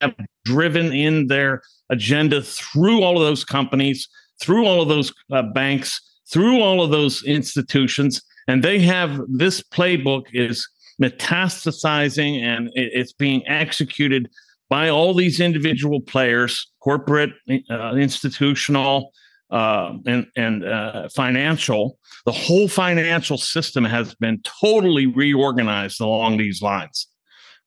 have 0.00 0.14
driven 0.44 0.92
in 0.92 1.26
their 1.26 1.62
agenda 1.90 2.42
through 2.42 3.02
all 3.02 3.16
of 3.16 3.26
those 3.26 3.44
companies, 3.44 4.08
through 4.40 4.66
all 4.66 4.82
of 4.82 4.88
those 4.88 5.12
uh, 5.32 5.42
banks, 5.42 6.00
through 6.30 6.60
all 6.60 6.82
of 6.82 6.90
those 6.90 7.22
institutions. 7.24 8.22
And 8.46 8.62
they 8.62 8.78
have 8.80 9.20
this 9.28 9.62
playbook 9.62 10.26
is 10.32 10.68
metastasizing 11.02 12.42
and 12.42 12.70
it's 12.74 13.12
being 13.12 13.46
executed 13.46 14.28
by 14.68 14.88
all 14.88 15.14
these 15.14 15.40
individual 15.40 16.00
players, 16.00 16.70
corporate, 16.80 17.30
uh, 17.70 17.94
institutional, 17.94 19.12
uh, 19.50 19.94
and 20.06 20.26
and 20.36 20.64
uh, 20.64 21.08
financial, 21.08 21.98
the 22.26 22.32
whole 22.32 22.68
financial 22.68 23.38
system 23.38 23.84
has 23.84 24.14
been 24.16 24.42
totally 24.60 25.06
reorganized 25.06 26.00
along 26.00 26.36
these 26.36 26.60
lines. 26.60 27.06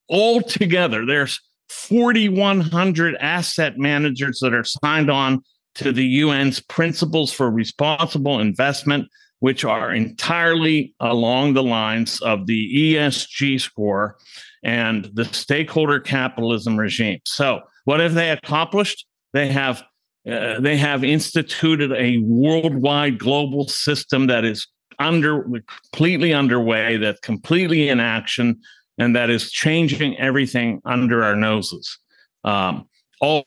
Altogether, 0.09 1.05
there's 1.05 1.39
4,100 1.71 3.15
asset 3.15 3.77
managers 3.77 4.39
that 4.41 4.53
are 4.53 4.63
signed 4.63 5.09
on 5.09 5.41
to 5.75 5.91
the 5.91 6.21
UN's 6.21 6.59
principles 6.59 7.31
for 7.31 7.49
responsible 7.49 8.39
investment, 8.39 9.07
which 9.39 9.63
are 9.63 9.93
entirely 9.93 10.93
along 10.99 11.53
the 11.53 11.63
lines 11.63 12.21
of 12.21 12.45
the 12.45 12.93
ESG 12.95 13.61
score 13.61 14.17
and 14.63 15.09
the 15.13 15.25
stakeholder 15.25 15.99
capitalism 15.99 16.77
regime. 16.77 17.19
So, 17.25 17.61
what 17.85 18.01
have 18.01 18.13
they 18.13 18.31
accomplished? 18.31 19.05
They 19.33 19.47
have 19.47 19.81
uh, 20.29 20.59
they 20.59 20.77
have 20.77 21.03
instituted 21.03 21.91
a 21.93 22.17
worldwide 22.19 23.17
global 23.17 23.67
system 23.67 24.27
that 24.27 24.45
is 24.45 24.67
under 24.99 25.43
completely 25.91 26.33
underway, 26.33 26.97
that's 26.97 27.19
completely 27.21 27.89
in 27.89 27.99
action, 27.99 28.61
and 29.01 29.15
that 29.15 29.29
is 29.29 29.51
changing 29.51 30.17
everything 30.19 30.79
under 30.85 31.23
our 31.23 31.35
noses. 31.35 31.97
Um, 32.43 32.87
all 33.19 33.45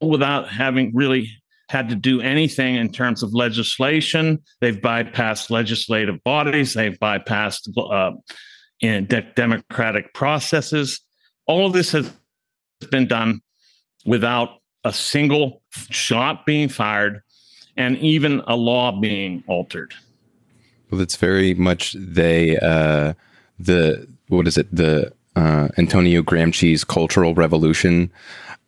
without 0.00 0.48
having 0.48 0.92
really 0.94 1.30
had 1.68 1.88
to 1.88 1.94
do 1.94 2.20
anything 2.20 2.74
in 2.74 2.90
terms 2.90 3.22
of 3.22 3.32
legislation. 3.32 4.42
They've 4.60 4.76
bypassed 4.76 5.50
legislative 5.50 6.22
bodies. 6.24 6.74
They've 6.74 6.98
bypassed 6.98 7.68
uh, 7.76 8.16
in 8.80 9.06
de- 9.06 9.32
democratic 9.34 10.12
processes. 10.12 11.00
All 11.46 11.66
of 11.66 11.72
this 11.72 11.92
has 11.92 12.12
been 12.90 13.06
done 13.06 13.40
without 14.04 14.50
a 14.84 14.92
single 14.92 15.62
shot 15.90 16.46
being 16.46 16.68
fired 16.68 17.22
and 17.76 17.96
even 17.98 18.42
a 18.46 18.56
law 18.56 18.92
being 19.00 19.42
altered. 19.46 19.94
Well, 20.90 21.00
it's 21.00 21.16
very 21.16 21.54
much 21.54 21.96
they 21.98 22.56
uh, 22.58 23.14
the 23.58 24.06
what 24.28 24.46
is 24.46 24.56
it 24.56 24.74
the 24.74 25.12
uh, 25.34 25.68
Antonio 25.76 26.22
Gramsci's 26.22 26.82
cultural 26.82 27.34
revolution 27.34 28.10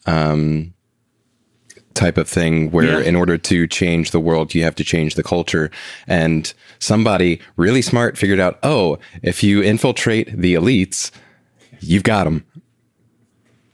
um, 0.06 0.74
type 1.94 2.18
of 2.18 2.28
thing, 2.28 2.70
where 2.70 3.00
yeah. 3.00 3.08
in 3.08 3.16
order 3.16 3.36
to 3.36 3.66
change 3.66 4.10
the 4.12 4.20
world, 4.20 4.54
you 4.54 4.62
have 4.62 4.74
to 4.76 4.84
change 4.84 5.14
the 5.14 5.22
culture. 5.22 5.70
And 6.06 6.52
somebody 6.78 7.40
really 7.56 7.82
smart 7.82 8.16
figured 8.16 8.38
out, 8.38 8.58
oh, 8.62 8.98
if 9.22 9.42
you 9.42 9.62
infiltrate 9.62 10.30
the 10.36 10.54
elites, 10.54 11.10
you've 11.80 12.04
got 12.04 12.24
them. 12.24 12.44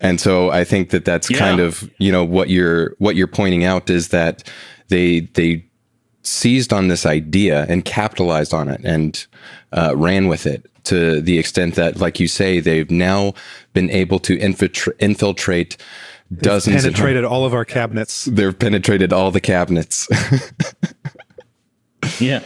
And 0.00 0.20
so 0.20 0.50
I 0.50 0.64
think 0.64 0.90
that 0.90 1.04
that's 1.04 1.30
yeah. 1.30 1.38
kind 1.38 1.60
of 1.60 1.90
you 1.98 2.12
know 2.12 2.24
what 2.24 2.50
you're 2.50 2.94
what 2.98 3.16
you're 3.16 3.26
pointing 3.26 3.64
out 3.64 3.88
is 3.88 4.08
that 4.08 4.48
they 4.88 5.20
they 5.20 5.64
seized 6.22 6.72
on 6.72 6.88
this 6.88 7.06
idea 7.06 7.64
and 7.68 7.84
capitalized 7.84 8.52
on 8.52 8.68
it 8.68 8.80
and 8.84 9.26
uh, 9.72 9.94
ran 9.96 10.28
with 10.28 10.46
it 10.46 10.70
to 10.84 11.20
the 11.20 11.38
extent 11.38 11.74
that, 11.74 11.98
like 11.98 12.20
you 12.20 12.28
say, 12.28 12.60
they've 12.60 12.90
now 12.90 13.34
been 13.72 13.90
able 13.90 14.18
to 14.20 14.36
infiltra- 14.38 14.94
infiltrate 14.98 15.76
dozens. 16.32 16.82
They've 16.82 16.92
penetrated 16.92 17.24
all 17.24 17.44
of 17.44 17.54
our 17.54 17.64
cabinets. 17.64 18.24
They've 18.26 18.58
penetrated 18.58 19.12
all 19.12 19.30
the 19.30 19.40
cabinets. 19.40 20.08
yeah. 22.20 22.42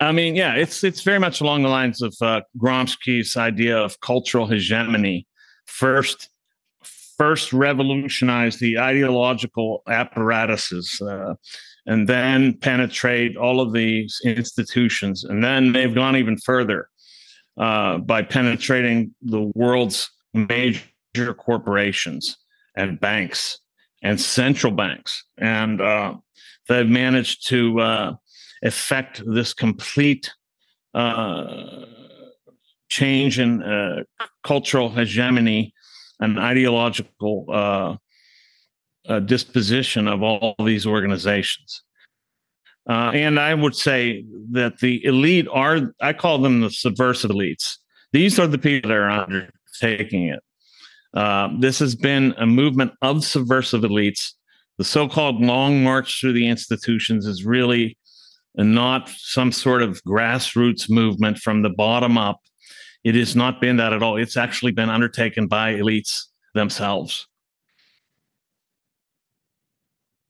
I 0.00 0.12
mean, 0.12 0.36
yeah, 0.36 0.54
it's 0.54 0.84
it's 0.84 1.02
very 1.02 1.18
much 1.18 1.40
along 1.40 1.62
the 1.62 1.68
lines 1.68 2.02
of 2.02 2.14
uh, 2.20 2.42
Gramsci's 2.56 3.36
idea 3.36 3.76
of 3.76 4.00
cultural 4.00 4.46
hegemony. 4.46 5.26
First, 5.66 6.28
first 6.82 7.52
revolutionize 7.52 8.58
the 8.58 8.78
ideological 8.78 9.82
apparatuses, 9.88 11.00
uh, 11.00 11.34
and 11.86 12.08
then 12.08 12.54
penetrate 12.58 13.36
all 13.36 13.60
of 13.60 13.72
these 13.72 14.20
institutions, 14.24 15.24
and 15.24 15.42
then 15.42 15.72
they've 15.72 15.94
gone 15.94 16.16
even 16.16 16.38
further 16.38 16.88
uh, 17.58 17.98
by 17.98 18.22
penetrating 18.22 19.14
the 19.22 19.50
world's 19.54 20.10
major 20.32 21.34
corporations 21.36 22.36
and 22.76 23.00
banks 23.00 23.58
and 24.02 24.20
central 24.20 24.72
banks, 24.72 25.24
and 25.38 25.80
uh, 25.80 26.14
they've 26.68 26.88
managed 26.88 27.48
to 27.48 27.80
uh, 27.80 28.14
effect 28.62 29.22
this 29.26 29.52
complete 29.52 30.32
uh, 30.94 31.84
change 32.88 33.38
in 33.38 33.62
uh, 33.62 34.02
cultural 34.44 34.88
hegemony 34.88 35.74
and 36.20 36.38
ideological 36.38 37.44
uh, 37.48 37.96
disposition 39.20 40.06
of 40.06 40.22
all 40.22 40.54
these 40.64 40.86
organizations. 40.86 41.82
Uh, 42.88 43.10
and 43.12 43.38
I 43.38 43.52
would 43.54 43.76
say 43.76 44.24
that 44.52 44.78
the 44.78 45.04
elite 45.04 45.46
are, 45.52 45.92
I 46.00 46.14
call 46.14 46.38
them 46.38 46.60
the 46.62 46.70
subversive 46.70 47.30
elites. 47.30 47.76
These 48.12 48.38
are 48.38 48.46
the 48.46 48.58
people 48.58 48.88
that 48.88 48.96
are 48.96 49.10
undertaking 49.10 50.28
it. 50.28 50.40
Uh, 51.12 51.48
this 51.58 51.78
has 51.80 51.94
been 51.94 52.34
a 52.38 52.46
movement 52.46 52.92
of 53.02 53.24
subversive 53.24 53.82
elites. 53.82 54.32
The 54.78 54.84
so 54.84 55.08
called 55.08 55.40
long 55.40 55.82
march 55.82 56.20
through 56.20 56.32
the 56.32 56.48
institutions 56.48 57.26
is 57.26 57.44
really 57.44 57.98
not 58.54 59.08
some 59.10 59.52
sort 59.52 59.82
of 59.82 60.02
grassroots 60.04 60.88
movement 60.88 61.38
from 61.38 61.62
the 61.62 61.70
bottom 61.70 62.16
up 62.16 62.40
it 63.04 63.14
has 63.14 63.36
not 63.36 63.60
been 63.60 63.76
that 63.76 63.92
at 63.92 64.02
all. 64.02 64.16
It's 64.16 64.36
actually 64.36 64.72
been 64.72 64.90
undertaken 64.90 65.46
by 65.46 65.74
elites 65.74 66.24
themselves. 66.54 67.26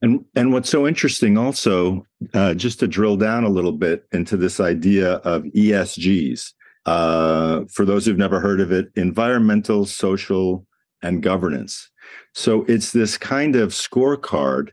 And 0.01 0.25
and 0.37 0.53
what's 0.53 0.71
so 0.71 0.87
interesting 0.87 1.37
also, 1.37 2.07
uh, 2.35 2.55
just 2.55 2.81
to 2.81 2.89
drill 2.89 3.17
down 3.17 3.45
a 3.45 3.49
little 3.49 3.73
bit 3.73 4.07
into 4.13 4.37
this 4.37 4.61
idea 4.61 5.15
of 5.17 5.43
ESGs. 5.45 6.53
Uh, 6.87 7.65
for 7.71 7.85
those 7.85 8.07
who've 8.07 8.17
never 8.17 8.41
heard 8.41 8.61
of 8.61 8.73
it, 8.73 8.89
environmental, 8.97 9.85
social, 9.85 10.67
and 11.03 11.23
governance. 11.23 11.91
So 12.35 12.65
it's 12.65 12.93
this 12.93 13.19
kind 13.19 13.57
of 13.57 13.71
scorecard 13.71 14.71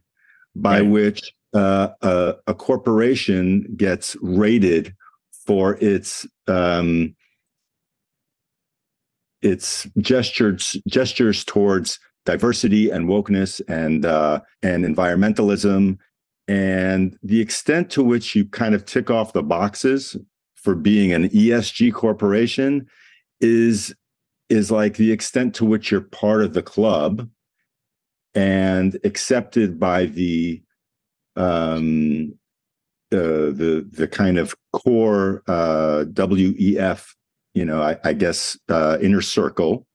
by 0.56 0.80
right. 0.80 0.90
which 0.90 1.34
uh, 1.54 1.90
a, 2.02 2.36
a, 2.48 2.54
corporation 2.54 3.74
gets 3.78 4.16
rated 4.22 4.94
for 5.46 5.78
its 5.82 6.26
um, 6.48 7.16
its 9.42 9.88
gestures 10.00 10.76
gestures 10.88 11.44
towards 11.44 12.00
diversity 12.26 12.90
and 12.90 13.08
wokeness 13.08 13.62
and 13.68 14.06
uh, 14.06 14.42
and 14.64 14.84
environmentalism 14.86 15.98
and 16.48 17.18
the 17.24 17.42
extent 17.42 17.90
to 17.92 18.04
which 18.04 18.36
you 18.36 18.46
kind 18.46 18.76
of 18.76 18.86
tick 18.86 19.10
off 19.10 19.34
the 19.34 19.44
boxes 19.44 20.16
for 20.56 20.76
being 20.76 21.14
an 21.14 21.30
ESG 21.30 21.94
corporation 21.94 22.88
is 23.42 23.94
is 24.50 24.70
like 24.70 24.98
the 24.98 25.12
extent 25.12 25.56
to 25.56 25.66
which 25.66 25.92
you're 25.92 26.02
part 26.02 26.44
of 26.44 26.54
the 26.54 26.62
club 26.62 27.28
and 28.36 29.00
accepted 29.04 29.80
by 29.80 30.06
the 30.06 30.62
um 31.36 32.34
uh, 33.12 33.52
the 33.52 33.88
the 33.92 34.08
kind 34.08 34.38
of 34.38 34.56
core 34.72 35.42
uh, 35.48 36.06
WEF 36.08 37.16
you 37.56 37.66
know, 37.66 37.82
I, 37.82 37.98
I 38.04 38.14
guess 38.14 38.60
uh, 38.70 39.00
inner 39.02 39.22
circle. 39.22 39.88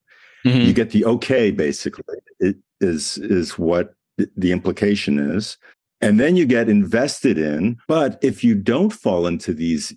Mm-hmm. 0.44 0.60
You 0.62 0.72
get 0.72 0.90
the 0.90 1.04
okay, 1.04 1.52
basically. 1.52 2.16
It 2.40 2.56
is 2.80 3.18
is 3.18 3.58
what 3.58 3.94
the 4.16 4.50
implication 4.50 5.18
is. 5.18 5.58
And 6.00 6.18
then 6.18 6.36
you 6.36 6.46
get 6.46 6.68
invested 6.68 7.36
in. 7.38 7.76
But 7.86 8.18
if 8.22 8.42
you 8.42 8.54
don't 8.54 8.90
fall 8.90 9.26
into 9.26 9.52
these 9.52 9.94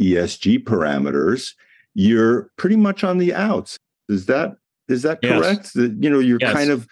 ESG 0.00 0.64
parameters, 0.64 1.54
you're 1.94 2.50
pretty 2.56 2.76
much 2.76 3.04
on 3.04 3.18
the 3.18 3.34
outs. 3.34 3.78
Is 4.08 4.26
that 4.26 4.56
is 4.88 5.02
that 5.02 5.18
yes. 5.22 5.32
correct? 5.32 5.74
That 5.74 5.96
you 6.00 6.10
know 6.10 6.18
you're 6.18 6.38
yes. 6.40 6.52
kind 6.52 6.70
of 6.70 6.86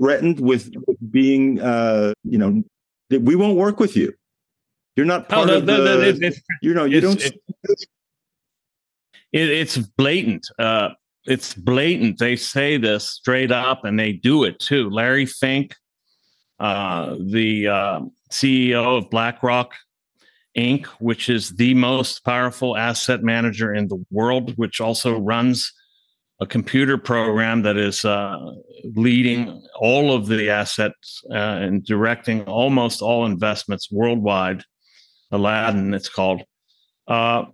threatened 0.00 0.40
with 0.40 0.70
being 1.10 1.60
uh, 1.60 2.12
you 2.24 2.38
know 2.38 2.62
we 3.10 3.36
won't 3.36 3.56
work 3.56 3.80
with 3.80 3.96
you. 3.96 4.12
You're 4.96 5.06
not 5.06 5.28
part 5.28 5.48
oh, 5.48 5.52
no, 5.52 5.58
of 5.58 5.64
no, 5.64 5.82
the. 5.82 6.18
No, 6.18 6.30
you 6.62 6.74
know 6.74 6.84
you 6.84 7.00
don't. 7.00 7.20
It, 7.22 7.34
it, 9.32 9.50
it's 9.50 9.76
blatant. 9.76 10.46
Uh, 10.58 10.90
it's 11.24 11.54
blatant. 11.54 12.18
They 12.18 12.36
say 12.36 12.76
this 12.76 13.08
straight 13.08 13.52
up, 13.52 13.84
and 13.84 13.98
they 13.98 14.12
do 14.12 14.44
it 14.44 14.58
too. 14.58 14.88
Larry 14.90 15.26
Fink, 15.26 15.74
uh, 16.58 17.16
the 17.20 17.68
uh, 17.68 18.00
CEO 18.30 18.98
of 18.98 19.10
BlackRock 19.10 19.72
Inc., 20.56 20.86
which 21.00 21.28
is 21.28 21.50
the 21.50 21.74
most 21.74 22.24
powerful 22.24 22.76
asset 22.76 23.22
manager 23.22 23.74
in 23.74 23.88
the 23.88 24.02
world, 24.10 24.56
which 24.56 24.80
also 24.80 25.18
runs 25.18 25.72
a 26.40 26.46
computer 26.46 26.98
program 26.98 27.62
that 27.62 27.76
is 27.76 28.04
uh, 28.04 28.38
leading 28.94 29.62
all 29.78 30.12
of 30.12 30.26
the 30.26 30.50
assets 30.50 31.22
uh, 31.30 31.34
and 31.34 31.84
directing 31.84 32.42
almost 32.44 33.00
all 33.00 33.24
investments 33.24 33.90
worldwide. 33.90 34.62
Aladdin, 35.30 35.94
it's 35.94 36.08
called. 36.08 36.42
Uh, 37.08 37.44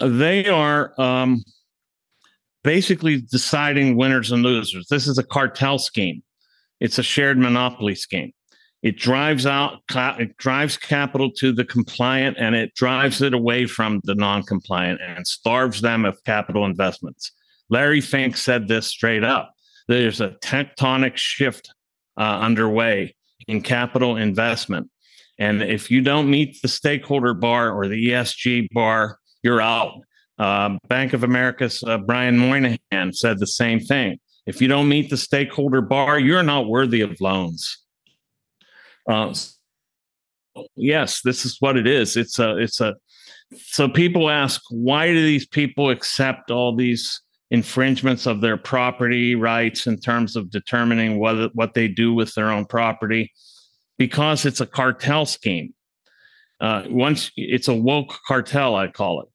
they 0.00 0.48
are 0.48 0.98
um, 1.00 1.42
basically 2.64 3.20
deciding 3.20 3.96
winners 3.96 4.32
and 4.32 4.42
losers. 4.42 4.86
This 4.88 5.06
is 5.06 5.18
a 5.18 5.22
cartel 5.22 5.78
scheme. 5.78 6.22
It's 6.80 6.98
a 6.98 7.02
shared 7.02 7.38
monopoly 7.38 7.94
scheme. 7.94 8.32
It 8.82 8.96
drives 8.96 9.44
out, 9.44 9.82
it 9.94 10.36
drives 10.38 10.78
capital 10.78 11.30
to 11.32 11.52
the 11.52 11.66
compliant, 11.66 12.38
and 12.38 12.54
it 12.54 12.74
drives 12.74 13.20
it 13.20 13.34
away 13.34 13.66
from 13.66 14.00
the 14.04 14.14
non-compliant, 14.14 15.00
and 15.06 15.26
starves 15.26 15.82
them 15.82 16.06
of 16.06 16.22
capital 16.24 16.64
investments. 16.64 17.30
Larry 17.68 18.00
Fink 18.00 18.38
said 18.38 18.68
this 18.68 18.86
straight 18.86 19.22
up. 19.22 19.52
There's 19.86 20.22
a 20.22 20.30
tectonic 20.42 21.16
shift 21.16 21.70
uh, 22.18 22.22
underway 22.22 23.14
in 23.48 23.60
capital 23.60 24.16
investment. 24.16 24.90
And 25.38 25.62
if 25.62 25.90
you 25.90 26.00
don't 26.00 26.30
meet 26.30 26.60
the 26.62 26.68
stakeholder 26.68 27.34
bar 27.34 27.72
or 27.72 27.86
the 27.86 28.08
ESG 28.08 28.68
bar, 28.72 29.18
you're 29.42 29.60
out. 29.60 29.92
Uh, 30.38 30.78
Bank 30.88 31.12
of 31.12 31.22
America's 31.22 31.82
uh, 31.82 31.98
Brian 31.98 32.38
Moynihan 32.38 33.12
said 33.12 33.38
the 33.38 33.46
same 33.46 33.80
thing. 33.80 34.18
If 34.46 34.60
you 34.60 34.68
don't 34.68 34.88
meet 34.88 35.10
the 35.10 35.16
stakeholder 35.16 35.80
bar, 35.80 36.18
you're 36.18 36.42
not 36.42 36.68
worthy 36.68 37.00
of 37.02 37.20
loans. 37.20 37.78
Uh, 39.08 39.34
yes, 40.76 41.20
this 41.22 41.44
is 41.44 41.56
what 41.60 41.76
it 41.76 41.86
is. 41.86 42.16
It's 42.16 42.38
a, 42.38 42.56
it's 42.56 42.80
a. 42.80 42.94
So 43.56 43.88
people 43.88 44.30
ask, 44.30 44.60
why 44.70 45.08
do 45.08 45.22
these 45.22 45.46
people 45.46 45.90
accept 45.90 46.50
all 46.50 46.74
these 46.74 47.20
infringements 47.50 48.26
of 48.26 48.40
their 48.40 48.56
property 48.56 49.34
rights 49.34 49.86
in 49.86 49.98
terms 49.98 50.36
of 50.36 50.50
determining 50.50 51.18
what 51.18 51.54
what 51.54 51.74
they 51.74 51.88
do 51.88 52.14
with 52.14 52.34
their 52.34 52.50
own 52.50 52.64
property? 52.64 53.32
Because 53.98 54.46
it's 54.46 54.60
a 54.60 54.66
cartel 54.66 55.26
scheme. 55.26 55.74
Uh, 56.60 56.84
once 56.88 57.30
it's 57.36 57.68
a 57.68 57.74
woke 57.74 58.18
cartel, 58.26 58.76
I 58.76 58.88
call 58.88 59.22
it 59.22 59.28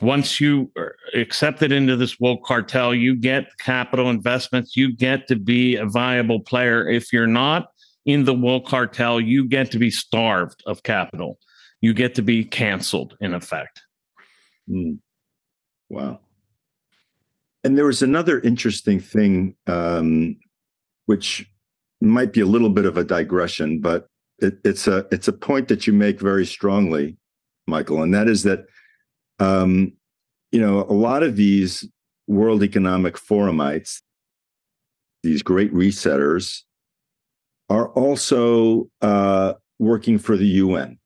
once 0.00 0.40
you 0.40 0.70
accept 1.14 1.62
it 1.62 1.72
into 1.72 1.96
this 1.96 2.20
woke 2.20 2.44
cartel, 2.44 2.94
you 2.94 3.16
get 3.16 3.56
capital 3.58 4.10
investments. 4.10 4.76
You 4.76 4.94
get 4.94 5.28
to 5.28 5.36
be 5.36 5.76
a 5.76 5.86
viable 5.86 6.40
player. 6.40 6.88
If 6.88 7.12
you're 7.12 7.26
not 7.26 7.68
in 8.06 8.24
the 8.24 8.34
woke 8.34 8.66
cartel, 8.66 9.20
you 9.20 9.44
get 9.44 9.70
to 9.72 9.78
be 9.78 9.90
starved 9.90 10.62
of 10.66 10.82
capital. 10.82 11.38
You 11.80 11.94
get 11.94 12.14
to 12.16 12.22
be 12.22 12.44
canceled, 12.44 13.16
in 13.20 13.34
effect. 13.34 13.82
Mm. 14.68 14.98
Wow. 15.88 16.20
And 17.64 17.76
there 17.76 17.86
was 17.86 18.02
another 18.02 18.40
interesting 18.40 19.00
thing, 19.00 19.56
um, 19.66 20.36
which 21.06 21.48
might 22.00 22.32
be 22.32 22.40
a 22.40 22.46
little 22.46 22.70
bit 22.70 22.84
of 22.84 22.96
a 22.96 23.04
digression, 23.04 23.80
but 23.80 24.08
it, 24.38 24.58
it's 24.64 24.86
a 24.86 25.06
it's 25.10 25.28
a 25.28 25.32
point 25.32 25.68
that 25.68 25.86
you 25.86 25.92
make 25.92 26.20
very 26.20 26.46
strongly, 26.46 27.16
Michael, 27.66 28.02
and 28.02 28.14
that 28.14 28.28
is 28.28 28.44
that 28.44 28.66
um, 29.38 29.92
you 30.52 30.60
know, 30.60 30.80
a 30.88 30.92
lot 30.92 31.22
of 31.22 31.36
these 31.36 31.86
World 32.26 32.62
Economic 32.62 33.14
Forumites, 33.14 34.00
these 35.22 35.42
great 35.42 35.72
resetters, 35.72 36.62
are 37.68 37.88
also 37.90 38.88
uh, 39.02 39.54
working 39.78 40.18
for 40.18 40.36
the 40.36 40.46
UN, 40.46 40.98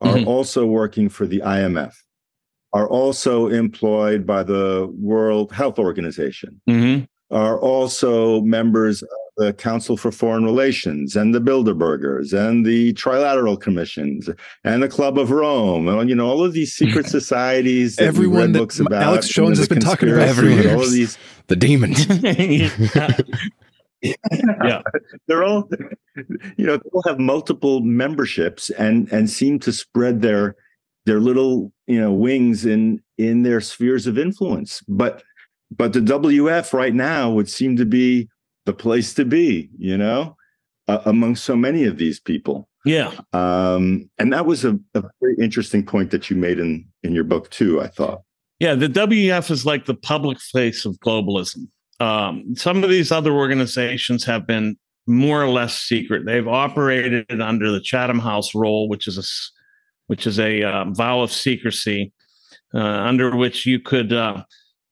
are 0.00 0.14
mm-hmm. 0.14 0.28
also 0.28 0.66
working 0.66 1.08
for 1.08 1.26
the 1.26 1.40
IMF, 1.40 1.94
are 2.72 2.88
also 2.88 3.48
employed 3.48 4.26
by 4.26 4.42
the 4.42 4.88
World 4.98 5.52
Health 5.52 5.78
Organization, 5.78 6.60
mm-hmm. 6.68 7.04
are 7.34 7.58
also 7.58 8.40
members 8.42 9.02
the 9.38 9.52
Council 9.54 9.96
for 9.96 10.10
Foreign 10.10 10.44
Relations 10.44 11.14
and 11.16 11.34
the 11.34 11.40
Bilderbergers 11.40 12.32
and 12.32 12.66
the 12.66 12.92
Trilateral 12.94 13.58
Commissions 13.58 14.28
and 14.64 14.82
the 14.82 14.88
Club 14.88 15.16
of 15.16 15.30
Rome. 15.30 15.88
And, 15.88 16.10
you 16.10 16.16
know, 16.16 16.26
all 16.26 16.44
of 16.44 16.52
these 16.52 16.74
secret 16.74 17.06
societies. 17.18 17.96
That 17.96 18.06
Everyone 18.06 18.52
that 18.52 18.58
books 18.58 18.80
about, 18.80 19.02
Alex 19.02 19.28
Jones 19.28 19.58
has 19.58 19.68
been 19.68 19.80
talking 19.80 20.10
about 20.10 20.34
for 20.34 20.44
years. 20.44 20.66
All 20.66 20.82
of 20.82 20.90
these, 20.90 21.16
the 21.46 21.56
demons. 21.56 22.06
yeah. 24.02 24.82
they're 25.26 25.44
all, 25.44 25.68
you 26.56 26.66
know, 26.66 26.76
they 26.76 26.90
all 26.92 27.04
have 27.06 27.18
multiple 27.18 27.80
memberships 27.80 28.70
and 28.70 29.10
and 29.12 29.30
seem 29.30 29.58
to 29.60 29.72
spread 29.72 30.20
their 30.20 30.56
their 31.06 31.20
little, 31.20 31.72
you 31.86 32.00
know, 32.00 32.12
wings 32.12 32.66
in 32.66 33.00
in 33.16 33.44
their 33.44 33.60
spheres 33.60 34.08
of 34.08 34.18
influence. 34.18 34.82
But 34.88 35.22
but 35.70 35.92
the 35.92 36.00
WEF 36.00 36.72
right 36.72 36.94
now 36.94 37.30
would 37.30 37.48
seem 37.48 37.76
to 37.76 37.86
be 37.86 38.28
the 38.68 38.74
place 38.74 39.14
to 39.14 39.24
be, 39.24 39.70
you 39.78 39.96
know, 39.96 40.36
uh, 40.88 41.00
among 41.06 41.36
so 41.36 41.56
many 41.56 41.84
of 41.84 41.96
these 41.96 42.20
people. 42.20 42.68
Yeah. 42.84 43.12
Um, 43.32 44.10
and 44.18 44.30
that 44.34 44.44
was 44.44 44.62
a, 44.62 44.78
a, 44.94 45.02
very 45.22 45.36
interesting 45.40 45.84
point 45.84 46.10
that 46.10 46.28
you 46.28 46.36
made 46.36 46.58
in 46.58 46.86
in 47.02 47.14
your 47.14 47.24
book 47.24 47.48
too. 47.50 47.80
I 47.80 47.86
thought. 47.88 48.20
Yeah, 48.60 48.74
the 48.74 48.88
WEF 48.88 49.50
is 49.50 49.64
like 49.64 49.86
the 49.86 49.94
public 49.94 50.38
face 50.38 50.84
of 50.84 50.98
globalism. 50.98 51.68
Um, 51.98 52.54
some 52.56 52.84
of 52.84 52.90
these 52.90 53.10
other 53.10 53.32
organizations 53.32 54.24
have 54.24 54.46
been 54.46 54.76
more 55.06 55.42
or 55.42 55.48
less 55.48 55.78
secret. 55.78 56.26
They've 56.26 56.46
operated 56.46 57.40
under 57.40 57.70
the 57.70 57.80
Chatham 57.80 58.18
House 58.18 58.54
rule, 58.54 58.88
which 58.88 59.06
is 59.06 59.16
a 59.16 59.24
which 60.08 60.26
is 60.26 60.38
a 60.38 60.62
um, 60.62 60.94
vow 60.94 61.22
of 61.22 61.32
secrecy, 61.32 62.12
uh, 62.74 62.78
under 62.78 63.34
which 63.34 63.64
you 63.64 63.80
could 63.80 64.12
uh, 64.12 64.42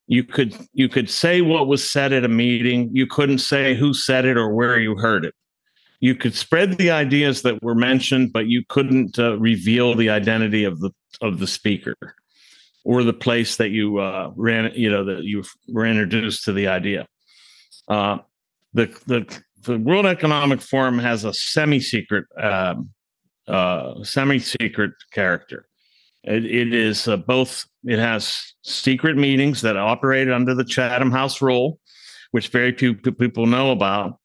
you 0.06 0.22
could 0.22 0.56
you 0.72 0.88
could 0.88 1.10
say 1.10 1.40
what 1.40 1.66
was 1.66 1.88
said 1.88 2.12
at 2.12 2.24
a 2.24 2.28
meeting. 2.28 2.90
You 2.92 3.06
couldn't 3.06 3.38
say 3.38 3.74
who 3.74 3.92
said 3.92 4.24
it 4.24 4.36
or 4.36 4.54
where 4.54 4.78
you 4.78 4.96
heard 4.96 5.24
it. 5.24 5.34
You 6.00 6.14
could 6.14 6.34
spread 6.34 6.78
the 6.78 6.90
ideas 6.90 7.42
that 7.42 7.62
were 7.62 7.74
mentioned 7.74 8.32
but 8.32 8.46
you 8.46 8.62
couldn't 8.68 9.18
uh, 9.18 9.38
reveal 9.38 9.94
the 9.94 10.10
identity 10.10 10.64
of 10.64 10.80
the 10.80 10.90
of 11.20 11.38
the 11.38 11.46
speaker 11.46 11.96
or 12.84 13.02
the 13.02 13.12
place 13.12 13.56
that 13.56 13.70
you 13.70 13.98
uh, 13.98 14.30
ran 14.36 14.70
you 14.74 14.90
know 14.90 15.04
that 15.04 15.24
you 15.24 15.42
were 15.68 15.86
introduced 15.86 16.44
to 16.44 16.52
the 16.52 16.68
idea. 16.68 17.06
Uh, 17.88 18.18
the 18.74 18.86
the 19.06 19.42
the 19.62 19.78
world 19.78 20.06
economic 20.06 20.60
forum 20.60 20.98
has 20.98 21.24
a 21.24 21.34
semi-secret 21.34 22.26
um, 22.40 22.90
uh, 23.48 24.04
semi-secret 24.04 24.92
character 25.12 25.66
it, 26.26 26.44
it 26.44 26.74
is 26.74 27.08
uh, 27.08 27.16
both, 27.16 27.64
it 27.84 27.98
has 27.98 28.54
secret 28.62 29.16
meetings 29.16 29.62
that 29.62 29.76
operate 29.76 30.30
under 30.30 30.54
the 30.54 30.64
Chatham 30.64 31.10
House 31.10 31.40
rule, 31.40 31.78
which 32.32 32.48
very 32.48 32.72
few 32.72 32.94
people 32.94 33.46
know 33.46 33.70
about. 33.70 34.18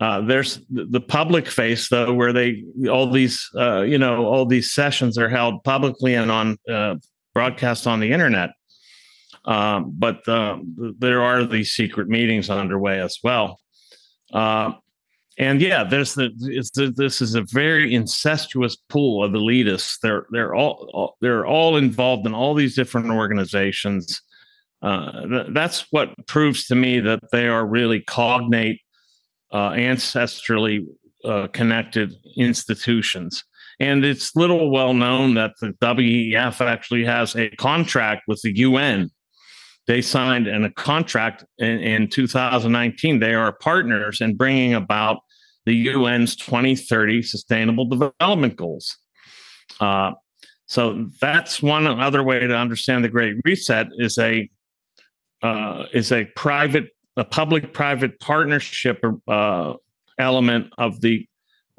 Uh, 0.00 0.20
there's 0.20 0.60
the 0.70 1.00
public 1.00 1.46
face 1.46 1.88
though, 1.88 2.12
where 2.12 2.32
they 2.32 2.64
all 2.90 3.10
these 3.10 3.48
uh, 3.56 3.82
you 3.82 3.96
know 3.96 4.26
all 4.26 4.44
these 4.44 4.72
sessions 4.72 5.16
are 5.16 5.28
held 5.28 5.62
publicly 5.62 6.14
and 6.14 6.32
on 6.32 6.58
uh, 6.68 6.96
broadcast 7.32 7.86
on 7.86 8.00
the 8.00 8.10
internet. 8.10 8.50
Um, 9.44 9.94
but 9.96 10.26
uh, 10.28 10.58
there 10.98 11.22
are 11.22 11.44
these 11.44 11.72
secret 11.72 12.08
meetings 12.08 12.50
underway 12.50 13.00
as 13.00 13.18
well. 13.22 13.60
And 15.36 15.60
yeah, 15.60 15.82
there's 15.82 16.14
the, 16.14 16.30
the, 16.36 16.92
this 16.96 17.20
is 17.20 17.34
a 17.34 17.42
very 17.42 17.92
incestuous 17.92 18.76
pool 18.76 19.24
of 19.24 19.32
elitists. 19.32 19.98
They're 20.00 20.26
they're 20.30 20.54
all, 20.54 20.88
all 20.92 21.16
they're 21.20 21.46
all 21.46 21.76
involved 21.76 22.26
in 22.26 22.34
all 22.34 22.54
these 22.54 22.76
different 22.76 23.10
organizations. 23.10 24.22
Uh, 24.80 25.26
th- 25.26 25.46
that's 25.50 25.86
what 25.90 26.10
proves 26.26 26.66
to 26.66 26.74
me 26.74 27.00
that 27.00 27.20
they 27.32 27.48
are 27.48 27.66
really 27.66 28.00
cognate, 28.02 28.80
uh, 29.50 29.70
ancestrally 29.70 30.86
uh, 31.24 31.48
connected 31.48 32.14
institutions. 32.36 33.42
And 33.80 34.04
it's 34.04 34.36
little 34.36 34.70
well 34.70 34.94
known 34.94 35.34
that 35.34 35.52
the 35.60 35.72
WEF 35.82 36.60
actually 36.60 37.04
has 37.04 37.34
a 37.34 37.50
contract 37.56 38.22
with 38.28 38.40
the 38.42 38.56
UN 38.58 39.10
they 39.86 40.00
signed 40.00 40.46
in 40.46 40.64
a 40.64 40.70
contract 40.70 41.44
in, 41.58 41.80
in 41.80 42.08
2019. 42.08 43.20
They 43.20 43.34
are 43.34 43.52
partners 43.52 44.20
in 44.20 44.36
bringing 44.36 44.74
about 44.74 45.18
the 45.66 45.88
UN's 45.90 46.36
2030 46.36 47.22
Sustainable 47.22 47.86
Development 47.86 48.56
Goals. 48.56 48.96
Uh, 49.80 50.12
so 50.66 51.06
that's 51.20 51.62
one 51.62 51.86
other 51.86 52.22
way 52.22 52.40
to 52.40 52.56
understand 52.56 53.04
the 53.04 53.08
Great 53.08 53.36
Reset 53.44 53.88
is 53.98 54.18
a 54.18 54.48
uh, 55.42 55.84
is 55.92 56.10
a 56.10 56.24
private, 56.36 56.88
a 57.18 57.24
public-private 57.24 58.18
partnership 58.18 59.04
uh, 59.28 59.74
element 60.18 60.72
of 60.78 61.02
the 61.02 61.26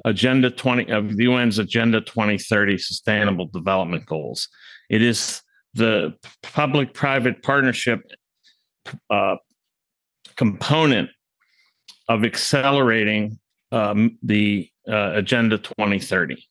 Agenda 0.03 0.51
20 0.51 0.91
of 0.91 1.17
the 1.17 1.25
UN's 1.25 1.57
Agenda 1.57 1.99
2030 2.01 2.77
Sustainable 2.77 3.47
Development 3.47 4.05
Goals. 4.05 4.47
It 4.89 5.01
is 5.01 5.41
the 5.75 6.15
public-private 6.41 7.43
partnership 7.43 8.11
uh, 9.09 9.35
component 10.35 11.09
of 12.07 12.23
accelerating 12.23 13.39
um, 13.71 14.17
the 14.23 14.69
uh, 14.87 15.11
Agenda 15.15 15.57
2030. 15.57 16.47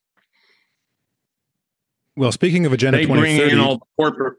Well, 2.15 2.31
speaking 2.31 2.65
of 2.65 2.73
Agenda 2.73 2.97
they 2.97 3.03
2030, 3.03 3.39
bring 3.39 3.51
in 3.51 3.59
all 3.59 3.77
the 3.77 3.85
corporate. 3.97 4.37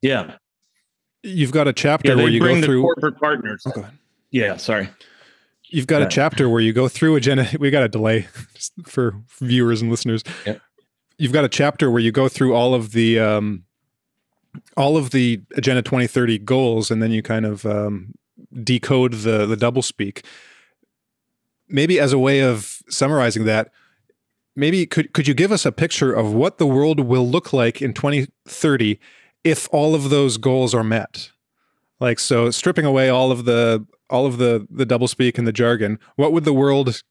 Yeah, 0.00 0.36
you've 1.22 1.52
got 1.52 1.68
a 1.68 1.72
chapter 1.72 2.10
yeah, 2.10 2.16
where 2.16 2.28
you 2.28 2.40
go 2.40 2.60
through 2.62 2.82
corporate 2.82 3.18
partners. 3.18 3.62
Oh, 3.66 3.88
yeah, 4.30 4.56
sorry. 4.56 4.88
You've 5.70 5.86
got 5.86 6.00
a 6.00 6.06
chapter 6.06 6.48
where 6.48 6.62
you 6.62 6.72
go 6.72 6.88
through 6.88 7.16
agenda. 7.16 7.46
We 7.60 7.70
got 7.70 7.82
a 7.82 7.88
delay 7.88 8.28
for 8.86 9.14
viewers 9.40 9.82
and 9.82 9.90
listeners. 9.90 10.22
Yeah. 10.46 10.56
You've 11.18 11.32
got 11.32 11.44
a 11.44 11.48
chapter 11.48 11.90
where 11.90 12.00
you 12.00 12.12
go 12.12 12.28
through 12.28 12.54
all 12.54 12.74
of 12.74 12.92
the 12.92 13.18
um, 13.18 13.64
all 14.76 14.96
of 14.96 15.10
the 15.10 15.40
Agenda 15.56 15.82
2030 15.82 16.38
goals, 16.40 16.90
and 16.90 17.02
then 17.02 17.10
you 17.10 17.22
kind 17.22 17.46
of 17.46 17.64
um, 17.66 18.14
decode 18.62 19.12
the 19.14 19.46
the 19.46 19.56
double 19.56 19.82
speak 19.82 20.24
maybe 21.68 22.00
as 22.00 22.12
a 22.12 22.18
way 22.18 22.40
of 22.40 22.82
summarizing 22.88 23.44
that, 23.44 23.70
maybe 24.56 24.86
could 24.86 25.12
could 25.12 25.28
you 25.28 25.34
give 25.34 25.52
us 25.52 25.64
a 25.64 25.72
picture 25.72 26.12
of 26.12 26.32
what 26.32 26.58
the 26.58 26.66
world 26.66 27.00
will 27.00 27.28
look 27.28 27.52
like 27.52 27.80
in 27.82 27.92
2030 27.92 28.98
if 29.44 29.68
all 29.72 29.94
of 29.94 30.10
those 30.10 30.36
goals 30.36 30.74
are 30.74 30.84
met? 30.84 31.30
Like 32.00 32.18
so 32.18 32.50
stripping 32.50 32.84
away 32.84 33.08
all 33.08 33.30
of 33.30 33.44
the 33.44 33.86
all 34.10 34.26
of 34.26 34.38
the 34.38 34.66
the 34.70 34.86
doublespeak 34.86 35.38
and 35.38 35.46
the 35.46 35.52
jargon, 35.52 35.98
what 36.16 36.32
would 36.32 36.44
the 36.44 36.52
world 36.52 37.02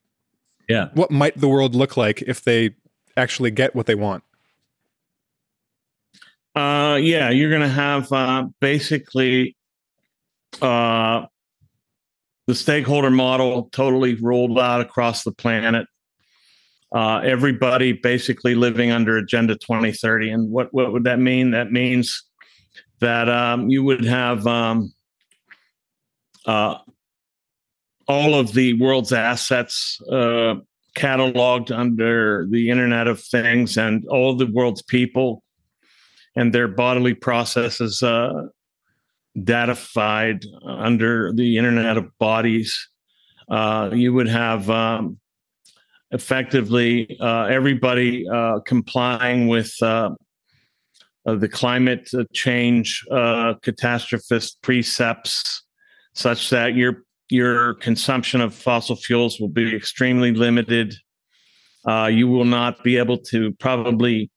Yeah. 0.67 0.89
What 0.93 1.11
might 1.11 1.37
the 1.37 1.47
world 1.47 1.75
look 1.75 1.95
like 1.95 2.21
if 2.23 2.43
they 2.43 2.75
actually 3.15 3.51
get 3.51 3.75
what 3.75 3.85
they 3.85 3.95
want? 3.95 4.23
Uh, 6.57 6.95
yeah, 6.95 7.29
you're 7.29 7.51
going 7.51 7.61
to 7.61 7.67
have 7.67 8.11
uh, 8.11 8.47
basically 8.59 9.55
uh, 10.59 11.23
the 12.47 12.55
stakeholder 12.55 13.11
model 13.11 13.69
totally 13.71 14.15
rolled 14.15 14.57
out 14.57 14.81
across 14.81 15.23
the 15.23 15.31
planet. 15.31 15.85
Uh, 16.91 17.19
everybody 17.19 17.91
basically 17.91 18.55
living 18.55 18.89
under 18.89 19.17
Agenda 19.17 19.53
2030. 19.53 20.31
And 20.31 20.49
what, 20.49 20.73
what 20.73 20.91
would 20.91 21.03
that 21.03 21.19
mean? 21.19 21.51
That 21.51 21.71
means 21.71 22.23
that 23.01 23.29
um, 23.29 23.69
you 23.69 23.83
would 23.83 24.03
have 24.03 24.47
um, 24.47 24.91
uh, 26.47 26.79
all 28.07 28.33
of 28.33 28.53
the 28.53 28.73
world's 28.81 29.13
assets 29.13 30.01
uh, 30.11 30.55
cataloged 30.95 31.69
under 31.69 32.47
the 32.49 32.71
Internet 32.71 33.05
of 33.05 33.21
Things 33.21 33.77
and 33.77 34.07
all 34.07 34.35
the 34.35 34.47
world's 34.47 34.81
people 34.81 35.43
and 36.38 36.53
their 36.53 36.67
bodily 36.67 37.15
processes 37.15 38.03
uh, 38.03 38.31
datified 39.43 40.45
under 40.63 41.33
the 41.33 41.57
Internet 41.57 41.97
of 41.97 42.15
Bodies. 42.19 42.89
Uh, 43.49 43.89
you 43.91 44.13
would 44.13 44.27
have 44.27 44.69
um, 44.69 45.17
effectively 46.11 47.17
uh, 47.19 47.45
everybody 47.45 48.27
uh, 48.29 48.59
complying 48.59 49.47
with 49.47 49.73
uh, 49.81 50.11
the 51.25 51.49
climate 51.49 52.07
change 52.33 53.03
uh, 53.09 53.55
catastrophist 53.65 54.61
precepts, 54.61 55.63
such 56.13 56.51
that 56.51 56.75
your 56.75 57.03
your 57.29 57.73
consumption 57.75 58.41
of 58.41 58.53
fossil 58.53 58.95
fuels 58.95 59.39
will 59.39 59.49
be 59.49 59.75
extremely 59.75 60.31
limited. 60.31 60.93
you 62.09 62.27
will 62.27 62.45
not 62.45 62.83
be 62.83 62.97
able 62.97 63.17
to 63.17 63.51
probably 63.53 64.29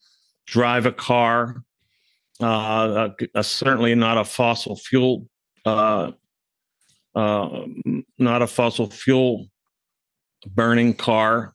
drive 0.46 0.86
a 0.86 0.92
car 0.92 1.62
uh, 2.41 3.11
uh, 3.34 3.43
certainly 3.43 3.95
not 3.95 4.18
a 4.18 4.24
fossil 4.24 4.76
fuel, 4.76 5.26
uh, 5.64 6.12
uh, 7.14 7.49
not 8.18 8.43
a 8.43 8.47
fossil 8.47 8.88
fuel 8.88 9.47
burning 10.47 10.95
car. 10.95 11.55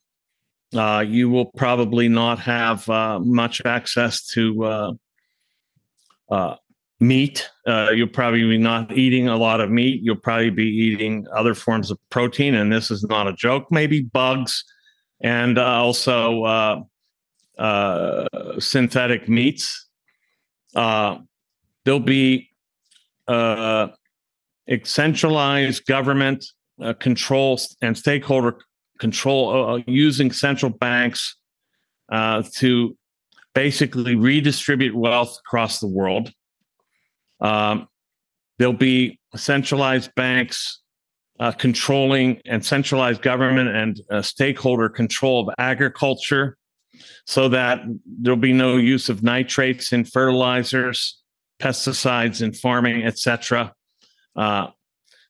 Uh, 0.76 1.04
you 1.08 1.30
will 1.30 1.46
probably 1.46 2.08
not 2.08 2.40
have 2.40 2.88
uh, 2.90 3.20
much 3.20 3.62
access 3.66 4.28
to 4.28 4.98
meat. 7.00 7.50
you'll 7.66 8.08
probably 8.08 8.44
be 8.44 8.58
not 8.58 8.92
eating 8.92 9.28
a 9.28 9.38
lot 9.38 9.62
of 9.62 9.72
meat. 9.72 10.02
You'll 10.04 10.16
probably 10.18 10.50
be 10.50 10.68
eating 10.68 11.26
other 11.34 11.54
forms 11.54 11.92
of 11.92 11.98
protein, 12.10 12.56
and 12.56 12.72
this 12.72 12.92
is 12.92 13.04
not 13.04 13.28
a 13.28 13.34
joke. 13.34 13.72
Maybe 13.72 14.02
bugs, 14.02 14.64
and 15.22 15.58
also 15.58 16.86
synthetic 18.60 19.30
meats 19.30 19.85
uh, 20.76 21.18
there'll 21.84 22.00
be 22.00 22.50
uh, 23.28 23.88
centralized 24.84 25.86
government 25.86 26.46
uh, 26.82 26.94
control 26.94 27.60
and 27.82 27.98
stakeholder 27.98 28.58
control 29.00 29.50
uh, 29.50 29.76
uh, 29.76 29.82
using 29.88 30.32
central 30.32 30.72
banks 30.72 31.36
uh, 32.12 32.44
to 32.56 32.98
basically 33.54 34.16
redistribute 34.16 34.96
wealth 34.96 35.38
across 35.46 35.80
the 35.80 35.88
world. 35.88 36.32
Um, 37.40 37.88
there'll 38.58 38.74
be 38.74 39.20
centralized 39.36 40.14
banks 40.16 40.82
uh, 41.40 41.52
controlling 41.52 42.42
and 42.46 42.66
centralized 42.66 43.22
government 43.22 43.70
and 43.70 44.02
uh, 44.10 44.22
stakeholder 44.22 44.88
control 44.88 45.48
of 45.48 45.54
agriculture 45.58 46.58
so 47.26 47.50
that 47.50 47.82
there'll 48.06 48.38
be 48.38 48.54
no 48.54 48.78
use 48.78 49.10
of 49.10 49.24
nitrates 49.24 49.94
in 49.94 50.06
fertilizers, 50.06 51.22
pesticides 51.60 52.42
in 52.42 52.54
farming, 52.54 53.04
etc. 53.04 53.74
Uh, 54.36 54.68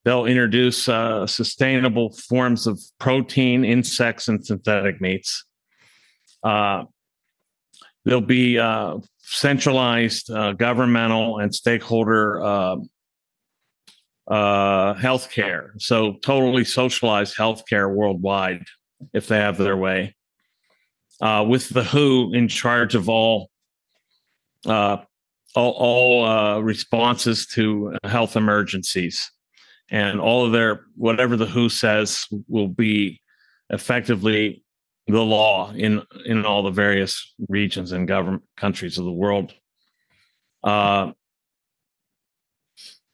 they'll 0.03 0.26
introduce 0.26 0.89
uh, 0.89 1.26
sustainable 1.28 2.13
forms 2.13 2.68
of 2.68 2.80
protein, 2.99 3.63
insects, 3.63 4.28
and 4.28 4.45
synthetic 4.45 5.01
meats. 5.01 5.45
Uh, 6.43 6.84
there'll 8.05 8.22
be 8.22 8.57
uh, 8.57 8.97
centralized 9.20 10.30
uh, 10.32 10.53
governmental 10.53 11.39
and 11.39 11.53
stakeholder 11.53 12.41
uh, 12.41 12.76
uh, 14.28 14.93
healthcare. 14.95 15.70
So, 15.78 16.13
totally 16.24 16.66
socialized 16.66 17.38
healthcare 17.38 17.93
worldwide 17.93 18.63
if 19.13 19.28
they 19.28 19.38
have 19.38 19.57
their 19.57 19.78
way 19.78 20.16
uh, 21.22 21.45
with 21.47 21.70
the 21.70 21.84
WHO 21.84 22.34
in 22.34 22.47
charge 22.47 22.95
of 22.95 23.09
all 23.09 23.49
uh, 24.66 24.97
all, 25.55 25.72
all 25.72 26.26
uh, 26.26 26.59
responses 26.59 27.45
to 27.47 27.95
health 28.03 28.36
emergencies, 28.36 29.32
and 29.89 30.20
all 30.20 30.45
of 30.45 30.51
their 30.51 30.86
whatever 30.95 31.36
the 31.36 31.45
WHO 31.45 31.70
says 31.70 32.26
will 32.47 32.68
be 32.68 33.22
effectively 33.70 34.63
the 35.07 35.22
law 35.22 35.72
in 35.72 36.01
in 36.26 36.45
all 36.45 36.63
the 36.63 36.72
various 36.72 37.34
regions 37.47 37.91
and 37.91 38.07
government 38.07 38.43
countries 38.57 38.97
of 38.97 39.05
the 39.05 39.11
world. 39.11 39.53
Uh, 40.63 41.11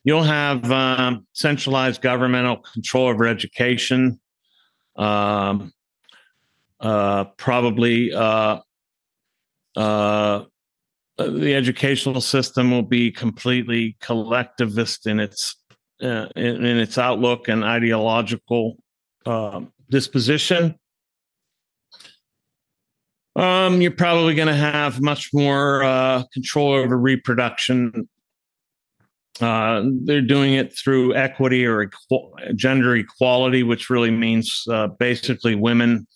you'll 0.04 0.24
have 0.24 0.72
um, 0.72 1.28
centralized 1.34 2.02
governmental 2.02 2.58
control 2.74 3.08
over 3.08 3.28
education. 3.28 4.20
Um, 4.96 5.74
uh, 6.82 7.26
probably 7.38 8.12
uh, 8.12 8.60
uh, 9.76 10.44
the 11.18 11.54
educational 11.54 12.22
system 12.22 12.72
will 12.72 12.82
be 12.82 13.12
completely 13.12 13.96
collectivist 14.02 15.06
in 15.06 15.20
its 15.20 15.56
uh, 16.02 16.28
in, 16.36 16.66
in, 16.66 16.78
its 16.80 16.98
outlook 16.98 17.48
and 17.48 17.64
ideological 17.64 18.78
um, 19.28 19.72
disposition. 19.92 20.74
Um, 23.36 23.80
you're 23.80 23.92
probably 23.92 24.34
going 24.34 24.48
to 24.48 24.56
have 24.56 25.00
much 25.00 25.30
more 25.32 25.84
uh, 25.84 26.24
control 26.34 26.74
over 26.74 26.98
reproduction. 26.98 28.10
Uh, 29.40 29.84
they're 30.04 30.22
doing 30.22 30.56
it 30.56 30.76
through 30.76 31.16
equity 31.16 31.68
or 31.68 31.92
gender 32.56 32.96
equality, 32.96 33.62
which 33.62 33.92
really 33.92 34.12
means 34.12 34.66
basically 34.98 35.54
women 35.54 36.08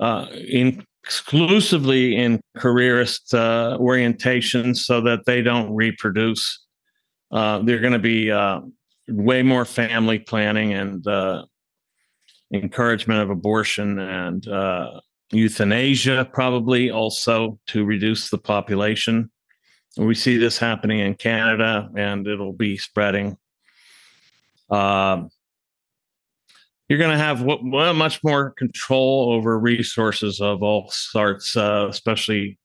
uh, 0.00 0.26
in 0.48 0.84
exclusively 1.04 2.16
in 2.16 2.40
careerist 2.56 3.34
uh, 3.34 3.76
orientations 3.80 4.76
so 4.76 5.00
that 5.00 5.24
they 5.26 5.42
don't 5.42 5.74
reproduce. 5.74 6.64
Uh, 7.30 7.60
they're 7.62 7.80
going 7.80 7.92
to 7.92 7.98
be 7.98 8.30
uh, 8.30 8.60
way 9.08 9.42
more 9.42 9.64
family 9.64 10.18
planning 10.18 10.72
and 10.74 11.06
uh, 11.06 11.44
encouragement 12.52 13.20
of 13.20 13.30
abortion 13.30 13.98
and 13.98 14.46
uh, 14.46 15.00
euthanasia, 15.32 16.28
probably 16.32 16.90
also 16.90 17.58
to 17.66 17.84
reduce 17.84 18.30
the 18.30 18.38
population. 18.38 19.30
We 19.96 20.14
see 20.14 20.36
this 20.36 20.58
happening 20.58 21.00
in 21.00 21.14
Canada 21.14 21.90
and 21.96 22.26
it'll 22.26 22.52
be 22.52 22.76
spreading. 22.76 23.36
You're 26.92 26.98
going 26.98 27.16
to 27.16 27.24
have 27.24 27.40
what, 27.40 27.64
much 27.64 28.22
more 28.22 28.50
control 28.50 29.32
over 29.32 29.58
resources 29.58 30.42
of 30.42 30.62
all 30.62 30.90
sorts, 30.90 31.56
uh, 31.56 31.86
especially 31.88 32.58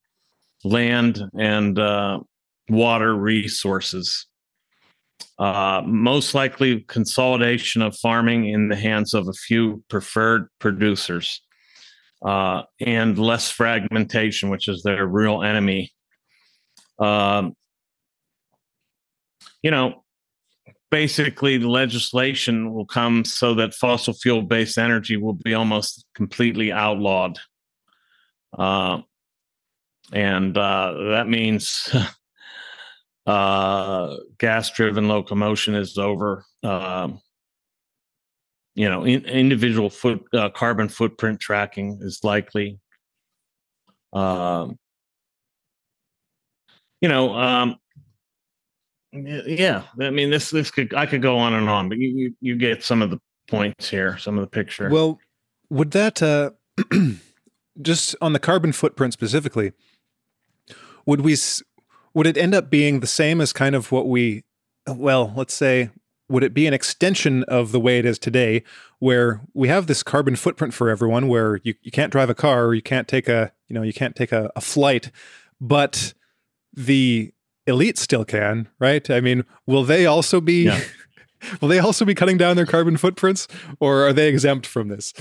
land 0.66 1.24
and 1.40 1.80
uh, 1.80 2.20
water 2.68 3.16
resources. 3.16 4.26
Uh, 5.40 5.82
most 5.86 6.36
likely, 6.36 6.82
consolidation 6.90 7.82
of 7.82 7.96
farming 7.96 8.50
in 8.50 8.68
the 8.68 8.76
hands 8.76 9.14
of 9.14 9.30
a 9.30 9.34
few 9.34 9.82
preferred 9.88 10.50
producers, 10.60 11.42
uh, 12.26 12.64
and 12.82 13.18
less 13.18 13.50
fragmentation, 13.50 14.50
which 14.50 14.68
is 14.68 14.84
their 14.84 15.08
real 15.08 15.42
enemy. 15.42 15.94
Um, 17.00 17.54
you 19.64 19.72
know, 19.72 20.04
basically 20.90 21.58
the 21.58 21.70
legislation 21.70 22.74
will 22.74 22.86
come 22.86 23.26
so 23.26 23.54
that 23.56 23.74
fossil 23.74 24.14
fuel 24.14 24.42
based 24.42 24.78
energy 24.78 25.18
will 25.18 25.34
be 25.34 25.54
almost 25.54 26.06
completely 26.16 26.72
outlawed. 26.72 27.40
Uh, 28.58 29.02
and 30.14 30.58
uh, 30.58 30.94
that 31.12 31.28
means 31.28 31.94
uh, 33.26 34.16
gas 34.38 34.72
driven 34.72 35.08
locomotion 35.08 35.76
is 35.76 35.98
over. 35.98 36.46
Um, 36.64 37.22
you 38.76 38.88
know, 38.90 39.04
in, 39.04 39.26
individual 39.26 39.90
foot 39.90 40.24
uh, 40.34 40.50
carbon 40.50 40.88
footprint 40.88 41.40
tracking 41.40 42.00
is 42.02 42.24
likely. 42.24 42.80
Um, 44.14 44.78
you 47.02 47.10
know, 47.10 47.36
um, 47.36 47.76
yeah 49.14 49.84
i 50.01 50.10
mean 50.10 50.30
this 50.30 50.49
this 50.49 50.70
could 50.70 50.93
i 50.93 51.05
could 51.05 51.22
go 51.22 51.38
on 51.38 51.53
and 51.53 51.70
on 51.70 51.88
but 51.88 51.97
you 51.97 52.10
you, 52.10 52.34
you 52.41 52.55
get 52.55 52.84
some 52.84 53.01
of 53.01 53.10
the 53.10 53.20
points 53.47 53.89
here 53.89 54.18
some 54.18 54.38
of 54.38 54.41
the 54.41 54.47
picture. 54.47 54.89
Well 54.89 55.20
would 55.70 55.91
that 55.91 56.22
uh 56.22 56.51
just 57.82 58.16
on 58.22 58.34
the 58.34 58.39
carbon 58.39 58.72
footprint 58.72 59.14
specifically, 59.14 59.74
would 61.05 61.22
we 61.22 61.36
would 62.14 62.28
it 62.28 62.38
end 62.38 62.53
up 62.53 62.70
being 62.70 62.99
the 62.99 63.08
same 63.08 63.41
as 63.41 63.53
kind 63.53 63.76
of 63.76 63.91
what 63.91 64.08
we 64.08 64.43
well, 64.88 65.34
let's 65.36 65.53
say 65.53 65.89
would 66.30 66.43
it 66.43 66.53
be 66.53 66.68
an 66.68 66.74
extension 66.74 67.43
of 67.43 67.72
the 67.72 67.80
way 67.80 67.99
it 67.99 68.05
is 68.05 68.20
today 68.20 68.64
where 68.99 69.41
we 69.53 69.70
have 69.70 69.88
this 69.88 70.03
carbon 70.03 70.36
footprint 70.36 70.74
for 70.74 70.89
everyone 70.89 71.30
where 71.30 71.62
you, 71.64 71.74
you 71.82 71.91
can't 71.91 72.12
drive 72.12 72.30
a 72.30 72.36
car 72.36 72.66
or 72.66 72.74
you 72.74 72.82
can't 72.82 73.08
take 73.08 73.28
a 73.30 73.51
you 73.68 73.74
know 73.74 73.82
you 73.82 73.93
can't 73.93 74.16
take 74.16 74.32
a, 74.32 74.51
a 74.55 74.62
flight 74.62 75.12
but 75.62 76.14
the 76.74 77.34
elite 77.68 77.97
still 77.97 78.26
can 78.26 78.68
right 78.80 79.09
i 79.09 79.20
mean 79.20 79.43
will 79.65 79.84
they 79.84 80.05
also 80.05 80.41
be 80.41 80.63
yeah. 80.63 80.80
will 81.61 81.68
they 81.68 81.80
also 81.80 82.05
be 82.05 82.15
cutting 82.15 82.38
down 82.38 82.55
their 82.55 82.65
carbon 82.65 82.97
footprints 82.97 83.47
or 83.80 84.07
are 84.07 84.13
they 84.13 84.28
exempt 84.28 84.65
from 84.65 84.88
this 84.88 85.13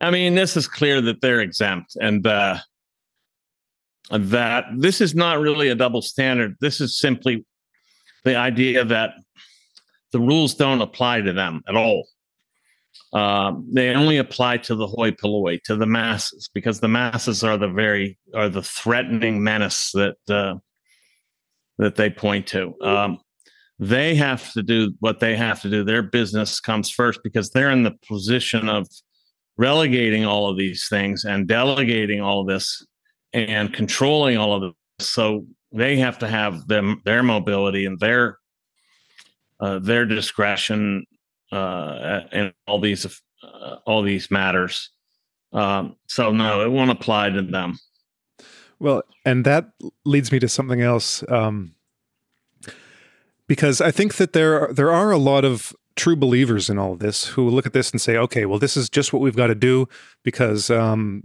i 0.00 0.10
mean 0.10 0.34
this 0.34 0.56
is 0.56 0.68
clear 0.68 1.00
that 1.00 1.20
they're 1.20 1.40
exempt 1.40 1.96
and 2.00 2.26
uh 2.26 2.58
that 4.10 4.64
this 4.76 5.00
is 5.00 5.14
not 5.14 5.40
really 5.40 5.68
a 5.68 5.74
double 5.74 6.02
standard 6.02 6.54
this 6.60 6.80
is 6.80 6.98
simply 6.98 7.44
the 8.24 8.36
idea 8.36 8.84
that 8.84 9.14
the 10.12 10.18
rules 10.18 10.54
don't 10.54 10.80
apply 10.80 11.20
to 11.20 11.32
them 11.32 11.62
at 11.68 11.76
all. 11.76 12.08
Um, 13.12 13.68
they 13.72 13.90
only 13.90 14.18
apply 14.18 14.58
to 14.58 14.74
the 14.74 14.86
hoi 14.86 15.12
polloi, 15.12 15.58
to 15.64 15.76
the 15.76 15.86
masses, 15.86 16.50
because 16.52 16.80
the 16.80 16.88
masses 16.88 17.42
are 17.44 17.56
the 17.56 17.68
very 17.68 18.18
are 18.34 18.48
the 18.48 18.62
threatening 18.62 19.42
menace 19.42 19.92
that 19.92 20.16
uh, 20.28 20.56
that 21.78 21.96
they 21.96 22.10
point 22.10 22.46
to. 22.48 22.74
Um, 22.82 23.18
they 23.78 24.14
have 24.14 24.52
to 24.52 24.62
do 24.62 24.92
what 25.00 25.20
they 25.20 25.36
have 25.36 25.60
to 25.62 25.70
do. 25.70 25.84
Their 25.84 26.02
business 26.02 26.60
comes 26.60 26.90
first 26.90 27.20
because 27.22 27.50
they're 27.50 27.70
in 27.70 27.82
the 27.82 27.96
position 28.08 28.68
of 28.68 28.88
relegating 29.58 30.24
all 30.24 30.50
of 30.50 30.56
these 30.56 30.86
things 30.88 31.24
and 31.24 31.46
delegating 31.46 32.20
all 32.20 32.40
of 32.40 32.46
this 32.46 32.84
and 33.32 33.72
controlling 33.72 34.36
all 34.36 34.54
of 34.54 34.74
this. 34.98 35.08
So 35.08 35.46
they 35.72 35.96
have 35.98 36.18
to 36.20 36.28
have 36.28 36.66
them 36.68 37.02
their 37.04 37.22
mobility 37.22 37.84
and 37.84 37.98
their 38.00 38.38
uh, 39.60 39.78
their 39.78 40.04
discretion 40.04 41.04
uh, 41.52 42.20
in 42.32 42.52
all 42.66 42.80
these 42.80 43.06
uh, 43.42 43.76
all 43.86 44.02
these 44.02 44.30
matters. 44.30 44.90
Um, 45.52 45.96
so 46.06 46.32
no, 46.32 46.62
it 46.62 46.70
won't 46.70 46.90
apply 46.90 47.30
to 47.30 47.42
them. 47.42 47.78
Well, 48.78 49.02
and 49.24 49.44
that 49.44 49.70
leads 50.04 50.30
me 50.30 50.38
to 50.40 50.48
something 50.48 50.82
else, 50.82 51.24
um, 51.30 51.74
because 53.46 53.80
I 53.80 53.90
think 53.90 54.16
that 54.16 54.32
there 54.32 54.72
there 54.72 54.92
are 54.92 55.10
a 55.10 55.18
lot 55.18 55.44
of 55.44 55.74
true 55.94 56.16
believers 56.16 56.68
in 56.68 56.78
all 56.78 56.92
of 56.92 56.98
this 56.98 57.28
who 57.28 57.48
look 57.48 57.64
at 57.64 57.72
this 57.72 57.90
and 57.90 58.00
say, 58.00 58.18
okay, 58.18 58.44
well, 58.44 58.58
this 58.58 58.76
is 58.76 58.90
just 58.90 59.14
what 59.14 59.22
we've 59.22 59.36
got 59.36 59.46
to 59.46 59.54
do 59.54 59.88
because 60.22 60.68
um, 60.68 61.22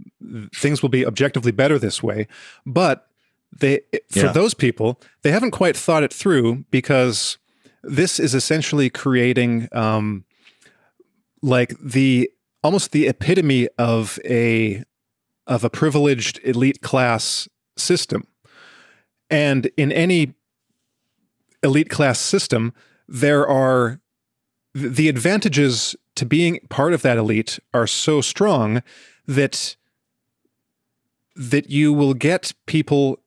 things 0.54 0.80
will 0.80 0.88
be 0.88 1.04
objectively 1.04 1.52
better 1.52 1.78
this 1.78 2.02
way. 2.02 2.26
But 2.64 3.06
they 3.52 3.80
for 4.10 4.26
yeah. 4.26 4.32
those 4.32 4.54
people 4.54 4.98
they 5.22 5.30
haven't 5.30 5.50
quite 5.50 5.76
thought 5.76 6.02
it 6.02 6.12
through 6.12 6.64
because 6.70 7.36
this 7.82 8.20
is 8.20 8.34
essentially 8.34 8.90
creating 8.90 9.68
um, 9.72 10.24
like 11.42 11.74
the 11.80 12.30
almost 12.62 12.92
the 12.92 13.08
epitome 13.08 13.68
of 13.78 14.18
a 14.24 14.84
of 15.46 15.64
a 15.64 15.70
privileged 15.70 16.38
elite 16.44 16.80
class 16.80 17.48
system. 17.76 18.26
And 19.28 19.70
in 19.76 19.90
any 19.90 20.34
elite 21.62 21.90
class 21.90 22.18
system 22.18 22.72
there 23.08 23.46
are 23.46 24.00
the 24.74 25.08
advantages 25.08 25.94
to 26.14 26.24
being 26.24 26.60
part 26.70 26.92
of 26.92 27.02
that 27.02 27.18
elite 27.18 27.58
are 27.74 27.86
so 27.86 28.20
strong 28.20 28.82
that 29.26 29.76
that 31.34 31.70
you 31.70 31.92
will 31.92 32.14
get 32.14 32.52
people 32.66 33.18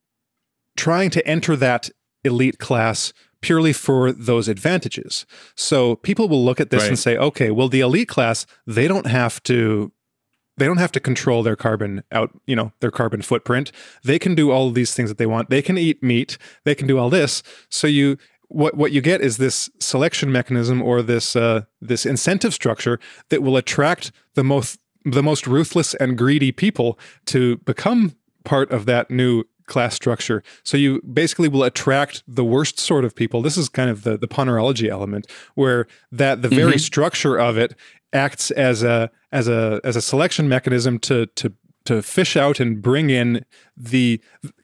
trying 0.76 1.10
to 1.10 1.26
enter 1.28 1.56
that 1.56 1.90
elite 2.24 2.60
class 2.60 3.14
purely 3.46 3.74
for 3.74 4.12
those 4.12 4.48
advantages. 4.48 5.24
So 5.56 5.98
people 5.98 6.28
will 6.28 6.44
look 6.44 6.60
at 6.60 6.72
this 6.72 6.82
right. 6.82 6.90
and 6.90 6.98
say, 6.98 7.16
okay, 7.16 7.52
well, 7.52 7.70
the 7.70 7.82
elite 7.82 8.08
class, 8.08 8.48
they 8.66 8.88
don't 8.88 9.06
have 9.06 9.42
to 9.44 9.92
they 10.58 10.66
don't 10.66 10.78
have 10.78 10.94
to 10.94 11.02
control 11.02 11.44
their 11.44 11.58
carbon 11.58 12.02
out, 12.14 12.32
you 12.48 12.56
know, 12.56 12.72
their 12.80 12.90
carbon 12.90 13.22
footprint. 13.22 13.74
They 14.04 14.18
can 14.18 14.36
do 14.36 14.52
all 14.52 14.70
of 14.70 14.74
these 14.74 14.94
things 14.94 15.10
that 15.10 15.18
they 15.18 15.26
want. 15.26 15.50
They 15.50 15.62
can 15.62 15.78
eat 15.78 16.02
meat. 16.02 16.38
They 16.64 16.74
can 16.74 16.88
do 16.88 16.98
all 16.98 17.10
this. 17.10 17.44
So 17.70 17.88
you 17.88 18.18
what 18.48 18.76
what 18.76 18.92
you 18.92 19.02
get 19.02 19.22
is 19.22 19.38
this 19.38 19.70
selection 19.80 20.32
mechanism 20.32 20.82
or 20.82 21.04
this 21.04 21.36
uh, 21.36 21.66
this 21.82 22.06
incentive 22.06 22.54
structure 22.54 23.00
that 23.30 23.44
will 23.44 23.58
attract 23.58 24.12
the 24.34 24.44
most 24.44 24.80
the 25.04 25.22
most 25.22 25.46
ruthless 25.46 25.94
and 25.94 26.18
greedy 26.18 26.52
people 26.52 26.98
to 27.26 27.58
become 27.58 28.16
part 28.44 28.72
of 28.72 28.86
that 28.86 29.12
new 29.12 29.44
class 29.68 29.96
structure. 29.96 30.44
So 30.64 30.78
you 30.78 31.02
basically 31.02 31.48
will 31.48 31.64
attract 31.64 32.24
the 32.28 32.44
worst 32.44 32.80
sort 32.80 33.06
of 33.06 33.16
people. 33.16 33.42
This 33.42 33.58
is 33.58 33.70
kind 33.70 33.90
of 33.90 34.04
the 34.04 34.18
the 34.18 34.28
ponerology 34.28 34.90
element 34.90 35.30
where 35.56 35.88
that 36.12 36.42
the 36.42 36.50
very 36.50 36.74
mm-hmm. 36.74 36.80
structure 36.80 37.38
of 37.38 37.58
it 37.58 37.76
acts 38.14 38.52
as 38.52 38.84
a 38.84 39.10
as 39.32 39.48
a 39.48 39.82
as 39.84 39.96
a 39.96 40.02
selection 40.02 40.48
mechanism 40.48 41.00
to 41.00 41.26
to 41.28 41.54
to 41.86 42.02
fish 42.02 42.36
out 42.36 42.60
and 42.60 42.82
bring 42.82 43.10
in 43.10 43.46
the 43.78 44.20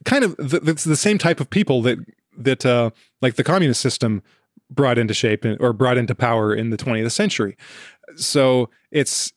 kind 0.05 0.23
of 0.23 0.35
the, 0.37 0.59
the 0.85 0.95
same 0.95 1.17
type 1.17 1.39
of 1.39 1.49
people 1.49 1.81
that 1.81 1.99
that 2.37 2.65
uh, 2.65 2.89
like 3.21 3.35
the 3.35 3.43
communist 3.43 3.81
system 3.81 4.23
brought 4.69 4.97
into 4.97 5.13
shape 5.13 5.45
or 5.59 5.73
brought 5.73 5.97
into 5.97 6.15
power 6.15 6.55
in 6.55 6.69
the 6.69 6.77
20th 6.77 7.11
century. 7.11 7.57
So 8.15 8.69
it's 8.89 9.33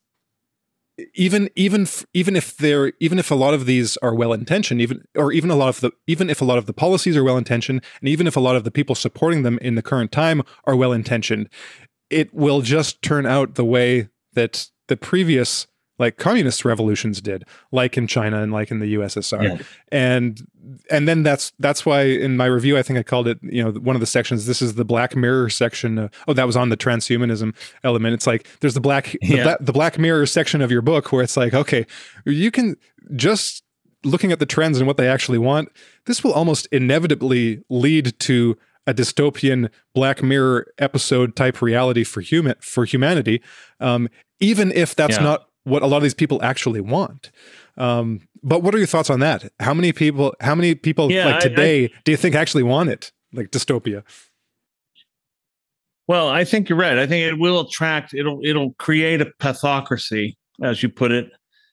even 1.15 1.51
even 1.57 1.87
even 2.13 2.37
if 2.37 2.57
they're 2.57 2.93
even 3.01 3.19
if 3.19 3.31
a 3.31 3.35
lot 3.35 3.55
of 3.55 3.67
these 3.67 3.97
are 3.99 4.15
well 4.15 4.33
intentioned 4.33 4.81
even 4.81 5.03
or 5.17 5.33
even 5.33 5.51
a 5.51 5.57
lot 5.57 5.69
of 5.69 5.81
the 5.81 5.91
even 6.07 6.31
if 6.31 6.41
a 6.41 6.45
lot 6.45 6.59
of 6.59 6.67
the 6.67 6.73
policies 6.73 7.17
are 7.17 7.25
well 7.25 7.37
intentioned 7.37 7.83
and 8.01 8.09
even 8.09 8.27
if 8.27 8.37
a 8.37 8.41
lot 8.41 8.55
of 8.55 8.65
the 8.65 8.71
people 8.71 8.95
supporting 8.95 9.43
them 9.43 9.59
in 9.61 9.75
the 9.75 9.83
current 9.83 10.13
time 10.13 10.43
are 10.65 10.77
well 10.77 10.93
intentioned 10.93 11.49
it 12.11 12.33
will 12.33 12.61
just 12.61 13.03
turn 13.03 13.27
out 13.27 13.57
the 13.57 13.65
way 13.65 14.09
that 14.35 14.69
the 14.89 14.97
previous 14.97 15.67
like 15.99 16.17
communist 16.17 16.65
revolutions 16.65 17.21
did, 17.21 17.45
like 17.71 17.97
in 17.97 18.07
China 18.07 18.43
and 18.43 18.53
like 18.53 18.71
in 18.71 18.81
the 18.81 18.95
USSR. 18.95 19.43
Yeah. 19.43 19.65
And 19.93 20.47
and 20.91 21.07
then 21.07 21.23
that's 21.23 21.53
that's 21.59 21.87
why 21.87 22.03
in 22.03 22.37
my 22.37 22.47
review 22.47 22.77
I 22.77 22.83
think 22.83 22.99
I 22.99 23.03
called 23.03 23.29
it, 23.29 23.39
you 23.43 23.63
know, 23.63 23.73
one 23.73 23.97
of 23.97 24.01
the 24.01 24.07
sections 24.07 24.47
this 24.47 24.63
is 24.63 24.75
the 24.75 24.85
black 24.85 25.15
mirror 25.15 25.49
section. 25.49 25.99
Of, 25.99 26.11
oh, 26.27 26.33
that 26.33 26.47
was 26.47 26.57
on 26.57 26.69
the 26.69 26.77
transhumanism 26.77 27.55
element. 27.85 28.15
It's 28.15 28.27
like 28.27 28.49
there's 28.61 28.75
the 28.75 28.81
black 28.81 29.15
yeah. 29.23 29.45
the, 29.45 29.59
the 29.61 29.73
black 29.73 29.99
mirror 29.99 30.27
section 30.27 30.61
of 30.61 30.71
your 30.71 30.83
book 30.83 31.13
where 31.13 31.23
it's 31.23 31.37
like, 31.37 31.55
okay, 31.55 31.87
you 32.25 32.51
can 32.51 32.77
just 33.15 33.63
looking 34.05 34.33
at 34.33 34.39
the 34.39 34.47
trends 34.47 34.79
and 34.79 34.87
what 34.87 34.97
they 34.97 35.09
actually 35.09 35.39
want, 35.39 35.71
this 36.07 36.23
will 36.23 36.33
almost 36.33 36.67
inevitably 36.71 37.63
lead 37.71 38.19
to 38.21 38.57
a 38.87 38.95
dystopian 38.95 39.71
Black 39.95 40.23
Mirror 40.23 40.67
episode 40.79 41.37
type 41.37 41.63
reality 41.63 42.05
for 42.05 42.21
human 42.21 42.55
for 42.61 42.85
humanity, 42.85 43.43
um, 43.81 44.09
even 44.41 44.73
if 44.73 44.95
that's 44.95 45.17
yeah. 45.17 45.23
not 45.23 45.49
what 45.65 45.83
a 45.83 45.87
lot 45.87 45.99
of 45.99 46.03
these 46.03 46.15
people 46.15 46.43
actually 46.43 46.81
want. 46.81 47.31
Um, 47.77 48.21
but 48.43 48.63
what 48.63 48.75
are 48.75 48.79
your 48.79 48.87
thoughts 48.87 49.11
on 49.11 49.21
that? 49.21 49.51
How 49.59 49.75
many 49.75 49.93
people? 49.93 50.35
How 50.41 50.55
many 50.55 50.75
people 50.75 51.11
yeah, 51.11 51.27
like 51.27 51.41
today 51.41 51.83
I, 51.83 51.87
I, 51.87 52.01
do 52.05 52.13
you 52.13 52.17
think 52.17 52.35
actually 52.35 52.63
want 52.63 52.91
it, 52.91 53.11
like 53.33 53.51
dystopia? 53.51 54.05
Well, 56.07 56.29
I 56.29 56.45
think 56.45 56.69
you're 56.69 56.79
right. 56.79 56.99
I 56.99 57.07
think 57.07 57.27
it 57.27 57.39
will 57.39 57.61
attract. 57.61 58.15
It'll 58.15 58.41
it'll 58.45 58.75
create 58.75 59.21
a 59.21 59.27
pathocracy, 59.41 60.37
as 60.63 60.83
you 60.83 60.89
put 60.91 61.11
it, 61.11 61.31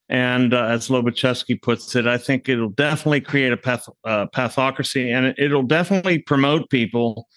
and 0.08 0.54
uh, 0.54 0.66
as 0.66 0.88
Lobaczewski 0.88 1.62
puts 1.62 1.96
it, 1.96 2.08
I 2.08 2.18
think 2.18 2.50
it'll 2.50 2.70
definitely 2.70 3.22
create 3.22 3.52
a 3.52 3.58
path, 3.58 3.88
uh, 4.06 4.28
pathocracy, 4.34 5.14
and 5.14 5.36
it, 5.38 5.52
will 5.52 5.64
definitely 5.64 6.20
promote 6.20 6.70
people 6.70 7.28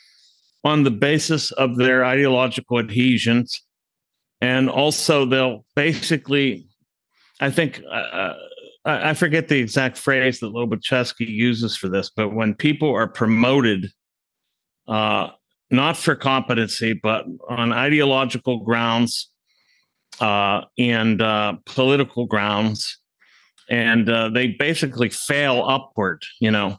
on 0.62 0.84
the 0.84 0.90
basis 0.90 1.50
of 1.52 1.76
their 1.76 2.04
ideological 2.04 2.78
adhesions 2.78 3.62
and 4.40 4.68
also 4.68 5.24
they'll 5.24 5.64
basically 5.74 6.66
i 7.40 7.50
think 7.50 7.82
uh, 7.90 7.94
uh 7.94 8.34
I 8.86 9.14
forget 9.14 9.48
the 9.48 9.58
exact 9.58 9.96
phrase 9.96 10.40
that 10.40 10.52
Lobaczewski 10.52 11.26
uses 11.26 11.74
for 11.74 11.88
this, 11.88 12.10
but 12.14 12.34
when 12.34 12.54
people 12.54 12.94
are 12.94 13.08
promoted, 13.08 13.90
uh, 14.86 15.28
not 15.70 15.96
for 15.96 16.14
competency, 16.14 16.92
but 16.92 17.24
on 17.48 17.72
ideological 17.72 18.58
grounds 18.60 19.30
uh, 20.20 20.62
and 20.78 21.22
uh, 21.22 21.54
political 21.64 22.26
grounds, 22.26 22.98
and 23.70 24.10
uh, 24.10 24.28
they 24.28 24.48
basically 24.48 25.08
fail 25.08 25.64
upward, 25.66 26.22
you 26.38 26.50
know, 26.50 26.78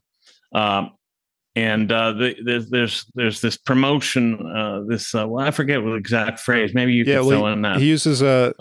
and 1.56 1.92
uh, 1.92 2.12
the, 2.14 2.36
there's, 2.44 2.70
there's 2.70 3.06
there's 3.16 3.42
this 3.42 3.58
promotion. 3.58 4.46
Uh, 4.46 4.82
this 4.88 5.16
uh, 5.16 5.28
well, 5.28 5.46
I 5.46 5.52
forget 5.52 5.82
what 5.84 5.96
exact 5.96 6.40
phrase. 6.40 6.74
Maybe 6.74 6.94
you 6.94 7.06
yeah, 7.06 7.16
can 7.16 7.26
well, 7.26 7.40
fill 7.40 7.48
in 7.48 7.62
that. 7.62 7.78
He 7.78 7.88
uses 7.88 8.22
uh, 8.22 8.52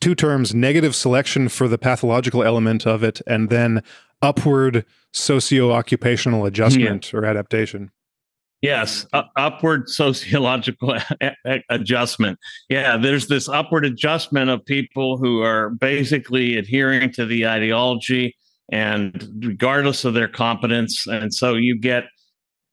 two 0.00 0.14
terms: 0.14 0.54
negative 0.54 0.94
selection 0.94 1.48
for 1.48 1.66
the 1.66 1.78
pathological 1.78 2.44
element 2.44 2.86
of 2.86 3.02
it, 3.02 3.20
and 3.26 3.50
then 3.50 3.82
upward 4.22 4.84
socio-occupational 5.12 6.46
adjustment 6.46 7.12
yeah. 7.12 7.18
or 7.18 7.24
adaptation. 7.24 7.90
Yes, 8.62 9.06
uh, 9.12 9.24
upward 9.36 9.90
sociological 9.90 10.96
adjustment. 11.68 12.38
Yeah, 12.70 12.96
there's 12.96 13.26
this 13.26 13.46
upward 13.46 13.84
adjustment 13.84 14.48
of 14.48 14.64
people 14.64 15.18
who 15.18 15.42
are 15.42 15.70
basically 15.70 16.56
adhering 16.56 17.12
to 17.12 17.26
the 17.26 17.46
ideology 17.46 18.36
and 18.70 19.28
regardless 19.44 20.04
of 20.04 20.14
their 20.14 20.28
competence. 20.28 21.06
And 21.06 21.32
so 21.32 21.54
you 21.54 21.78
get 21.78 22.04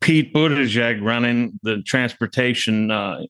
Pete 0.01 0.33
Buttigieg 0.33 1.01
running 1.03 1.59
the 1.63 1.81
transportation 1.83 2.91
uh, 2.91 3.21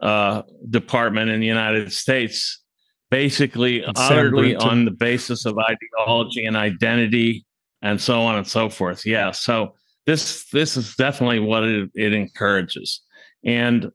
uh, 0.00 0.42
department 0.70 1.30
in 1.30 1.40
the 1.40 1.46
United 1.46 1.92
States, 1.92 2.62
basically 3.10 3.84
utterly 3.84 4.54
on 4.56 4.84
the 4.84 4.90
basis 4.90 5.46
of 5.46 5.58
ideology 5.58 6.44
and 6.44 6.56
identity 6.56 7.44
and 7.82 8.00
so 8.00 8.20
on 8.20 8.36
and 8.36 8.46
so 8.46 8.68
forth. 8.68 9.04
Yeah. 9.04 9.30
So 9.30 9.74
this 10.06 10.48
this 10.50 10.76
is 10.76 10.94
definitely 10.94 11.40
what 11.40 11.64
it, 11.64 11.90
it 11.94 12.12
encourages, 12.12 13.02
and 13.44 13.90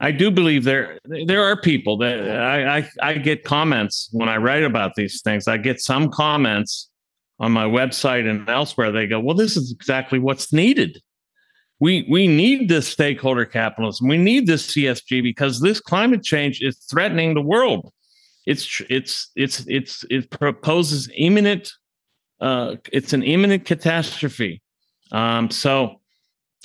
I 0.00 0.10
do 0.10 0.32
believe 0.32 0.64
there 0.64 0.98
there 1.26 1.44
are 1.44 1.60
people 1.60 1.96
that 1.98 2.28
I, 2.28 2.78
I, 2.78 2.90
I 3.00 3.14
get 3.14 3.44
comments 3.44 4.08
when 4.12 4.28
I 4.28 4.36
write 4.38 4.64
about 4.64 4.96
these 4.96 5.22
things. 5.22 5.46
I 5.46 5.58
get 5.58 5.80
some 5.80 6.10
comments 6.10 6.90
on 7.42 7.52
my 7.52 7.64
website 7.64 8.28
and 8.28 8.48
elsewhere. 8.48 8.90
They 8.90 9.06
go, 9.06 9.20
"Well, 9.20 9.36
this 9.36 9.58
is 9.58 9.70
exactly 9.70 10.18
what's 10.18 10.50
needed. 10.50 11.02
We 11.78 12.06
we 12.08 12.26
need 12.26 12.70
this 12.70 12.88
stakeholder 12.88 13.44
capitalism. 13.44 14.08
We 14.08 14.16
need 14.16 14.46
this 14.46 14.74
ESG 14.74 15.22
because 15.22 15.60
this 15.60 15.80
climate 15.80 16.22
change 16.22 16.62
is 16.62 16.78
threatening 16.90 17.34
the 17.34 17.42
world. 17.42 17.92
It's 18.46 18.80
it's 18.88 19.30
it's 19.36 19.66
it's 19.68 20.06
it 20.08 20.30
proposes 20.30 21.10
imminent. 21.14 21.70
Uh, 22.40 22.76
it's 22.90 23.12
an 23.12 23.22
imminent 23.22 23.66
catastrophe 23.66 24.62
um, 25.12 25.50
so, 25.50 26.00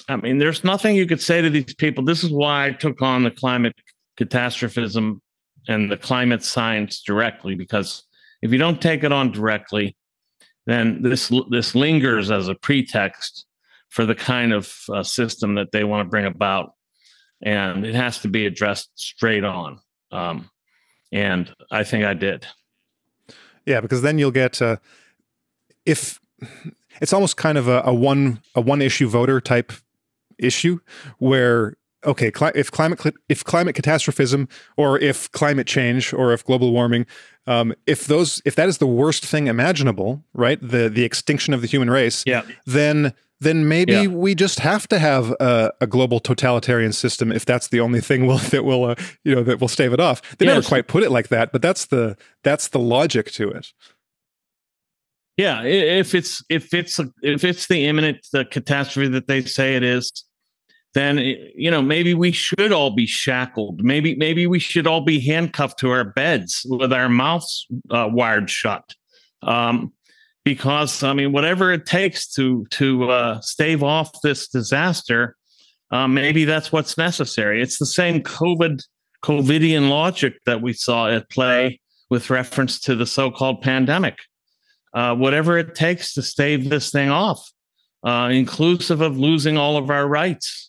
I 0.07 0.15
mean, 0.15 0.37
there's 0.37 0.63
nothing 0.63 0.95
you 0.95 1.05
could 1.05 1.21
say 1.21 1.41
to 1.41 1.49
these 1.49 1.75
people. 1.75 2.03
This 2.03 2.23
is 2.23 2.31
why 2.31 2.67
I 2.67 2.71
took 2.71 3.01
on 3.01 3.23
the 3.23 3.31
climate 3.31 3.75
catastrophism 4.15 5.21
and 5.67 5.91
the 5.91 5.97
climate 5.97 6.43
science 6.43 7.01
directly, 7.01 7.55
because 7.55 8.03
if 8.41 8.51
you 8.51 8.57
don't 8.57 8.81
take 8.81 9.03
it 9.03 9.11
on 9.11 9.31
directly, 9.31 9.96
then 10.67 11.01
this 11.01 11.31
this 11.49 11.73
lingers 11.73 12.29
as 12.29 12.49
a 12.49 12.55
pretext 12.55 13.45
for 13.89 14.05
the 14.05 14.13
kind 14.13 14.53
of 14.53 14.71
uh, 14.93 15.01
system 15.01 15.55
that 15.55 15.71
they 15.71 15.83
want 15.83 16.05
to 16.05 16.09
bring 16.09 16.25
about, 16.25 16.73
and 17.41 17.85
it 17.85 17.95
has 17.95 18.19
to 18.19 18.27
be 18.27 18.45
addressed 18.45 18.91
straight 18.95 19.45
on. 19.45 19.79
Um, 20.11 20.49
and 21.11 21.51
I 21.71 21.83
think 21.83 22.03
I 22.03 22.13
did. 22.13 22.45
Yeah, 23.65 23.79
because 23.81 24.01
then 24.01 24.19
you'll 24.19 24.31
get 24.31 24.61
uh, 24.61 24.75
if 25.85 26.19
it's 27.01 27.13
almost 27.13 27.37
kind 27.37 27.57
of 27.57 27.69
a, 27.69 27.81
a 27.85 27.93
one 27.93 28.41
a 28.53 28.61
one 28.61 28.81
issue 28.81 29.07
voter 29.07 29.39
type 29.39 29.71
issue 30.37 30.79
where 31.17 31.77
okay 32.07 32.31
if 32.55 32.71
climate 32.71 32.99
if 33.29 33.43
climate 33.43 33.75
catastrophism 33.75 34.47
or 34.77 34.97
if 34.99 35.31
climate 35.31 35.67
change 35.67 36.13
or 36.13 36.33
if 36.33 36.43
global 36.45 36.71
warming 36.71 37.05
um, 37.45 37.73
if 37.85 38.05
those 38.07 38.41
if 38.45 38.55
that 38.55 38.67
is 38.67 38.79
the 38.79 38.87
worst 38.87 39.25
thing 39.25 39.47
imaginable 39.47 40.23
right 40.33 40.59
the 40.61 40.89
the 40.89 41.03
extinction 41.03 41.53
of 41.53 41.61
the 41.61 41.67
human 41.67 41.89
race 41.89 42.23
yeah. 42.25 42.41
then 42.65 43.13
then 43.39 43.67
maybe 43.67 43.91
yeah. 43.91 44.07
we 44.07 44.33
just 44.33 44.59
have 44.59 44.87
to 44.87 44.97
have 44.97 45.29
a, 45.39 45.71
a, 45.79 45.85
global 45.85 46.19
totalitarian 46.19 46.91
system 46.91 47.31
if 47.31 47.45
that's 47.45 47.67
the 47.67 47.79
only 47.79 48.01
thing 48.01 48.25
will, 48.25 48.37
that 48.49 48.65
will 48.65 48.85
uh, 48.85 48.95
you 49.23 49.35
know 49.35 49.43
that 49.43 49.61
will 49.61 49.67
stave 49.67 49.93
it 49.93 49.99
off 49.99 50.21
they 50.37 50.45
yes. 50.45 50.55
never 50.55 50.67
quite 50.67 50.87
put 50.87 51.03
it 51.03 51.11
like 51.11 51.27
that 51.27 51.51
but 51.51 51.61
that's 51.61 51.85
the 51.85 52.17
that's 52.43 52.69
the 52.69 52.79
logic 52.79 53.31
to 53.31 53.49
it 53.49 53.73
yeah, 55.37 55.61
if 55.63 56.15
it's 56.15 56.43
if 56.49 56.73
it's 56.73 56.99
if 57.21 57.43
it's 57.43 57.67
the 57.67 57.85
imminent 57.85 58.25
the 58.33 58.43
catastrophe 58.43 59.07
that 59.09 59.27
they 59.27 59.43
say 59.43 59.75
it 59.75 59.83
is, 59.83 60.11
then 60.97 61.17
you 61.17 61.69
know 61.69 61.81
maybe 61.81 62.13
we 62.13 62.31
should 62.31 62.71
all 62.71 62.91
be 62.91 63.05
shackled. 63.05 63.83
Maybe 63.83 64.15
maybe 64.15 64.47
we 64.47 64.59
should 64.59 64.87
all 64.87 65.01
be 65.01 65.19
handcuffed 65.19 65.79
to 65.79 65.91
our 65.91 66.03
beds 66.03 66.65
with 66.69 66.91
our 66.91 67.09
mouths 67.09 67.67
uh, 67.89 68.09
wired 68.11 68.49
shut. 68.49 68.95
Um, 69.43 69.93
because 70.43 71.03
I 71.03 71.13
mean, 71.13 71.31
whatever 71.31 71.71
it 71.71 71.85
takes 71.85 72.27
to 72.33 72.65
to 72.71 73.09
uh, 73.09 73.41
stave 73.41 73.83
off 73.83 74.21
this 74.21 74.47
disaster, 74.47 75.35
uh, 75.91 76.07
maybe 76.07 76.45
that's 76.45 76.71
what's 76.71 76.97
necessary. 76.97 77.61
It's 77.61 77.77
the 77.77 77.85
same 77.85 78.21
COVID 78.21 78.81
COVIDian 79.23 79.89
logic 79.89 80.35
that 80.45 80.61
we 80.61 80.73
saw 80.73 81.09
at 81.09 81.29
play 81.29 81.79
with 82.09 82.29
reference 82.29 82.79
to 82.79 82.95
the 82.95 83.05
so-called 83.05 83.61
pandemic 83.61 84.17
uh, 84.97 85.15
whatever 85.15 85.57
it 85.57 85.75
takes 85.75 86.13
to 86.15 86.23
stave 86.23 86.69
this 86.69 86.89
thing 86.89 87.09
off, 87.09 87.51
uh, 88.03 88.29
inclusive 88.31 89.01
of 89.01 89.17
losing 89.17 89.55
all 89.55 89.77
of 89.77 89.91
our 89.91 90.07
rights 90.07 90.66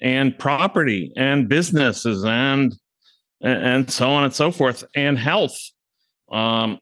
and 0.00 0.38
property 0.38 1.12
and 1.16 1.48
businesses 1.48 2.24
and 2.24 2.74
and 3.40 3.90
so 3.90 4.08
on 4.08 4.24
and 4.24 4.34
so 4.34 4.50
forth 4.50 4.84
and 4.94 5.18
health. 5.18 5.58
Um, 6.30 6.78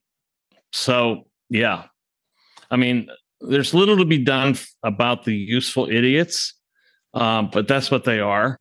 so 0.72 1.26
yeah, 1.50 1.84
I 2.70 2.76
mean, 2.76 3.08
there's 3.40 3.74
little 3.74 3.98
to 3.98 4.04
be 4.04 4.18
done 4.18 4.56
about 4.82 5.24
the 5.24 5.34
useful 5.34 5.88
idiots, 5.90 6.54
um, 7.12 7.50
but 7.52 7.68
that's 7.68 7.90
what 7.90 8.04
they 8.04 8.20
are. 8.20 8.58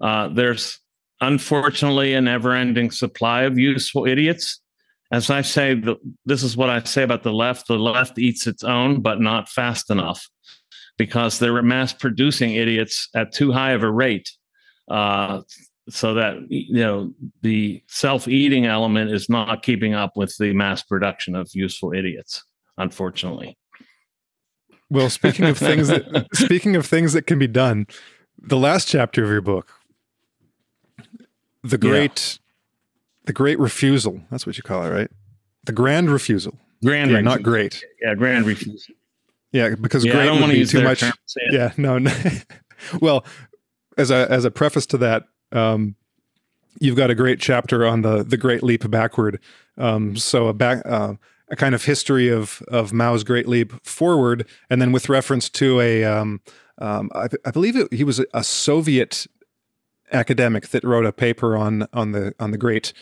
Uh, 0.00 0.28
there's 0.28 0.78
unfortunately 1.20 2.12
a 2.12 2.20
never-ending 2.20 2.90
supply 2.90 3.42
of 3.42 3.58
useful 3.58 4.06
idiots 4.06 4.60
as 5.12 5.30
I 5.30 5.42
say, 5.42 5.74
the, 5.74 5.96
this 6.24 6.42
is 6.42 6.56
what 6.56 6.70
I 6.70 6.82
say 6.82 7.02
about 7.02 7.22
the 7.22 7.32
left. 7.32 7.68
The 7.68 7.78
left 7.78 8.18
eats 8.18 8.46
its 8.46 8.64
own, 8.64 9.02
but 9.02 9.20
not 9.20 9.48
fast 9.48 9.90
enough 9.90 10.28
because 10.96 11.38
they're 11.38 11.60
mass 11.62 11.92
producing 11.92 12.54
idiots 12.54 13.08
at 13.14 13.32
too 13.32 13.52
high 13.52 13.72
of 13.72 13.82
a 13.82 13.90
rate. 13.90 14.30
Uh, 14.88 15.42
so 15.88 16.14
that 16.14 16.36
you 16.48 16.80
know 16.80 17.12
the 17.42 17.80
self-eating 17.86 18.66
element 18.66 19.10
is 19.10 19.28
not 19.28 19.62
keeping 19.62 19.94
up 19.94 20.12
with 20.16 20.34
the 20.38 20.52
mass 20.52 20.82
production 20.82 21.36
of 21.36 21.48
useful 21.54 21.92
idiots 21.92 22.44
unfortunately 22.76 23.56
well 24.90 25.08
speaking 25.08 25.44
of 25.44 25.56
things 25.56 25.86
that 25.86 26.26
speaking 26.34 26.74
of 26.74 26.84
things 26.84 27.12
that 27.12 27.28
can 27.28 27.38
be 27.38 27.46
done 27.46 27.86
the 28.36 28.56
last 28.56 28.88
chapter 28.88 29.22
of 29.22 29.30
your 29.30 29.40
book 29.40 29.74
the 31.62 31.78
great 31.78 32.40
the 33.26 33.32
great 33.32 33.58
refusal. 33.58 34.20
That's 34.30 34.46
what 34.46 34.56
you 34.56 34.62
call 34.62 34.84
it, 34.84 34.90
right? 34.90 35.10
The 35.64 35.72
grand 35.72 36.10
refusal. 36.10 36.58
Grand, 36.82 37.10
yeah, 37.10 37.20
not 37.20 37.42
great. 37.42 37.84
Yeah, 38.00 38.14
grand 38.14 38.46
refusal. 38.46 38.94
Yeah, 39.52 39.74
because 39.80 40.04
yeah, 40.04 40.12
great 40.12 40.40
would 40.40 40.50
be 40.50 40.66
too 40.66 40.82
much. 40.82 41.02
Yeah, 41.50 41.72
no, 41.76 41.98
no. 41.98 42.12
well, 43.00 43.24
as 43.96 44.10
a 44.10 44.30
as 44.30 44.44
a 44.44 44.50
preface 44.50 44.86
to 44.86 44.98
that, 44.98 45.24
um, 45.52 45.94
you've 46.80 46.96
got 46.96 47.10
a 47.10 47.14
great 47.14 47.40
chapter 47.40 47.86
on 47.86 48.02
the 48.02 48.22
the 48.22 48.36
Great 48.36 48.62
Leap 48.62 48.88
Backward. 48.90 49.40
Um, 49.78 50.16
so 50.16 50.48
a 50.48 50.52
back 50.52 50.82
uh, 50.84 51.14
a 51.50 51.56
kind 51.56 51.74
of 51.74 51.84
history 51.84 52.28
of 52.28 52.62
of 52.68 52.92
Mao's 52.92 53.24
Great 53.24 53.48
Leap 53.48 53.72
forward, 53.84 54.46
and 54.68 54.80
then 54.82 54.92
with 54.92 55.08
reference 55.08 55.48
to 55.50 55.80
a 55.80 56.04
um, 56.04 56.40
um, 56.78 57.10
I, 57.14 57.28
I, 57.44 57.50
believe 57.50 57.76
it, 57.76 57.92
he 57.92 58.04
was 58.04 58.20
a, 58.20 58.26
a 58.34 58.44
Soviet 58.44 59.26
academic 60.12 60.68
that 60.68 60.84
wrote 60.84 61.06
a 61.06 61.12
paper 61.12 61.56
on 61.56 61.86
on 61.92 62.12
the 62.12 62.34
on 62.38 62.50
the 62.50 62.58
Great 62.58 62.92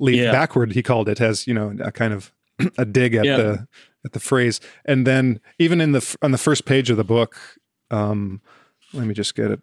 leap 0.00 0.16
yeah. 0.16 0.32
backward 0.32 0.72
he 0.72 0.82
called 0.82 1.08
it 1.08 1.20
as 1.20 1.46
you 1.46 1.54
know 1.54 1.76
a 1.80 1.92
kind 1.92 2.12
of 2.12 2.32
a 2.78 2.84
dig 2.84 3.14
at 3.14 3.24
yeah. 3.24 3.36
the 3.36 3.68
at 4.04 4.12
the 4.12 4.20
phrase. 4.20 4.60
And 4.84 5.06
then 5.06 5.40
even 5.58 5.80
in 5.80 5.92
the 5.92 6.16
on 6.22 6.32
the 6.32 6.38
first 6.38 6.64
page 6.64 6.90
of 6.90 6.96
the 6.96 7.04
book 7.04 7.36
um 7.90 8.40
let 8.92 9.06
me 9.06 9.14
just 9.14 9.34
get 9.34 9.50
it 9.50 9.60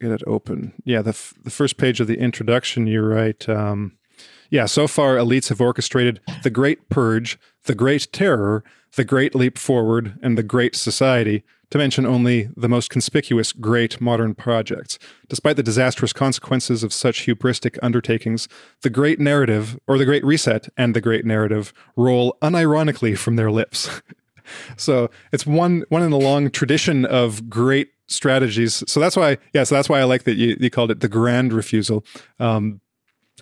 get 0.00 0.10
it 0.10 0.22
open. 0.26 0.72
Yeah 0.84 1.02
the 1.02 1.16
the 1.44 1.50
first 1.50 1.76
page 1.76 2.00
of 2.00 2.06
the 2.06 2.18
introduction 2.18 2.86
you 2.86 3.02
write 3.02 3.48
um 3.48 3.96
yeah 4.50 4.66
so 4.66 4.86
far 4.86 5.16
elites 5.16 5.48
have 5.48 5.60
orchestrated 5.60 6.20
the 6.42 6.50
great 6.50 6.88
purge 6.88 7.38
the 7.64 7.74
great 7.74 8.08
terror 8.12 8.62
the 8.96 9.04
great 9.04 9.34
leap 9.34 9.56
forward 9.56 10.18
and 10.22 10.36
the 10.36 10.42
great 10.42 10.76
society 10.76 11.44
to 11.72 11.78
mention 11.78 12.04
only 12.04 12.50
the 12.54 12.68
most 12.68 12.90
conspicuous 12.90 13.50
great 13.50 13.98
modern 13.98 14.34
projects. 14.34 14.98
Despite 15.28 15.56
the 15.56 15.62
disastrous 15.62 16.12
consequences 16.12 16.82
of 16.82 16.92
such 16.92 17.26
hubristic 17.26 17.78
undertakings, 17.82 18.46
the 18.82 18.90
great 18.90 19.18
narrative, 19.18 19.78
or 19.88 19.96
the 19.96 20.04
great 20.04 20.22
reset 20.22 20.68
and 20.76 20.94
the 20.94 21.00
great 21.00 21.24
narrative, 21.24 21.72
roll 21.96 22.36
unironically 22.42 23.16
from 23.16 23.36
their 23.36 23.50
lips. 23.50 24.02
so 24.76 25.08
it's 25.32 25.46
one 25.46 25.86
one 25.88 26.02
in 26.02 26.12
a 26.12 26.18
long 26.18 26.50
tradition 26.50 27.06
of 27.06 27.48
great 27.48 27.88
strategies. 28.06 28.84
So 28.86 29.00
that's 29.00 29.16
why, 29.16 29.38
yeah. 29.54 29.64
So 29.64 29.74
that's 29.74 29.88
why 29.88 29.98
I 29.98 30.04
like 30.04 30.24
that 30.24 30.34
you, 30.34 30.58
you 30.60 30.68
called 30.68 30.90
it 30.90 31.00
the 31.00 31.08
grand 31.08 31.54
refusal. 31.54 32.04
Um, 32.38 32.82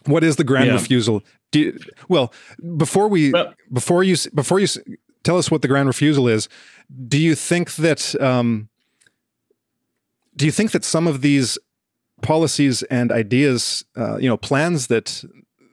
what 0.06 0.22
is 0.22 0.36
the 0.36 0.44
grand 0.44 0.68
yeah. 0.68 0.74
refusal? 0.74 1.24
You, 1.52 1.76
well, 2.08 2.32
before 2.76 3.08
we 3.08 3.32
well, 3.32 3.54
before 3.72 4.04
you 4.04 4.14
before 4.32 4.60
you 4.60 4.68
tell 5.22 5.38
us 5.38 5.50
what 5.50 5.62
the 5.62 5.68
grand 5.68 5.88
refusal 5.88 6.28
is. 6.28 6.48
Do 7.08 7.18
you 7.18 7.34
think 7.34 7.74
that 7.76 8.20
um, 8.20 8.68
do 10.36 10.46
you 10.46 10.52
think 10.52 10.70
that 10.72 10.84
some 10.84 11.06
of 11.06 11.20
these 11.20 11.58
policies 12.22 12.82
and 12.84 13.12
ideas, 13.12 13.84
uh, 13.96 14.16
you 14.18 14.28
know, 14.28 14.36
plans 14.36 14.88
that 14.88 15.24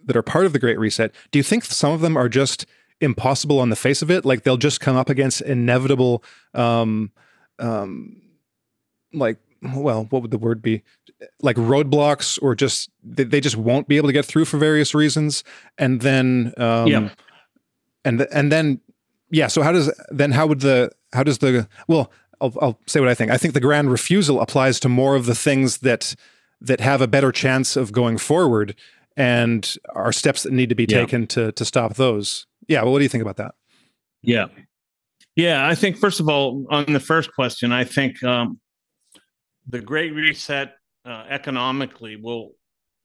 that 0.06 0.16
are 0.16 0.22
part 0.24 0.46
of 0.46 0.54
the 0.54 0.60
Great 0.60 0.80
Reset, 0.80 1.12
do 1.32 1.40
you 1.40 1.44
think 1.44 1.66
some 1.66 1.92
of 1.92 2.02
them 2.02 2.16
are 2.18 2.30
just 2.30 2.66
impossible 3.02 3.60
on 3.60 3.70
the 3.70 3.76
face 3.76 4.02
of 4.02 4.10
it? 4.12 4.26
Like 4.26 4.44
they'll 4.44 4.58
just 4.58 4.80
come 4.80 4.96
up 4.96 5.10
against 5.10 5.42
inevitable, 5.42 6.24
um, 6.54 7.12
um, 7.60 8.22
like 9.14 9.38
well, 9.62 10.06
what 10.12 10.22
would 10.22 10.32
the 10.32 10.38
word 10.38 10.62
be? 10.62 10.84
Like 11.42 11.56
roadblocks, 11.56 12.38
or 12.42 12.54
just 12.56 12.90
they, 13.04 13.24
they 13.24 13.42
just 13.42 13.58
won't 13.58 13.88
be 13.88 13.98
able 13.98 14.08
to 14.10 14.14
get 14.14 14.26
through 14.26 14.46
for 14.46 14.58
various 14.58 14.94
reasons, 14.94 15.44
and 15.78 16.02
then 16.02 16.54
um, 16.58 16.88
Yeah. 16.88 17.10
and 18.06 18.22
and 18.32 18.52
then 18.52 18.82
yeah. 19.32 19.48
So 19.48 19.64
how 19.64 19.72
does 19.72 19.92
then 20.10 20.32
how 20.32 20.46
would 20.48 20.60
the 20.60 20.92
how 21.18 21.24
does 21.24 21.40
the 21.40 21.68
well? 21.88 22.12
I'll, 22.40 22.54
I'll 22.62 22.80
say 22.86 23.00
what 23.00 23.10
I 23.10 23.16
think. 23.16 23.32
I 23.32 23.38
think 23.38 23.56
the 23.56 23.60
grand 23.60 23.90
refusal 23.92 24.40
applies 24.42 24.80
to 24.82 24.90
more 24.90 25.16
of 25.16 25.26
the 25.26 25.36
things 25.36 25.80
that 25.80 26.16
that 26.62 26.80
have 26.80 27.02
a 27.02 27.08
better 27.08 27.32
chance 27.32 27.76
of 27.76 27.92
going 27.92 28.18
forward, 28.18 28.76
and 29.16 29.76
are 29.96 30.12
steps 30.12 30.44
that 30.44 30.54
need 30.54 30.70
to 30.70 30.76
be 30.76 30.86
Yeah. 30.88 31.00
taken 31.02 31.28
to 31.28 31.52
to 31.52 31.66
stop 31.66 31.96
those. 31.96 32.46
Yeah. 32.68 32.84
Well, 32.84 32.92
what 32.94 33.00
do 33.00 33.04
you 33.04 33.10
think 33.10 33.24
about 33.24 33.38
that? 33.38 33.56
Yeah. 34.22 34.48
Yeah. 35.36 35.68
I 35.68 35.76
think, 35.76 35.98
first 35.98 36.20
of 36.20 36.30
all, 36.30 36.66
on 36.70 36.94
the 36.94 37.00
first 37.00 37.34
question, 37.34 37.72
I 37.72 37.84
think 37.84 38.24
um, 38.24 38.60
the 39.68 39.82
Great 39.82 40.14
Reset 40.14 40.74
uh, 41.06 41.26
economically 41.30 42.16
will 42.16 42.52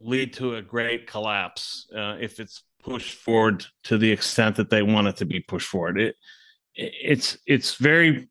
lead 0.00 0.32
to 0.34 0.56
a 0.56 0.62
great 0.62 1.06
collapse 1.06 1.86
uh, 1.96 2.16
if 2.20 2.40
it's 2.40 2.64
pushed 2.82 3.14
forward 3.14 3.64
to 3.84 3.96
the 3.96 4.10
extent 4.10 4.56
that 4.56 4.68
they 4.70 4.82
want 4.82 5.06
it 5.06 5.16
to 5.16 5.24
be 5.24 5.40
pushed 5.40 5.68
forward. 5.68 6.00
It, 6.00 6.16
it's 6.74 7.38
it's 7.46 7.74
very 7.74 8.28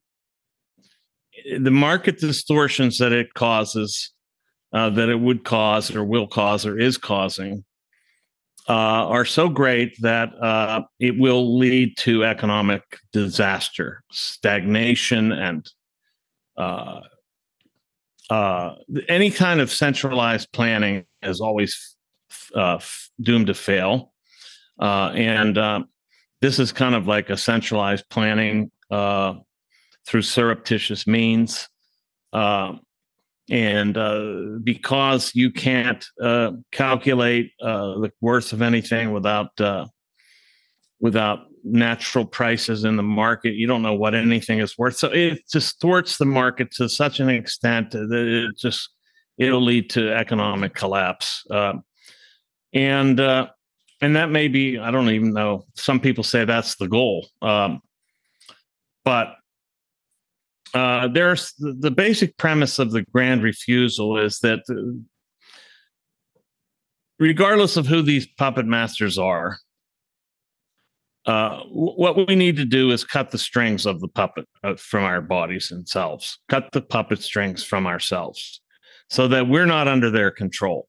the 1.59 1.71
market 1.71 2.19
distortions 2.19 2.97
that 2.97 3.11
it 3.11 3.33
causes, 3.33 4.11
uh, 4.73 4.89
that 4.91 5.09
it 5.09 5.19
would 5.19 5.43
cause 5.43 5.93
or 5.95 6.03
will 6.03 6.27
cause 6.27 6.65
or 6.65 6.79
is 6.79 6.97
causing, 6.97 7.63
uh, 8.69 9.07
are 9.07 9.25
so 9.25 9.49
great 9.49 9.95
that 10.01 10.29
uh, 10.41 10.81
it 10.99 11.17
will 11.17 11.57
lead 11.57 11.97
to 11.97 12.23
economic 12.23 12.83
disaster, 13.11 14.03
stagnation, 14.11 15.31
and 15.31 15.69
uh, 16.57 16.99
uh, 18.29 18.75
any 19.09 19.31
kind 19.31 19.59
of 19.59 19.71
centralized 19.71 20.51
planning 20.51 21.05
is 21.21 21.41
always 21.41 21.97
uh, 22.55 22.75
f- 22.75 23.09
doomed 23.21 23.47
to 23.47 23.53
fail. 23.53 24.13
And 24.79 25.57
uh, 25.57 25.83
this 26.41 26.59
is 26.59 26.71
kind 26.71 26.95
of 26.95 27.07
like 27.07 27.29
a 27.29 27.37
centralized 27.37 28.09
planning 28.09 28.71
uh, 28.89 29.35
through 30.05 30.23
surreptitious 30.23 31.07
means. 31.07 31.69
Uh, 32.33 32.73
and 33.49 33.97
uh, 33.97 34.57
because 34.63 35.31
you 35.35 35.51
can't 35.51 36.05
uh, 36.21 36.51
calculate 36.71 37.51
uh, 37.61 37.99
the 37.99 38.11
worth 38.21 38.53
of 38.53 38.61
anything 38.61 39.11
without 39.11 39.59
uh, 39.59 39.85
without 40.99 41.47
natural 41.63 42.25
prices 42.25 42.85
in 42.85 42.95
the 42.95 43.03
market, 43.03 43.53
you 43.53 43.67
don't 43.67 43.81
know 43.81 43.93
what 43.93 44.15
anything 44.15 44.59
is 44.59 44.77
worth. 44.77 44.95
So 44.95 45.09
it 45.09 45.41
distorts 45.51 46.17
the 46.17 46.25
market 46.25 46.71
to 46.73 46.87
such 46.87 47.19
an 47.19 47.29
extent 47.29 47.91
that 47.91 48.11
it 48.11 48.57
just 48.57 48.89
it'll 49.37 49.63
lead 49.63 49.89
to 49.91 50.13
economic 50.13 50.73
collapse. 50.73 51.45
And 52.73 53.19
and 54.01 54.15
that 54.15 54.29
may 54.29 54.47
be 54.47 54.77
I 54.77 54.91
don't 54.91 55.09
even 55.09 55.33
know. 55.33 55.65
Some 55.75 55.99
people 55.99 56.23
say 56.23 56.45
that's 56.45 56.75
the 56.75 56.87
goal, 56.87 57.27
um, 57.41 57.81
but 59.05 59.35
uh, 60.73 61.07
there's 61.09 61.53
the, 61.59 61.91
basic 61.91 62.37
premise 62.37 62.79
of 62.79 62.91
the 62.91 63.03
grand 63.11 63.43
refusal 63.43 64.17
is 64.17 64.39
that 64.39 64.59
uh, 64.69 65.01
regardless 67.19 67.75
of 67.75 67.85
who 67.85 68.01
these 68.01 68.25
puppet 68.37 68.65
masters 68.65 69.17
are, 69.17 69.57
uh, 71.25 71.61
what 71.69 72.27
we 72.27 72.35
need 72.35 72.55
to 72.55 72.65
do 72.65 72.91
is 72.91 73.03
cut 73.03 73.31
the 73.31 73.37
strings 73.37 73.85
of 73.85 73.99
the 73.99 74.07
puppet 74.07 74.47
uh, 74.63 74.75
from 74.75 75.03
our 75.03 75.21
bodies 75.21 75.67
themselves, 75.67 76.39
cut 76.49 76.69
the 76.71 76.81
puppet 76.81 77.21
strings 77.21 77.63
from 77.63 77.85
ourselves 77.85 78.61
so 79.09 79.27
that 79.27 79.47
we're 79.47 79.65
not 79.65 79.87
under 79.87 80.09
their 80.09 80.31
control. 80.31 80.87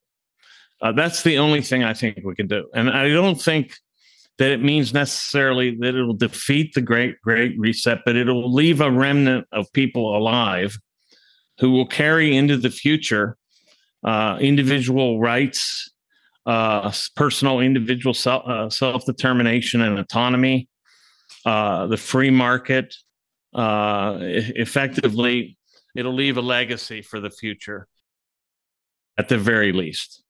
Uh, 0.83 0.91
that's 0.91 1.23
the 1.23 1.37
only 1.37 1.61
thing 1.61 1.83
I 1.83 1.93
think 1.93 2.19
we 2.23 2.35
can 2.35 2.47
do. 2.47 2.69
And 2.75 2.89
I 2.89 3.07
don't 3.07 3.41
think 3.41 3.73
that 4.37 4.51
it 4.51 4.61
means 4.61 4.93
necessarily 4.93 5.75
that 5.77 5.95
it'll 5.95 6.13
defeat 6.13 6.73
the 6.73 6.81
great, 6.81 7.21
great 7.21 7.57
reset, 7.57 7.99
but 8.05 8.15
it'll 8.15 8.51
leave 8.51 8.81
a 8.81 8.91
remnant 8.91 9.47
of 9.51 9.71
people 9.73 10.17
alive 10.17 10.77
who 11.59 11.71
will 11.71 11.85
carry 11.85 12.35
into 12.35 12.57
the 12.57 12.69
future 12.69 13.37
uh, 14.03 14.37
individual 14.41 15.19
rights, 15.19 15.91
uh, 16.45 16.91
personal 17.15 17.59
individual 17.59 18.13
self, 18.13 18.45
uh, 18.47 18.69
self-determination 18.69 19.81
and 19.81 19.97
autonomy, 19.97 20.67
uh, 21.45 21.87
the 21.87 21.97
free 21.97 22.31
market. 22.31 22.95
Uh, 23.53 24.17
effectively, 24.19 25.55
it'll 25.95 26.13
leave 26.13 26.37
a 26.37 26.41
legacy 26.41 27.01
for 27.01 27.19
the 27.19 27.29
future, 27.29 27.87
at 29.17 29.29
the 29.29 29.37
very 29.37 29.71
least, 29.71 30.22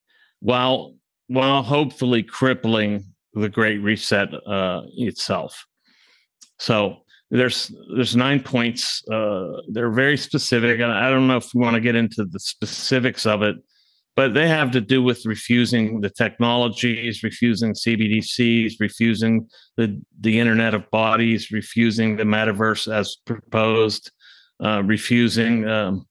while 0.44 0.94
while 1.28 1.64
hopefully 1.64 2.22
crippling 2.22 3.06
the 3.34 3.49
Great 3.49 3.78
Reset 3.78 4.30
uh, 4.45 4.82
itself. 4.98 5.65
So 6.60 6.98
there's 7.32 7.74
there's 7.95 8.15
nine 8.15 8.41
points. 8.41 9.02
Uh, 9.10 9.61
they're 9.70 9.90
very 9.90 10.18
specific, 10.18 10.82
and 10.82 10.91
I 10.91 11.10
don't 11.10 11.28
know 11.28 11.38
if 11.38 11.49
we 11.53 11.61
want 11.61 11.76
to 11.76 11.82
get 11.82 11.95
into 11.95 12.26
the 12.26 12.40
specifics 12.40 13.26
of 13.26 13.41
it, 13.41 13.56
but 14.18 14.34
they 14.34 14.49
have 14.49 14.72
to 14.72 14.82
do 14.82 15.02
with 15.02 15.26
refusing 15.26 16.02
the 16.02 16.10
technologies, 16.10 17.24
refusing 17.24 17.74
CBDCs, 17.74 18.74
refusing 18.82 19.48
the 19.78 20.02
the 20.20 20.40
Internet 20.41 20.74
of 20.74 20.91
Bodies, 20.91 21.52
refusing 21.52 22.18
the 22.18 22.24
metaverse 22.24 22.94
as 22.94 23.15
proposed, 23.26 24.11
uh, 24.61 24.84
refusing 24.84 25.68
um, 25.70 26.06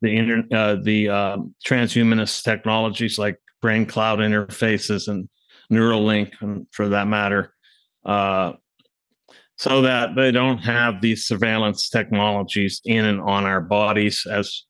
the 0.00 0.16
inter, 0.16 0.44
uh, 0.52 0.76
the 0.82 1.08
um, 1.08 1.54
transhumanist 1.66 2.42
technologies 2.42 3.18
like 3.18 3.38
brain 3.60 3.86
cloud 3.86 4.20
interfaces 4.20 5.08
and 5.08 5.28
Neuralink, 5.72 6.32
for 6.70 6.88
that 6.88 7.08
matter, 7.08 7.52
uh, 8.06 8.52
so 9.56 9.82
that 9.82 10.14
they 10.16 10.30
don't 10.30 10.58
have 10.58 11.00
these 11.00 11.26
surveillance 11.26 11.90
technologies 11.90 12.80
in 12.84 13.04
and 13.04 13.20
on 13.20 13.44
our 13.44 13.60
bodies 13.60 14.26
as 14.30 14.64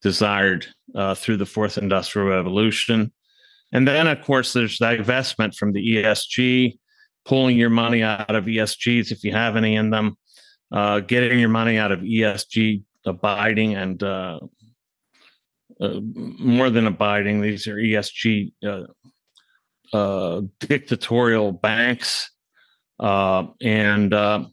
desired 0.00 0.66
uh, 0.94 1.14
through 1.14 1.36
the 1.36 1.46
fourth 1.46 1.76
industrial 1.76 2.28
revolution. 2.28 3.12
And 3.72 3.86
then, 3.86 4.06
of 4.06 4.22
course, 4.22 4.52
there's 4.52 4.78
divestment 4.78 5.54
from 5.54 5.72
the 5.72 5.96
ESG, 5.96 6.78
pulling 7.24 7.58
your 7.58 7.68
money 7.68 8.02
out 8.02 8.34
of 8.34 8.44
ESGs 8.44 9.12
if 9.12 9.24
you 9.24 9.32
have 9.32 9.56
any 9.56 9.76
in 9.76 9.90
them, 9.90 10.16
uh, 10.72 11.00
getting 11.00 11.38
your 11.38 11.50
money 11.50 11.76
out 11.76 11.92
of 11.92 12.00
ESG 12.00 12.82
abiding 13.04 13.74
and 13.74 14.02
uh, 14.02 14.38
uh, 15.80 16.00
more 16.02 16.70
than 16.70 16.86
abiding. 16.86 17.40
These 17.40 17.66
are 17.66 17.76
ESG 17.76 18.52
uh, 18.66 18.82
uh, 19.92 20.42
dictatorial 20.60 21.52
banks 21.52 22.30
uh, 23.00 23.46
and 23.62 24.12
uh, 24.12 24.44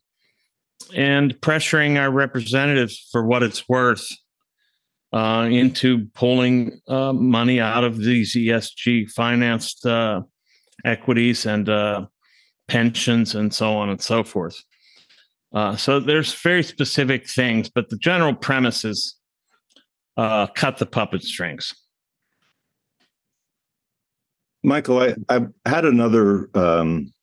and 0.95 1.34
pressuring 1.41 1.99
our 1.99 2.11
representatives 2.11 3.07
for 3.11 3.26
what 3.26 3.43
it's 3.43 3.68
worth 3.68 4.07
into 5.14 6.07
pulling 6.14 6.80
money 6.88 7.61
out 7.61 7.85
of 7.85 7.97
these 7.97 8.35
ESG 8.35 9.10
financed 9.11 9.85
equities 10.84 11.45
and 11.45 11.69
pensions 12.68 13.34
and 13.34 13.53
so 13.53 13.77
on 13.77 13.89
and 13.89 14.02
so 14.02 14.23
forth. 14.23 14.61
Uh, 15.53 15.76
so 15.76 16.02
there's 16.02 16.34
very 16.34 16.64
specific 16.64 17.30
things, 17.30 17.69
but 17.69 17.89
the 17.89 17.97
general 17.97 18.34
premise 18.34 18.84
is 18.84 19.15
uh, 20.17 20.47
cut 20.47 20.77
the 20.77 20.85
puppet 20.85 21.23
strings. 21.23 21.73
Michael, 24.63 24.99
I, 24.99 25.15
I've 25.29 25.51
had 25.65 25.85
another 25.85 26.49
um, 26.55 27.13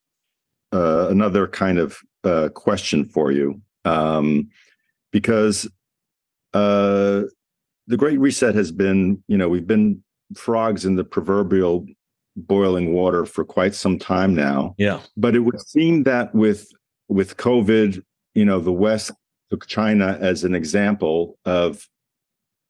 uh, 0.73 1.09
another 1.10 1.47
kind 1.48 1.78
of 1.78 1.98
uh, 2.24 2.48
question 2.55 3.05
for 3.05 3.32
you 3.32 3.60
um, 3.85 4.48
because 5.10 5.69
uh, 6.55 7.23
the 7.86 7.97
Great 7.97 8.20
Reset 8.20 8.55
has 8.55 8.70
been, 8.73 9.23
you 9.27 9.36
know, 9.36 9.48
we've 9.48 9.66
been 9.66 10.02
frogs 10.36 10.85
in 10.85 10.97
the 10.97 11.05
proverbial 11.05 11.86
boiling 12.36 12.93
water 12.93 13.27
for 13.27 13.44
quite 13.44 13.74
some 13.74 13.98
time 13.98 14.35
now. 14.35 14.74
Yeah. 14.78 15.01
But 15.16 15.35
it 15.35 15.40
would 15.40 15.60
seem 15.60 16.05
that 16.05 16.35
with 16.35 16.69
with 17.09 17.36
COVID, 17.36 18.02
you 18.35 18.44
know, 18.44 18.60
the 18.60 18.73
West 18.73 19.10
took 19.51 19.66
China 19.66 20.16
as 20.20 20.44
an 20.44 20.55
example 20.55 21.39
of 21.44 21.86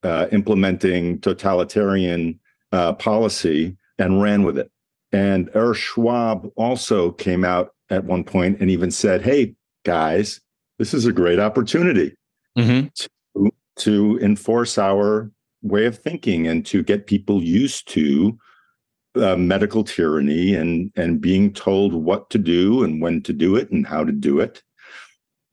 uh, 0.03 0.27
implementing 0.33 1.21
totalitarian 1.21 2.39
uh, 2.73 2.93
policy 2.95 3.77
and 3.99 4.23
ran 4.23 4.43
with 4.43 4.59
it. 4.59 4.71
And 5.13 5.51
Ernst 5.55 5.81
Schwab 5.81 6.51
also 6.57 7.13
came 7.13 7.45
out 7.45 7.75
at 7.91 8.05
one 8.05 8.25
point 8.25 8.61
and 8.61 8.71
even 8.71 8.91
said, 8.91 9.23
"Hey 9.23 9.55
guys, 9.85 10.41
this 10.79 10.95
is 10.95 11.07
a 11.07 11.13
great 11.13 11.39
opportunity 11.39 12.15
Mm-hmm. 12.59 12.89
to, 13.35 13.51
to 13.77 14.19
enforce 14.21 14.77
our 14.77 15.31
way 15.63 15.87
of 15.87 15.99
thinking 15.99 16.47
and 16.47 16.67
to 16.67 16.83
get 16.83 17.07
people 17.07 17.43
used 17.43 17.89
to 17.89 18.37
uh, 19.15 19.37
medical 19.37 19.85
tyranny 19.85 20.55
and 20.55 20.91
and 20.97 21.21
being 21.21 21.53
told 21.53 21.95
what 21.95 22.29
to 22.31 22.39
do 22.39 22.83
and 22.83 23.01
when 23.01 23.23
to 23.23 23.33
do 23.33 23.57
it 23.57 23.71
and 23.71 23.87
how 23.87 24.05
to 24.05 24.13
do 24.13 24.41
it." 24.41 24.63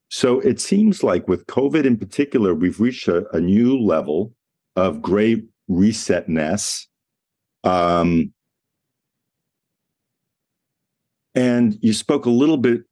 So 0.09 0.39
it 0.39 0.59
seems 0.59 1.03
like 1.03 1.27
with 1.27 1.45
COVID 1.47 1.85
in 1.85 1.95
particular, 1.97 2.55
we've 2.55 2.79
reached 2.79 3.07
a, 3.07 3.29
a 3.35 3.39
new 3.39 3.77
level 3.77 4.33
of 4.79 5.01
great 5.01 5.45
resetness. 5.69 6.85
Um, 7.63 8.33
and 11.35 11.77
you 11.81 11.93
spoke 11.93 12.25
a 12.25 12.31
little 12.31 12.57
bit 12.57 12.83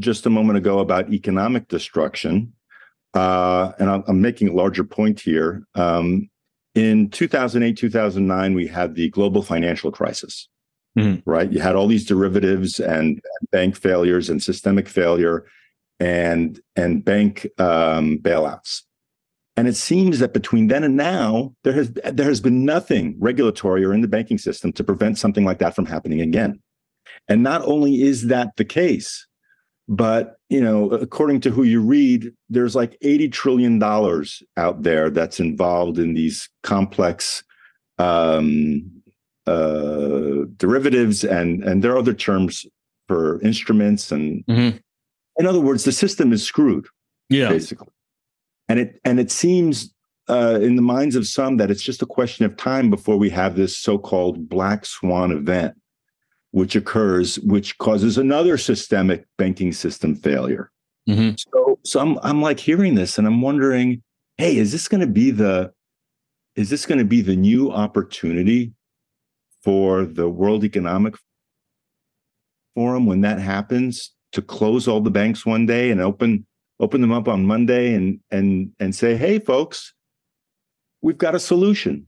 just 0.00 0.26
a 0.26 0.30
moment 0.30 0.56
ago 0.56 0.78
about 0.78 1.12
economic 1.12 1.68
destruction. 1.68 2.52
Uh, 3.14 3.72
and 3.78 3.90
I'm, 3.90 4.04
I'm, 4.08 4.20
making 4.22 4.48
a 4.48 4.54
larger 4.54 4.84
point 4.84 5.20
here. 5.20 5.64
Um, 5.74 6.30
in 6.74 7.10
2008, 7.10 7.76
2009, 7.76 8.54
we 8.54 8.66
had 8.66 8.94
the 8.94 9.10
global 9.10 9.42
financial 9.42 9.92
crisis, 9.92 10.48
mm-hmm. 10.98 11.28
right? 11.30 11.52
You 11.52 11.60
had 11.60 11.76
all 11.76 11.86
these 11.86 12.06
derivatives 12.06 12.80
and, 12.80 13.20
bank 13.50 13.76
failures 13.76 14.30
and 14.30 14.42
systemic 14.42 14.88
failure 14.88 15.44
and, 16.00 16.58
and 16.74 17.04
bank 17.04 17.46
um, 17.58 18.18
bailouts. 18.18 18.82
And 19.56 19.68
it 19.68 19.76
seems 19.76 20.18
that 20.20 20.32
between 20.32 20.68
then 20.68 20.82
and 20.82 20.96
now, 20.96 21.54
there 21.62 21.74
has 21.74 21.90
there 21.90 22.26
has 22.26 22.40
been 22.40 22.64
nothing 22.64 23.16
regulatory 23.18 23.84
or 23.84 23.92
in 23.92 24.00
the 24.00 24.08
banking 24.08 24.38
system 24.38 24.72
to 24.72 24.84
prevent 24.84 25.18
something 25.18 25.44
like 25.44 25.58
that 25.58 25.74
from 25.74 25.86
happening 25.86 26.20
again. 26.20 26.60
And 27.28 27.42
not 27.42 27.62
only 27.62 28.02
is 28.02 28.28
that 28.28 28.56
the 28.56 28.64
case, 28.64 29.26
but 29.88 30.36
you 30.48 30.60
know, 30.60 30.90
according 30.90 31.42
to 31.42 31.50
who 31.50 31.64
you 31.64 31.82
read, 31.82 32.32
there's 32.48 32.74
like 32.74 32.96
80 33.02 33.28
trillion 33.28 33.78
dollars 33.78 34.42
out 34.56 34.82
there 34.84 35.10
that's 35.10 35.38
involved 35.38 35.98
in 35.98 36.14
these 36.14 36.48
complex 36.62 37.44
um, 37.98 38.90
uh, 39.46 40.46
derivatives, 40.56 41.24
and 41.24 41.62
and 41.62 41.84
there 41.84 41.92
are 41.92 41.98
other 41.98 42.14
terms 42.14 42.64
for 43.06 43.38
instruments. 43.42 44.10
And 44.10 44.46
mm-hmm. 44.46 44.78
in 45.36 45.46
other 45.46 45.60
words, 45.60 45.84
the 45.84 45.92
system 45.92 46.32
is 46.32 46.42
screwed. 46.42 46.86
Yeah, 47.28 47.50
basically 47.50 47.88
and 48.68 48.78
it 48.78 49.00
and 49.04 49.20
it 49.20 49.30
seems 49.30 49.92
uh, 50.28 50.58
in 50.62 50.76
the 50.76 50.82
minds 50.82 51.16
of 51.16 51.26
some 51.26 51.56
that 51.56 51.70
it's 51.70 51.82
just 51.82 52.02
a 52.02 52.06
question 52.06 52.44
of 52.44 52.56
time 52.56 52.90
before 52.90 53.16
we 53.16 53.30
have 53.30 53.56
this 53.56 53.76
so-called 53.76 54.48
black 54.48 54.86
swan 54.86 55.32
event, 55.32 55.74
which 56.52 56.76
occurs, 56.76 57.38
which 57.40 57.76
causes 57.78 58.18
another 58.18 58.56
systemic 58.56 59.26
banking 59.36 59.72
system 59.72 60.14
failure. 60.14 60.70
Mm-hmm. 61.08 61.34
So, 61.36 61.78
so 61.84 62.00
I'm 62.00 62.18
I'm 62.22 62.40
like 62.40 62.60
hearing 62.60 62.94
this, 62.94 63.18
and 63.18 63.26
I'm 63.26 63.42
wondering, 63.42 64.02
hey, 64.36 64.56
is 64.56 64.72
this 64.72 64.88
going 64.88 65.00
to 65.00 65.06
be 65.06 65.30
the 65.30 65.72
is 66.54 66.70
this 66.70 66.86
going 66.86 66.98
to 66.98 67.04
be 67.04 67.22
the 67.22 67.36
new 67.36 67.72
opportunity 67.72 68.72
for 69.62 70.04
the 70.04 70.28
World 70.28 70.64
Economic 70.64 71.14
Forum 72.74 73.06
when 73.06 73.22
that 73.22 73.38
happens 73.38 74.12
to 74.32 74.42
close 74.42 74.88
all 74.88 75.00
the 75.00 75.10
banks 75.10 75.44
one 75.44 75.66
day 75.66 75.90
and 75.90 76.00
open 76.00 76.46
open 76.82 77.00
them 77.00 77.12
up 77.12 77.28
on 77.28 77.46
Monday 77.46 77.94
and 77.94 78.20
and 78.30 78.70
and 78.78 78.94
say, 78.94 79.16
"Hey, 79.16 79.38
folks, 79.38 79.94
we've 81.00 81.16
got 81.16 81.34
a 81.34 81.38
solution." 81.38 82.06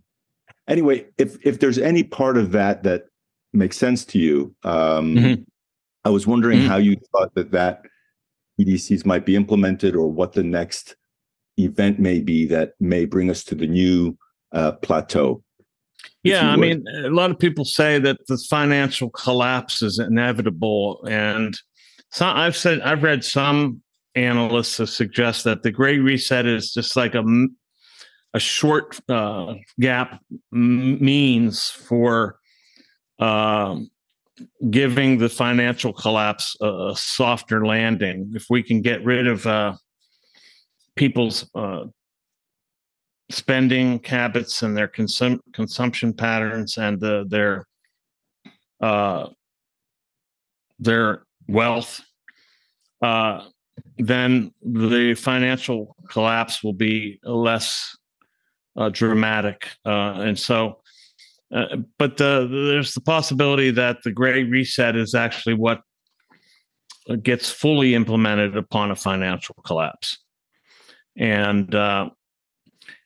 Anyway, 0.69 1.07
if 1.17 1.39
if 1.47 1.61
there's 1.61 1.79
any 1.79 2.03
part 2.03 2.37
of 2.37 2.53
that 2.53 2.83
that 2.83 3.05
makes 3.55 3.79
sense 3.79 4.05
to 4.07 4.19
you, 4.19 4.55
um, 4.65 5.15
mm-hmm. 5.15 5.43
I 6.05 6.11
was 6.11 6.27
wondering 6.27 6.59
mm-hmm. 6.59 6.69
how 6.69 6.77
you 6.77 6.97
thought 7.13 7.35
that 7.37 7.53
that 7.53 7.85
CBDCs 8.61 9.07
might 9.07 9.25
be 9.25 9.37
implemented, 9.37 9.97
or 9.97 10.11
what 10.11 10.33
the 10.33 10.43
next 10.43 10.97
event 11.57 12.01
may 12.01 12.19
be 12.19 12.45
that 12.47 12.73
may 12.81 13.05
bring 13.05 13.31
us 13.31 13.45
to 13.45 13.55
the 13.55 13.67
new 13.67 14.19
uh, 14.53 14.73
plateau. 14.73 15.43
Yeah, 16.25 16.51
I 16.51 16.57
mean, 16.57 16.85
a 16.89 17.11
lot 17.11 17.31
of 17.31 17.39
people 17.39 17.65
say 17.65 17.99
that 17.99 18.27
the 18.27 18.39
financial 18.51 19.11
collapse 19.11 19.83
is 19.83 19.99
inevitable, 19.99 21.05
and 21.09 21.57
so 22.11 22.27
I've 22.27 22.57
said 22.57 22.81
I've 22.81 23.03
read 23.03 23.25
some 23.25 23.83
analysts 24.15 24.95
suggest 24.95 25.45
that 25.45 25.63
the 25.63 25.71
Great 25.71 25.99
Reset 25.99 26.47
is 26.47 26.73
just 26.73 26.97
like 26.97 27.15
a 27.15 27.25
a 28.35 28.41
short 28.41 28.99
uh, 29.09 29.55
gap 29.79 30.21
means 30.51 31.71
for 31.71 32.39
uh, 33.21 33.79
giving 34.71 35.19
the 35.19 35.29
financial 35.29 35.93
collapse 35.93 36.57
a, 36.61 36.67
a, 36.67 36.97
softer 36.97 37.65
landing. 37.65 38.33
If 38.35 38.47
we 38.51 38.63
can 38.63 38.83
get 38.83 39.05
rid 39.05 39.29
of 39.29 39.47
uh, 39.47 39.75
people's 40.97 41.49
uh, 41.55 41.85
spending 43.31 44.03
habits 44.03 44.63
and 44.63 44.77
their 44.77 44.89
consum- 44.89 45.41
consumption 45.53 46.13
patterns 46.13 46.77
and 46.77 46.99
the, 46.99 47.25
their 47.29 47.67
uh, 48.81 49.29
their 50.81 51.23
wealth, 51.47 52.01
uh, 53.01 53.47
then 53.99 54.53
the 54.63 55.15
financial 55.15 55.97
collapse 56.09 56.63
will 56.63 56.73
be 56.73 57.21
less 57.23 57.97
uh, 58.77 58.89
dramatic. 58.89 59.69
Uh, 59.85 60.15
and 60.19 60.39
so, 60.39 60.81
uh, 61.55 61.77
but 61.99 62.17
the, 62.17 62.49
there's 62.51 62.95
the 62.95 63.01
possibility 63.01 63.71
that 63.71 64.03
the 64.03 64.11
Great 64.11 64.51
Reset 64.51 64.97
is 64.97 65.15
actually 65.15 65.55
what 65.55 65.81
gets 67.23 67.51
fully 67.51 67.95
implemented 67.95 68.57
upon 68.57 68.91
a 68.91 68.97
financial 68.97 69.55
collapse, 69.65 70.19
and 71.17 71.75
uh, 71.75 72.09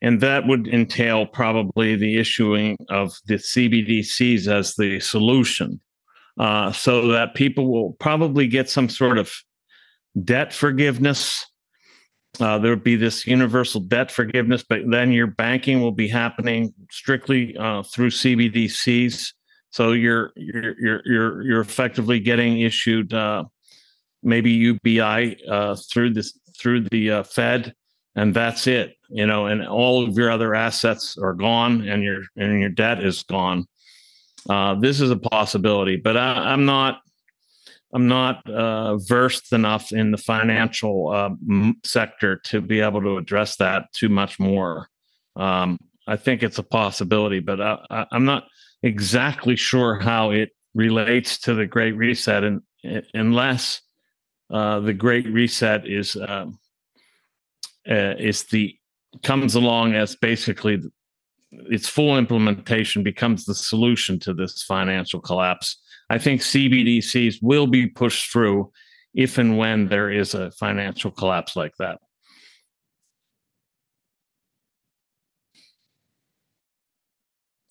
and 0.00 0.20
that 0.20 0.46
would 0.46 0.68
entail 0.68 1.26
probably 1.26 1.96
the 1.96 2.18
issuing 2.18 2.76
of 2.88 3.12
the 3.26 3.34
CBDCs 3.34 4.46
as 4.46 4.74
the 4.76 5.00
solution, 5.00 5.80
uh, 6.38 6.72
so 6.72 7.08
that 7.08 7.34
people 7.34 7.70
will 7.70 7.92
probably 7.94 8.46
get 8.46 8.70
some 8.70 8.88
sort 8.88 9.18
of 9.18 9.32
debt 10.24 10.52
forgiveness. 10.52 11.44
Uh, 12.40 12.58
there 12.58 12.70
would 12.70 12.84
be 12.84 12.96
this 12.96 13.26
universal 13.26 13.80
debt 13.80 14.12
forgiveness, 14.12 14.64
but 14.68 14.80
then 14.88 15.10
your 15.10 15.26
banking 15.26 15.80
will 15.80 15.92
be 15.92 16.08
happening 16.08 16.72
strictly 16.90 17.56
uh, 17.56 17.82
through 17.82 18.10
CBDCs. 18.10 19.32
So 19.70 19.92
you're 19.92 20.32
you're 20.36 20.78
you're 20.78 21.02
you're 21.04 21.42
you're 21.42 21.60
effectively 21.60 22.20
getting 22.20 22.60
issued 22.60 23.12
uh, 23.12 23.44
maybe 24.22 24.50
UBI 24.50 25.36
uh, 25.48 25.76
through 25.90 26.14
this 26.14 26.38
through 26.58 26.86
the 26.90 27.10
uh, 27.10 27.22
Fed, 27.22 27.74
and 28.16 28.34
that's 28.34 28.66
it. 28.66 28.94
You 29.10 29.26
know, 29.26 29.46
and 29.46 29.66
all 29.66 30.06
of 30.06 30.16
your 30.16 30.30
other 30.30 30.54
assets 30.54 31.16
are 31.18 31.34
gone, 31.34 31.88
and 31.88 32.02
your 32.02 32.22
and 32.36 32.60
your 32.60 32.70
debt 32.70 33.02
is 33.02 33.22
gone. 33.24 33.66
Uh, 34.48 34.74
this 34.74 35.00
is 35.00 35.10
a 35.10 35.16
possibility, 35.16 35.96
but 35.96 36.16
I, 36.16 36.52
I'm 36.52 36.64
not 36.64 37.00
I'm 37.93 38.06
not 38.06 38.48
uh, 38.48 38.98
versed 38.98 39.52
enough 39.52 39.93
in 39.93 40.10
the 40.10 40.19
financial 40.19 41.09
uh, 41.09 41.31
sector 41.85 42.36
to 42.44 42.60
be 42.60 42.81
able 42.81 43.01
to 43.02 43.16
address 43.16 43.56
that 43.56 43.93
too 43.94 44.09
much 44.09 44.39
more. 44.39 44.89
Um, 45.36 45.78
I 46.06 46.16
think 46.16 46.43
it's 46.43 46.59
a 46.59 46.62
possibility, 46.62 47.40
but 47.40 47.60
I, 47.60 48.06
am 48.12 48.24
not 48.24 48.44
exactly 48.82 49.56
sure 49.56 49.98
how 49.98 50.31
it 50.31 50.51
relates 50.74 51.39
to 51.40 51.55
the 51.55 51.66
Great 51.66 51.97
Reset, 51.97 52.44
and 52.44 52.62
unless 53.15 53.81
uh, 54.51 54.81
the 54.81 54.94
Great 54.94 55.27
Reset 55.27 55.86
is 55.86 56.16
um, 56.16 56.59
uh, 57.89 58.15
is 58.19 58.44
the 58.44 58.74
comes 59.23 59.55
along 59.55 59.94
as 59.94 60.16
basically 60.16 60.78
its 61.51 61.89
full 61.89 62.19
implementation 62.19 63.02
becomes 63.02 63.44
the 63.44 63.55
solution 63.55 64.19
to 64.20 64.35
this 64.35 64.62
financial 64.62 65.20
collapse 65.20 65.81
I 66.10 66.18
think 66.18 66.40
CBDCs 66.40 67.36
will 67.43 67.66
be 67.66 67.86
pushed 67.86 68.32
through 68.32 68.70
if 69.14 69.39
and 69.39 69.59
when 69.59 69.89
there 69.89 70.10
is 70.10 70.35
a 70.35 70.51
financial 70.52 71.10
collapse 71.10 71.56
like 71.56 71.74
that. 71.78 71.98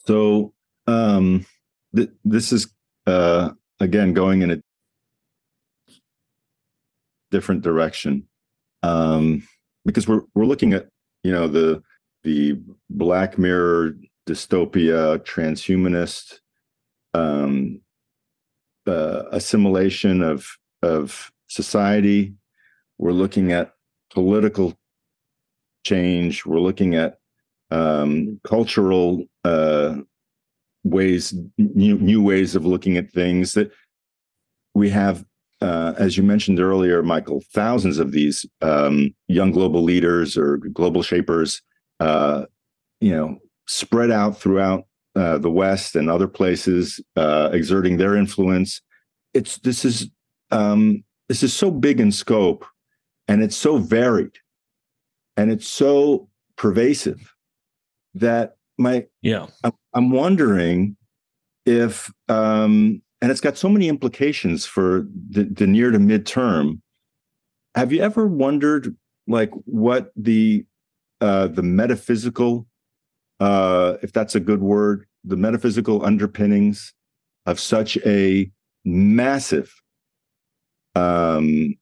So 0.05 0.53
um, 0.87 1.45
th- 1.95 2.11
this 2.23 2.53
is 2.53 2.73
uh, 3.05 3.51
again 3.79 4.13
going 4.13 4.41
in 4.41 4.51
a 4.51 4.61
different 7.29 7.61
direction 7.61 8.27
um, 8.83 9.45
because 9.85 10.07
we're 10.07 10.21
we're 10.33 10.45
looking 10.45 10.73
at 10.73 10.87
you 11.23 11.31
know 11.31 11.47
the 11.47 11.81
the 12.23 12.59
Black 12.89 13.37
Mirror 13.37 13.97
dystopia 14.27 15.19
transhumanist 15.19 16.39
um, 17.13 17.81
uh, 18.87 19.23
assimilation 19.31 20.21
of 20.21 20.47
of 20.81 21.31
society. 21.47 22.33
We're 22.97 23.11
looking 23.11 23.51
at 23.51 23.73
political 24.11 24.77
change. 25.85 26.45
We're 26.45 26.59
looking 26.59 26.95
at 26.95 27.19
um, 27.71 28.39
cultural 28.43 29.25
uh, 29.43 29.97
ways, 30.83 31.33
new 31.57 31.97
new 31.97 32.21
ways 32.21 32.55
of 32.55 32.65
looking 32.65 32.97
at 32.97 33.11
things. 33.11 33.53
That 33.53 33.71
we 34.73 34.89
have, 34.89 35.25
uh, 35.61 35.93
as 35.97 36.17
you 36.17 36.23
mentioned 36.23 36.59
earlier, 36.59 37.03
Michael, 37.03 37.43
thousands 37.53 37.97
of 37.99 38.11
these 38.11 38.45
um, 38.61 39.13
young 39.27 39.51
global 39.51 39.83
leaders 39.83 40.37
or 40.37 40.57
global 40.57 41.03
shapers, 41.03 41.61
uh, 41.99 42.45
you 43.01 43.11
know, 43.11 43.37
spread 43.67 44.11
out 44.11 44.39
throughout 44.39 44.85
uh, 45.17 45.37
the 45.37 45.51
West 45.51 45.95
and 45.95 46.09
other 46.09 46.27
places, 46.27 47.01
uh, 47.15 47.49
exerting 47.51 47.97
their 47.97 48.15
influence. 48.15 48.81
It's 49.33 49.57
this 49.59 49.83
is 49.83 50.09
um, 50.51 51.03
this 51.27 51.43
is 51.43 51.53
so 51.53 51.71
big 51.71 51.99
in 51.99 52.11
scope, 52.11 52.65
and 53.27 53.43
it's 53.43 53.57
so 53.57 53.77
varied, 53.77 54.35
and 55.35 55.51
it's 55.51 55.67
so 55.67 56.29
pervasive 56.55 57.33
that 58.15 58.57
my 58.77 59.05
Yeah. 59.21 59.47
I'm, 59.63 59.71
I'm 59.93 60.11
wondering 60.11 60.97
if 61.65 62.11
um 62.29 63.01
and 63.21 63.31
it's 63.31 63.41
got 63.41 63.57
so 63.57 63.69
many 63.69 63.89
implications 63.89 64.65
for 64.65 65.07
the, 65.29 65.43
the 65.45 65.67
near 65.67 65.91
to 65.91 65.97
midterm. 65.97 66.79
Have 67.75 67.91
you 67.91 68.01
ever 68.01 68.27
wondered 68.27 68.95
like 69.27 69.51
what 69.65 70.11
the 70.15 70.65
uh 71.21 71.47
the 71.47 71.63
metaphysical 71.63 72.67
uh 73.39 73.97
if 74.01 74.13
that's 74.13 74.35
a 74.35 74.39
good 74.39 74.61
word, 74.61 75.06
the 75.27 75.35
metaphysical 75.37 76.05
underpinnings 76.05 76.93
of 77.45 77.59
such 77.59 77.97
a 78.05 78.49
massive 78.85 79.73
um 80.95 81.75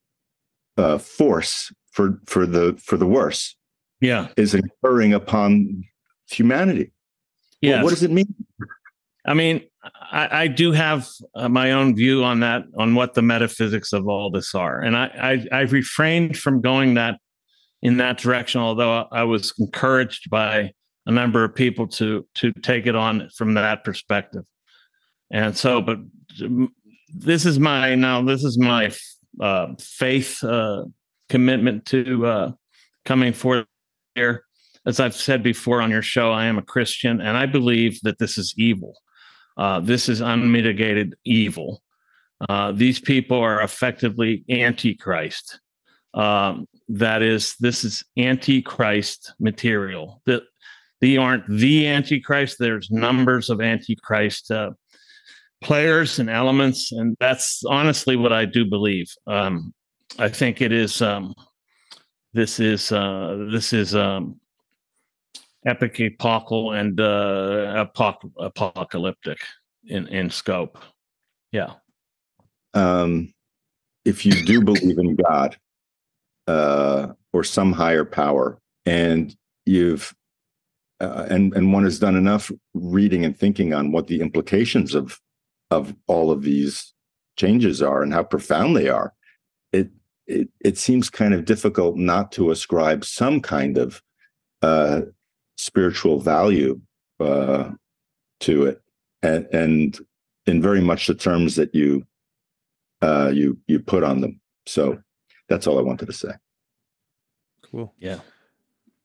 uh 0.78 0.98
force 0.98 1.72
for 1.92 2.20
for 2.26 2.46
the 2.46 2.76
for 2.84 2.98
the 2.98 3.06
worse 3.06 3.56
Yeah. 4.02 4.28
is 4.36 4.54
incurring 4.54 5.14
upon 5.14 5.84
humanity. 6.30 6.92
Well, 7.64 7.72
Yeah. 7.72 7.84
what 7.84 7.92
does 7.92 8.04
it 8.04 8.12
mean? 8.12 8.34
I 9.28 9.34
mean, 9.34 9.62
I, 10.12 10.44
I 10.44 10.48
do 10.48 10.72
have 10.72 11.08
uh, 11.36 11.50
my 11.50 11.72
own 11.72 11.96
view 11.96 12.24
on 12.24 12.42
that, 12.42 12.64
on 12.78 12.94
what 12.94 13.14
the 13.16 13.22
metaphysics 13.24 13.92
of 13.94 14.08
all 14.08 14.30
this 14.30 14.54
are, 14.54 14.80
and 14.82 14.96
I, 14.98 15.06
I 15.52 15.60
I've 15.62 15.72
refrained 15.72 16.38
from 16.38 16.62
going 16.62 16.96
that 16.96 17.20
in 17.82 17.98
that 17.98 18.18
direction. 18.18 18.62
Although 18.62 19.08
I 19.12 19.24
was 19.24 19.54
encouraged 19.60 20.30
by 20.30 20.72
a 21.06 21.12
number 21.12 21.44
of 21.44 21.56
people 21.56 21.88
to 21.88 22.26
to 22.36 22.52
take 22.52 22.88
it 22.88 22.96
on 22.96 23.30
from 23.36 23.54
that 23.56 23.84
perspective, 23.84 24.44
and 25.32 25.56
so, 25.56 25.82
but 25.82 26.00
this 27.10 27.46
is 27.46 27.60
my 27.60 27.96
now 27.96 28.22
this 28.22 28.44
is 28.44 28.58
my 28.58 28.92
uh, 29.42 29.68
faith 29.80 30.44
uh, 30.44 30.84
commitment 31.30 31.86
to 31.86 32.26
uh, 32.26 32.52
coming 33.06 33.34
forth 33.34 33.66
here. 34.16 34.44
As 34.86 35.00
I've 35.00 35.16
said 35.16 35.42
before 35.42 35.82
on 35.82 35.90
your 35.90 36.04
show, 36.04 36.32
I 36.32 36.46
am 36.46 36.58
a 36.58 36.62
Christian, 36.62 37.20
and 37.20 37.36
I 37.36 37.48
believe 37.48 38.00
that 38.04 38.20
this 38.20 38.38
is 38.38 38.54
evil. 38.58 38.96
Uh, 39.58 39.80
this 39.80 40.10
is 40.10 40.22
unmitigated 40.22 41.16
evil. 41.24 41.82
Uh, 42.50 42.72
these 42.72 43.00
people 43.00 43.38
are 43.40 43.62
effectively 43.62 44.44
antichrist. 44.50 45.60
Um, 46.14 46.68
that 46.90 47.22
is, 47.22 47.56
this 47.60 47.84
is 47.84 48.04
antichrist 48.18 49.34
material. 49.40 50.22
That 50.26 50.44
they 51.02 51.18
aren't 51.18 51.48
the 51.48 51.88
antichrist. 51.88 52.58
There's 52.60 52.90
numbers 52.90 53.50
of 53.50 53.62
antichrist 53.62 54.52
uh, 54.52 54.72
players 55.62 56.20
and 56.20 56.30
elements, 56.30 56.92
and 56.92 57.16
that's 57.20 57.64
honestly 57.66 58.16
what 58.16 58.32
I 58.34 58.46
do 58.46 58.66
believe. 58.66 59.08
Um, 59.28 59.74
I 60.20 60.30
think 60.30 60.62
it 60.62 60.72
is. 60.72 61.02
Um, 61.02 61.34
this 62.34 62.60
is 62.60 62.92
uh, 62.92 63.48
this 63.52 63.74
is 63.74 63.96
um, 63.96 64.40
epic 65.66 65.96
apocal 65.96 66.78
and 66.80 67.00
uh, 67.00 67.86
apoc- 67.86 68.32
apocalyptic 68.40 69.40
in 69.88 70.08
in 70.08 70.30
scope. 70.30 70.78
Yeah. 71.52 71.74
um, 72.74 73.34
if 74.04 74.26
you 74.26 74.34
do 74.46 74.62
believe 74.62 75.00
in 75.00 75.16
God 75.16 75.58
uh, 76.48 77.08
or 77.34 77.44
some 77.44 77.72
higher 77.72 78.06
power, 78.06 78.60
and 78.86 79.36
you've 79.66 80.14
uh, 81.00 81.26
and 81.30 81.54
and 81.54 81.74
one 81.74 81.84
has 81.84 82.00
done 82.00 82.16
enough 82.16 82.52
reading 82.74 83.26
and 83.26 83.38
thinking 83.38 83.74
on 83.74 83.92
what 83.92 84.08
the 84.08 84.22
implications 84.22 84.96
of 84.96 85.20
of 85.72 85.96
all 86.08 86.32
of 86.32 86.44
these 86.44 86.94
changes 87.38 87.82
are 87.82 88.02
and 88.02 88.14
how 88.14 88.24
profound 88.24 88.76
they 88.76 88.88
are, 88.88 89.14
it 89.74 89.90
it 90.28 90.50
it 90.60 90.78
seems 90.78 91.10
kind 91.10 91.34
of 91.34 91.46
difficult 91.46 91.98
not 91.98 92.32
to 92.32 92.52
ascribe 92.52 93.04
some 93.04 93.42
kind 93.42 93.78
of 93.78 94.02
uh, 94.62 95.02
spiritual 95.58 96.20
value 96.20 96.80
uh, 97.20 97.72
to 98.40 98.66
it, 98.66 98.82
and 99.22 99.48
and 99.52 100.00
in 100.46 100.62
very 100.62 100.82
much 100.82 101.08
the 101.08 101.16
terms 101.16 101.56
that 101.56 101.76
you 101.76 102.06
uh, 103.02 103.32
you 103.34 103.58
you 103.68 103.80
put 103.80 104.04
on 104.04 104.22
them. 104.22 104.40
So 104.66 104.98
that's 105.50 105.68
all 105.68 105.78
I 105.78 105.84
wanted 105.84 106.08
to 106.08 106.14
say. 106.14 106.32
Cool. 107.62 107.94
Yeah. 108.00 108.20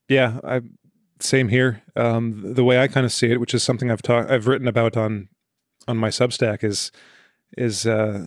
Yeah, 0.09 0.41
I 0.43 0.61
same 1.23 1.49
here. 1.49 1.83
Um, 1.97 2.55
the 2.55 2.65
way 2.65 2.79
I 2.79 2.89
kind 2.89 3.07
of 3.07 3.13
see 3.13 3.31
it, 3.31 3.41
which 3.41 3.55
is 3.55 3.63
something 3.63 3.91
I've 3.91 4.03
talked, 4.03 4.31
I've 4.31 4.47
written 4.47 4.69
about 4.69 4.97
on 4.97 5.29
on 5.89 5.97
my 5.97 6.09
Substack, 6.09 6.65
is 6.65 6.93
is 7.57 7.87
uh, 7.87 8.27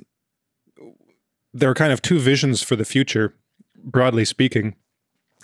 there 1.53 1.69
are 1.69 1.75
kind 1.75 1.93
of 1.93 2.01
two 2.01 2.19
visions 2.19 2.61
for 2.61 2.75
the 2.75 2.85
future, 2.85 3.35
broadly 3.83 4.25
speaking, 4.25 4.75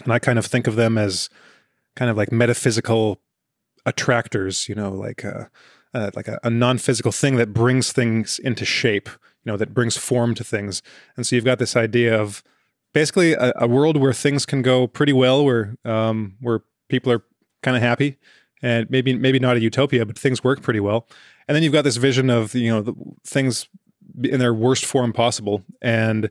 and 0.04 0.14
I 0.14 0.20
kind 0.20 0.40
of 0.40 0.46
think 0.46 0.68
of 0.68 0.76
them 0.76 0.98
as 0.98 1.30
kind 1.96 2.12
of 2.12 2.18
like 2.18 2.32
metaphysical 2.32 3.20
attractors. 3.86 4.70
You 4.70 4.76
know, 4.76 4.92
like 4.92 5.24
a, 5.24 5.50
uh, 5.94 6.12
like 6.16 6.28
a, 6.28 6.40
a 6.44 6.50
non-physical 6.50 7.12
thing 7.12 7.36
that 7.38 7.54
brings 7.54 7.92
things 7.92 8.40
into 8.40 8.66
shape. 8.66 9.10
You 9.44 9.54
know, 9.54 9.58
that 9.58 9.74
brings 9.74 9.98
form 9.98 10.36
to 10.36 10.44
things. 10.44 10.82
And 11.16 11.26
so 11.26 11.36
you've 11.36 11.46
got 11.46 11.60
this 11.60 11.76
idea 11.76 12.20
of 12.20 12.44
basically 12.94 13.34
a, 13.34 13.54
a 13.56 13.68
world 13.68 13.96
where 13.98 14.14
things 14.14 14.46
can 14.46 14.62
go 14.62 14.86
pretty 14.88 15.14
well, 15.14 15.46
where 15.46 15.76
um, 15.86 16.36
where 16.42 16.62
people 16.90 17.12
are 17.12 17.24
kind 17.62 17.78
of 17.78 17.84
happy, 17.84 18.18
and 18.62 18.90
maybe 18.90 19.14
maybe 19.14 19.40
not 19.40 19.58
a 19.58 19.60
utopia, 19.60 20.06
but 20.06 20.18
things 20.18 20.44
work 20.44 20.62
pretty 20.62 20.80
well. 20.80 21.08
And 21.48 21.56
then 21.56 21.64
you've 21.64 21.74
got 21.74 21.84
this 21.84 21.98
vision 21.98 22.30
of 22.30 22.54
you 22.56 22.70
know 22.70 22.82
the, 22.82 22.94
things 23.26 23.68
in 24.24 24.40
their 24.40 24.54
worst 24.54 24.86
form 24.86 25.14
possible, 25.14 25.64
and 25.82 26.30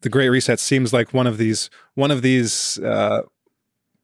the 0.00 0.08
Great 0.08 0.28
Reset 0.28 0.58
seems 0.58 0.92
like 0.92 1.14
one 1.14 1.26
of 1.26 1.38
these 1.38 1.70
one 1.94 2.10
of 2.10 2.22
these 2.22 2.78
uh, 2.78 3.22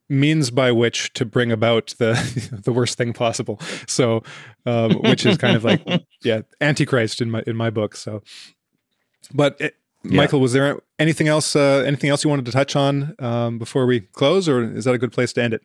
means 0.08 0.50
by 0.50 0.70
which 0.70 1.12
to 1.14 1.24
bring 1.24 1.50
about 1.50 1.94
the 1.98 2.60
the 2.64 2.72
worst 2.72 2.98
thing 2.98 3.12
possible. 3.12 3.60
So, 3.86 4.22
um, 4.66 4.94
which 5.02 5.26
is 5.26 5.36
kind 5.38 5.56
of 5.56 5.64
like 5.64 5.82
yeah, 6.22 6.42
Antichrist 6.60 7.20
in 7.20 7.30
my 7.30 7.42
in 7.46 7.56
my 7.56 7.70
book. 7.70 7.96
So, 7.96 8.22
but 9.32 9.60
it, 9.60 9.76
Yeah. 10.04 10.18
Michael, 10.18 10.40
was 10.40 10.52
there 10.52 10.80
anything 10.98 11.28
else? 11.28 11.56
Uh, 11.56 11.82
anything 11.86 12.10
else 12.10 12.24
you 12.24 12.30
wanted 12.30 12.44
to 12.44 12.52
touch 12.52 12.76
on 12.76 13.14
um, 13.18 13.58
before 13.58 13.86
we 13.86 14.00
close, 14.00 14.48
or 14.48 14.62
is 14.62 14.84
that 14.84 14.94
a 14.94 14.98
good 14.98 15.12
place 15.12 15.32
to 15.32 15.42
end 15.42 15.54
it? 15.54 15.62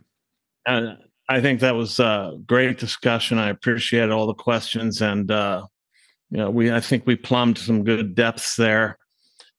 Uh, 0.66 0.94
I 1.28 1.42
think 1.42 1.60
that 1.60 1.76
was 1.76 2.00
a 2.00 2.38
great 2.46 2.80
discussion. 2.80 3.38
I 3.38 3.50
appreciate 3.50 4.10
all 4.10 4.28
the 4.28 4.34
questions, 4.34 5.02
and 5.02 5.30
uh, 5.30 5.66
you 6.32 6.38
know, 6.38 6.50
we 6.50 6.72
I 6.72 6.80
think 6.80 7.06
we 7.06 7.16
plumbed 7.16 7.58
some 7.58 7.84
good 7.84 8.16
depths 8.16 8.56
there. 8.56 8.98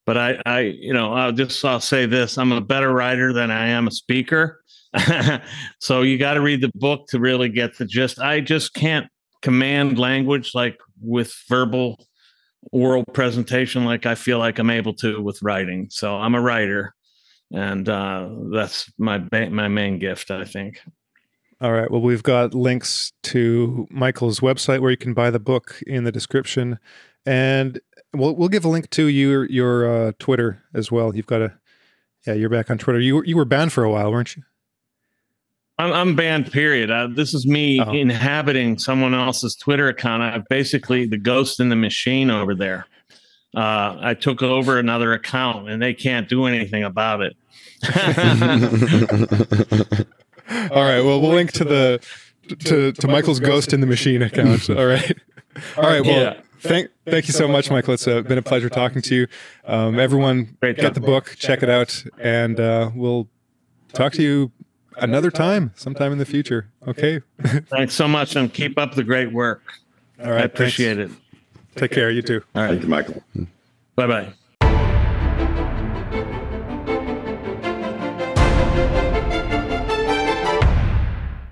But 0.05 0.17
I, 0.17 0.41
I, 0.45 0.59
you 0.59 0.93
know, 0.93 1.13
I'll 1.13 1.31
just 1.31 1.63
I'll 1.63 1.79
say 1.79 2.05
this: 2.05 2.37
I'm 2.37 2.51
a 2.51 2.61
better 2.61 2.91
writer 2.91 3.33
than 3.33 3.51
I 3.51 3.67
am 3.67 3.87
a 3.87 3.91
speaker. 3.91 4.61
so 5.79 6.01
you 6.01 6.17
got 6.17 6.33
to 6.33 6.41
read 6.41 6.61
the 6.61 6.71
book 6.75 7.07
to 7.07 7.19
really 7.19 7.49
get 7.49 7.77
the 7.77 7.85
gist. 7.85 8.19
I 8.19 8.41
just 8.41 8.73
can't 8.73 9.07
command 9.41 9.97
language 9.97 10.51
like 10.53 10.77
with 11.01 11.33
verbal 11.47 12.05
oral 12.71 13.03
presentation 13.05 13.85
like 13.85 14.05
I 14.05 14.15
feel 14.15 14.37
like 14.37 14.59
I'm 14.59 14.69
able 14.69 14.93
to 14.95 15.21
with 15.21 15.41
writing. 15.41 15.87
So 15.89 16.15
I'm 16.15 16.35
a 16.35 16.41
writer, 16.41 16.93
and 17.53 17.87
uh, 17.89 18.29
that's 18.51 18.91
my 18.97 19.17
ba- 19.17 19.49
my 19.49 19.67
main 19.67 19.99
gift, 19.99 20.31
I 20.31 20.45
think. 20.45 20.79
All 21.59 21.71
right. 21.71 21.89
Well, 21.91 22.01
we've 22.01 22.23
got 22.23 22.53
links 22.55 23.11
to 23.23 23.87
Michael's 23.91 24.39
website 24.39 24.79
where 24.79 24.89
you 24.91 24.97
can 24.97 25.13
buy 25.13 25.29
the 25.29 25.39
book 25.39 25.79
in 25.85 26.03
the 26.05 26.11
description, 26.11 26.79
and 27.25 27.79
we'll 28.13 28.35
we'll 28.35 28.49
give 28.49 28.65
a 28.65 28.69
link 28.69 28.89
to 28.91 29.05
your 29.07 29.45
your 29.49 30.07
uh, 30.07 30.11
Twitter 30.19 30.61
as 30.73 30.91
well. 30.91 31.15
You've 31.15 31.27
got 31.27 31.41
a 31.41 31.53
yeah, 32.25 32.33
you're 32.33 32.49
back 32.49 32.69
on 32.71 32.77
Twitter. 32.77 32.99
You 32.99 33.15
were- 33.17 33.25
you 33.25 33.35
were 33.35 33.45
banned 33.45 33.73
for 33.73 33.83
a 33.83 33.91
while, 33.91 34.11
weren't 34.11 34.35
you? 34.35 34.43
I'm, 35.79 35.91
I'm 35.93 36.15
banned. 36.15 36.51
Period. 36.51 36.91
Uh, 36.91 37.07
this 37.07 37.33
is 37.33 37.47
me 37.47 37.79
Oh. 37.79 37.91
inhabiting 37.91 38.77
someone 38.77 39.13
else's 39.15 39.55
Twitter 39.55 39.87
account. 39.87 40.21
I'm 40.21 40.43
basically 40.49 41.07
the 41.07 41.17
ghost 41.17 41.59
in 41.59 41.69
the 41.69 41.75
machine 41.75 42.29
over 42.29 42.53
there. 42.53 42.85
Uh, 43.55 43.97
I 43.99 44.13
took 44.13 44.41
over 44.43 44.77
another 44.79 45.13
account, 45.13 45.69
and 45.69 45.81
they 45.81 45.93
can't 45.93 46.29
do 46.29 46.45
anything 46.45 46.83
about 46.83 47.21
it. 47.21 47.35
All 50.71 50.83
right. 50.83 51.01
Well, 51.01 51.21
we'll 51.21 51.31
link 51.33 51.51
to 51.53 51.63
the 51.63 51.99
to 52.65 52.91
to 52.91 53.07
Michael's 53.07 53.39
Ghost 53.39 53.73
in 53.73 53.81
the 53.81 53.87
Machine 53.87 54.21
account. 54.21 54.69
All 54.69 54.85
right. 54.85 55.17
All 55.77 55.83
right. 55.83 56.03
Well, 56.03 56.21
Yeah. 56.21 56.41
thank 56.59 56.89
thank 57.05 57.27
you 57.27 57.33
so 57.33 57.47
much, 57.47 57.71
Michael. 57.71 57.93
It's 57.93 58.07
uh, 58.07 58.21
been 58.21 58.37
a 58.37 58.41
pleasure 58.41 58.69
talking 58.69 59.01
to 59.03 59.15
you. 59.15 59.27
Um, 59.65 59.99
everyone, 59.99 60.57
get 60.61 60.93
the 60.93 60.99
book, 61.01 61.35
check 61.37 61.63
it 61.63 61.69
out, 61.69 62.03
and 62.19 62.59
uh, 62.59 62.91
we'll 62.93 63.27
talk 63.93 64.13
to 64.13 64.21
you 64.23 64.51
another 64.97 65.31
time, 65.31 65.71
sometime 65.75 66.11
in 66.11 66.17
the 66.17 66.25
future. 66.25 66.67
Okay. 66.87 67.21
Thanks 67.69 67.93
so 67.93 68.07
much, 68.07 68.35
and 68.35 68.53
keep 68.53 68.77
up 68.77 68.95
the 68.95 69.03
great 69.03 69.31
work. 69.31 69.63
All 70.23 70.31
right. 70.31 70.41
I 70.41 70.45
appreciate 70.45 70.99
it. 70.99 71.09
Take 71.75 71.91
care. 71.91 72.11
You 72.11 72.21
too. 72.21 72.43
All 72.53 72.63
right. 72.63 72.69
Thank 72.71 72.83
you, 72.83 72.89
Michael. 72.89 73.23
Bye 73.95 74.07
bye. 74.07 74.33